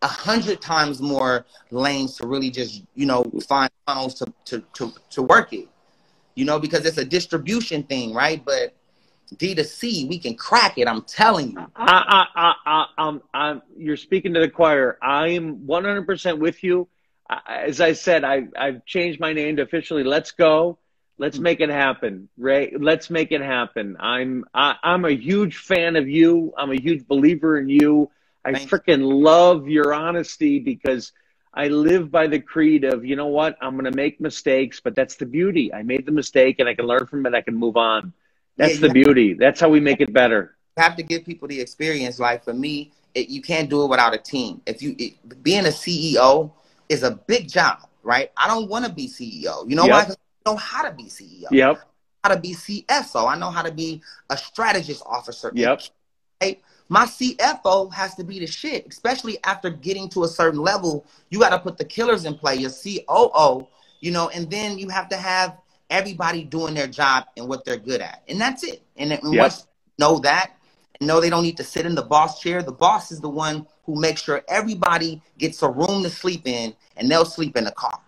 a 0.01 0.07
hundred 0.07 0.61
times 0.61 0.99
more 0.99 1.45
lanes 1.69 2.17
to 2.17 2.27
really 2.27 2.49
just, 2.49 2.83
you 2.95 3.05
know, 3.05 3.23
find 3.47 3.69
funnels 3.85 4.15
to, 4.15 4.33
to, 4.45 4.63
to, 4.73 4.91
to 5.11 5.21
work 5.21 5.53
it. 5.53 5.67
You 6.33 6.45
know, 6.45 6.59
because 6.59 6.85
it's 6.85 6.97
a 6.97 7.05
distribution 7.05 7.83
thing, 7.83 8.13
right? 8.13 8.43
But 8.43 8.73
D2C, 9.35 10.09
we 10.09 10.19
can 10.19 10.35
crack 10.35 10.77
it. 10.77 10.87
I'm 10.87 11.03
telling 11.03 11.51
you. 11.51 11.67
I, 11.75 12.25
I, 12.35 12.53
I, 12.65 12.85
I'm, 12.97 13.21
I'm, 13.33 13.61
you're 13.77 13.97
speaking 13.97 14.33
to 14.33 14.39
the 14.39 14.49
choir. 14.49 14.97
I'm 15.01 15.59
100% 15.59 16.39
with 16.39 16.63
you. 16.63 16.87
As 17.47 17.79
I 17.79 17.93
said, 17.93 18.23
I, 18.23 18.47
I've 18.57 18.85
changed 18.85 19.19
my 19.19 19.31
name 19.33 19.55
to 19.57 19.61
officially 19.61 20.03
Let's 20.03 20.31
Go. 20.31 20.77
Let's 21.17 21.37
mm-hmm. 21.37 21.43
make 21.43 21.59
it 21.61 21.69
happen, 21.69 22.29
Ray. 22.37 22.73
Let's 22.77 23.09
make 23.09 23.31
it 23.31 23.41
happen. 23.41 23.95
I'm, 23.99 24.45
I, 24.53 24.75
I'm 24.83 25.05
a 25.05 25.11
huge 25.11 25.57
fan 25.57 25.95
of 25.95 26.09
you. 26.09 26.53
I'm 26.57 26.71
a 26.71 26.79
huge 26.79 27.07
believer 27.07 27.57
in 27.57 27.69
you. 27.69 28.11
I 28.43 28.53
freaking 28.53 29.01
love 29.01 29.67
your 29.67 29.93
honesty 29.93 30.59
because 30.59 31.13
I 31.53 31.67
live 31.67 32.11
by 32.11 32.27
the 32.27 32.39
creed 32.39 32.83
of, 32.85 33.05
you 33.05 33.15
know 33.15 33.27
what, 33.27 33.57
I'm 33.61 33.73
going 33.73 33.91
to 33.91 33.95
make 33.95 34.19
mistakes, 34.19 34.79
but 34.79 34.95
that's 34.95 35.15
the 35.15 35.25
beauty. 35.25 35.73
I 35.73 35.83
made 35.83 36.05
the 36.05 36.11
mistake 36.11 36.57
and 36.59 36.67
I 36.67 36.73
can 36.73 36.85
learn 36.85 37.05
from 37.05 37.25
it. 37.25 37.33
I 37.33 37.41
can 37.41 37.55
move 37.55 37.77
on. 37.77 38.13
That's 38.61 38.75
yeah, 38.75 38.87
the 38.87 38.93
beauty. 38.93 39.33
That's 39.33 39.59
how 39.59 39.69
we 39.69 39.79
make 39.79 40.01
it 40.01 40.13
better. 40.13 40.55
You 40.77 40.83
have 40.83 40.95
to 40.97 41.03
give 41.03 41.25
people 41.25 41.47
the 41.47 41.59
experience. 41.59 42.19
Like 42.19 42.43
for 42.43 42.53
me, 42.53 42.91
it, 43.15 43.27
you 43.27 43.41
can't 43.41 43.69
do 43.69 43.83
it 43.83 43.87
without 43.87 44.13
a 44.13 44.19
team. 44.19 44.61
If 44.67 44.83
you 44.83 44.95
it, 44.99 45.43
being 45.43 45.65
a 45.65 45.69
CEO 45.69 46.51
is 46.87 47.01
a 47.01 47.11
big 47.11 47.49
job, 47.49 47.87
right? 48.03 48.31
I 48.37 48.47
don't 48.47 48.69
want 48.69 48.85
to 48.85 48.91
be 48.91 49.07
CEO. 49.07 49.67
You 49.67 49.75
know 49.75 49.85
yep. 49.85 50.09
why? 50.09 50.13
I 50.13 50.51
know 50.51 50.57
how 50.57 50.83
to 50.83 50.93
be 50.95 51.05
CEO. 51.05 51.47
Yep. 51.49 51.81
How 52.23 52.35
to 52.35 52.39
be 52.39 52.53
CFO. 52.53 53.27
I 53.27 53.35
know 53.35 53.49
how 53.49 53.63
to 53.63 53.71
be 53.71 53.99
a 54.29 54.37
strategist 54.37 55.01
officer. 55.07 55.51
Yep. 55.55 55.81
Right? 56.39 56.61
My 56.87 57.05
CFO 57.05 57.91
has 57.93 58.13
to 58.15 58.23
be 58.23 58.37
the 58.37 58.47
shit, 58.47 58.85
especially 58.87 59.39
after 59.43 59.71
getting 59.71 60.07
to 60.09 60.23
a 60.23 60.27
certain 60.27 60.59
level. 60.59 61.07
You 61.31 61.39
got 61.39 61.49
to 61.49 61.59
put 61.59 61.77
the 61.79 61.85
killers 61.85 62.25
in 62.25 62.35
play. 62.35 62.57
Your 62.57 62.69
COO, 62.69 63.67
you 64.01 64.11
know, 64.11 64.29
and 64.29 64.51
then 64.51 64.77
you 64.77 64.87
have 64.89 65.09
to 65.09 65.17
have 65.17 65.57
everybody 65.91 66.43
doing 66.43 66.73
their 66.73 66.87
job 66.87 67.25
and 67.37 67.47
what 67.47 67.63
they're 67.65 67.77
good 67.77 68.01
at, 68.01 68.23
and 68.27 68.41
that's 68.41 68.63
it. 68.63 68.81
And, 68.97 69.11
and 69.11 69.33
yep. 69.33 69.41
once 69.41 69.67
know 69.99 70.17
that, 70.19 70.53
know 71.01 71.19
they 71.19 71.29
don't 71.29 71.43
need 71.43 71.57
to 71.57 71.63
sit 71.63 71.85
in 71.85 71.95
the 71.95 72.01
boss 72.01 72.39
chair. 72.41 72.63
The 72.63 72.71
boss 72.71 73.11
is 73.11 73.19
the 73.19 73.29
one 73.29 73.67
who 73.83 73.99
makes 73.99 74.23
sure 74.23 74.43
everybody 74.47 75.21
gets 75.37 75.61
a 75.61 75.69
room 75.69 76.03
to 76.03 76.09
sleep 76.09 76.47
in, 76.47 76.73
and 76.97 77.09
they'll 77.09 77.25
sleep 77.25 77.57
in 77.57 77.65
the 77.65 77.71
car. 77.71 77.99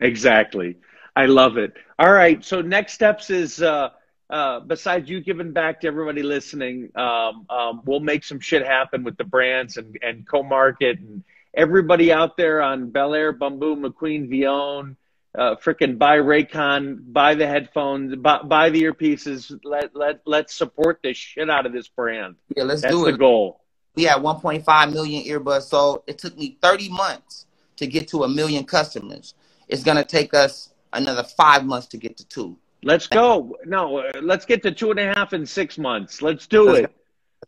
Exactly. 0.00 0.76
I 1.16 1.26
love 1.26 1.56
it. 1.56 1.74
All 1.98 2.12
right. 2.12 2.44
So 2.44 2.60
next 2.60 2.94
steps 2.94 3.30
is 3.30 3.62
uh, 3.62 3.90
uh, 4.30 4.60
besides 4.60 5.08
you 5.08 5.20
giving 5.20 5.52
back 5.52 5.80
to 5.80 5.86
everybody 5.86 6.22
listening, 6.22 6.90
um, 6.96 7.46
um, 7.48 7.82
we'll 7.84 8.00
make 8.00 8.24
some 8.24 8.40
shit 8.40 8.66
happen 8.66 9.04
with 9.04 9.16
the 9.16 9.24
brands 9.24 9.76
and 9.76 9.96
and 10.02 10.26
co-market 10.26 10.98
and 10.98 11.22
everybody 11.54 12.12
out 12.12 12.36
there 12.36 12.60
on 12.60 12.90
Belaire, 12.90 13.36
Bumbu, 13.36 13.78
McQueen, 13.78 14.28
Villon, 14.28 14.96
uh, 15.36 15.56
freaking 15.56 15.98
buy 15.98 16.18
Raycon, 16.18 17.12
buy 17.12 17.34
the 17.34 17.46
headphones, 17.46 18.14
buy, 18.16 18.42
buy 18.42 18.70
the 18.70 18.82
earpieces. 18.82 19.58
Let 19.64 19.94
let 19.94 20.20
let's 20.26 20.54
support 20.54 21.00
the 21.02 21.12
shit 21.12 21.50
out 21.50 21.66
of 21.66 21.72
this 21.72 21.88
brand. 21.88 22.36
Yeah, 22.56 22.64
let's 22.64 22.82
That's 22.82 22.94
do 22.94 23.02
it. 23.02 23.04
That's 23.06 23.14
the 23.14 23.18
goal. 23.18 23.60
We 23.96 24.04
had 24.04 24.22
1.5 24.22 24.92
million 24.92 25.22
earbuds, 25.24 25.62
so 25.62 26.02
it 26.06 26.18
took 26.18 26.36
me 26.36 26.58
30 26.60 26.88
months 26.88 27.46
to 27.76 27.86
get 27.86 28.08
to 28.08 28.24
a 28.24 28.28
million 28.28 28.64
customers. 28.64 29.34
It's 29.68 29.82
gonna 29.82 30.04
take 30.04 30.34
us 30.34 30.72
another 30.92 31.24
five 31.24 31.64
months 31.64 31.88
to 31.88 31.96
get 31.96 32.16
to 32.18 32.28
two. 32.28 32.56
Let's 32.82 33.06
go. 33.06 33.56
No, 33.64 33.98
uh, 33.98 34.12
let's 34.22 34.44
get 34.44 34.62
to 34.64 34.72
two 34.72 34.90
and 34.90 35.00
a 35.00 35.14
half 35.14 35.32
in 35.32 35.46
six 35.46 35.78
months. 35.78 36.22
Let's 36.22 36.46
do 36.46 36.70
let's 36.70 36.84
it. 36.84 36.96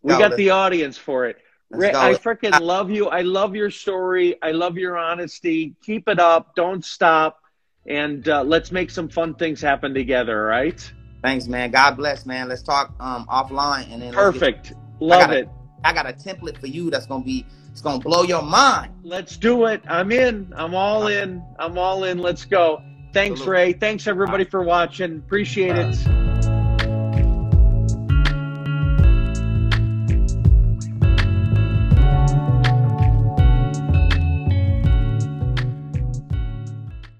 We 0.02 0.12
got 0.12 0.20
let's 0.22 0.36
the 0.36 0.50
audience 0.50 0.96
for 0.96 1.26
it. 1.26 1.36
Ray, 1.70 1.92
I 1.92 2.14
freaking 2.14 2.60
love 2.60 2.90
you. 2.90 3.08
I 3.08 3.22
love 3.22 3.54
your 3.54 3.70
story. 3.70 4.36
I 4.40 4.52
love 4.52 4.76
your 4.76 4.96
honesty. 4.96 5.74
Keep 5.84 6.08
it 6.08 6.18
up. 6.18 6.54
Don't 6.54 6.84
stop. 6.84 7.40
And 7.88 8.28
uh, 8.28 8.42
let's 8.42 8.72
make 8.72 8.90
some 8.90 9.08
fun 9.08 9.34
things 9.34 9.60
happen 9.60 9.94
together. 9.94 10.44
Right? 10.44 10.92
Thanks, 11.22 11.46
man. 11.46 11.70
God 11.70 11.96
bless, 11.96 12.26
man. 12.26 12.48
Let's 12.48 12.62
talk 12.62 12.94
um, 13.00 13.26
offline 13.26 13.92
and 13.92 14.02
then. 14.02 14.12
Perfect. 14.12 14.68
Get, 14.68 14.78
love 15.00 15.30
I 15.30 15.34
it. 15.36 15.48
I 15.84 15.92
got 15.92 16.08
a 16.08 16.12
template 16.12 16.58
for 16.58 16.66
you 16.66 16.90
that's 16.90 17.06
gonna 17.06 17.24
be. 17.24 17.46
It's 17.70 17.82
gonna 17.82 18.00
blow 18.00 18.22
your 18.22 18.42
mind. 18.42 18.94
Let's 19.02 19.36
do 19.36 19.66
it. 19.66 19.82
I'm 19.86 20.10
in. 20.10 20.52
I'm 20.56 20.74
all 20.74 21.08
in. 21.08 21.42
I'm 21.58 21.76
all 21.78 22.04
in. 22.04 22.18
Let's 22.18 22.44
go. 22.44 22.82
Thanks, 23.12 23.40
Ray. 23.42 23.72
Thanks, 23.72 24.06
everybody, 24.06 24.44
for 24.44 24.62
watching. 24.62 25.18
Appreciate 25.18 25.76
it. 25.76 26.45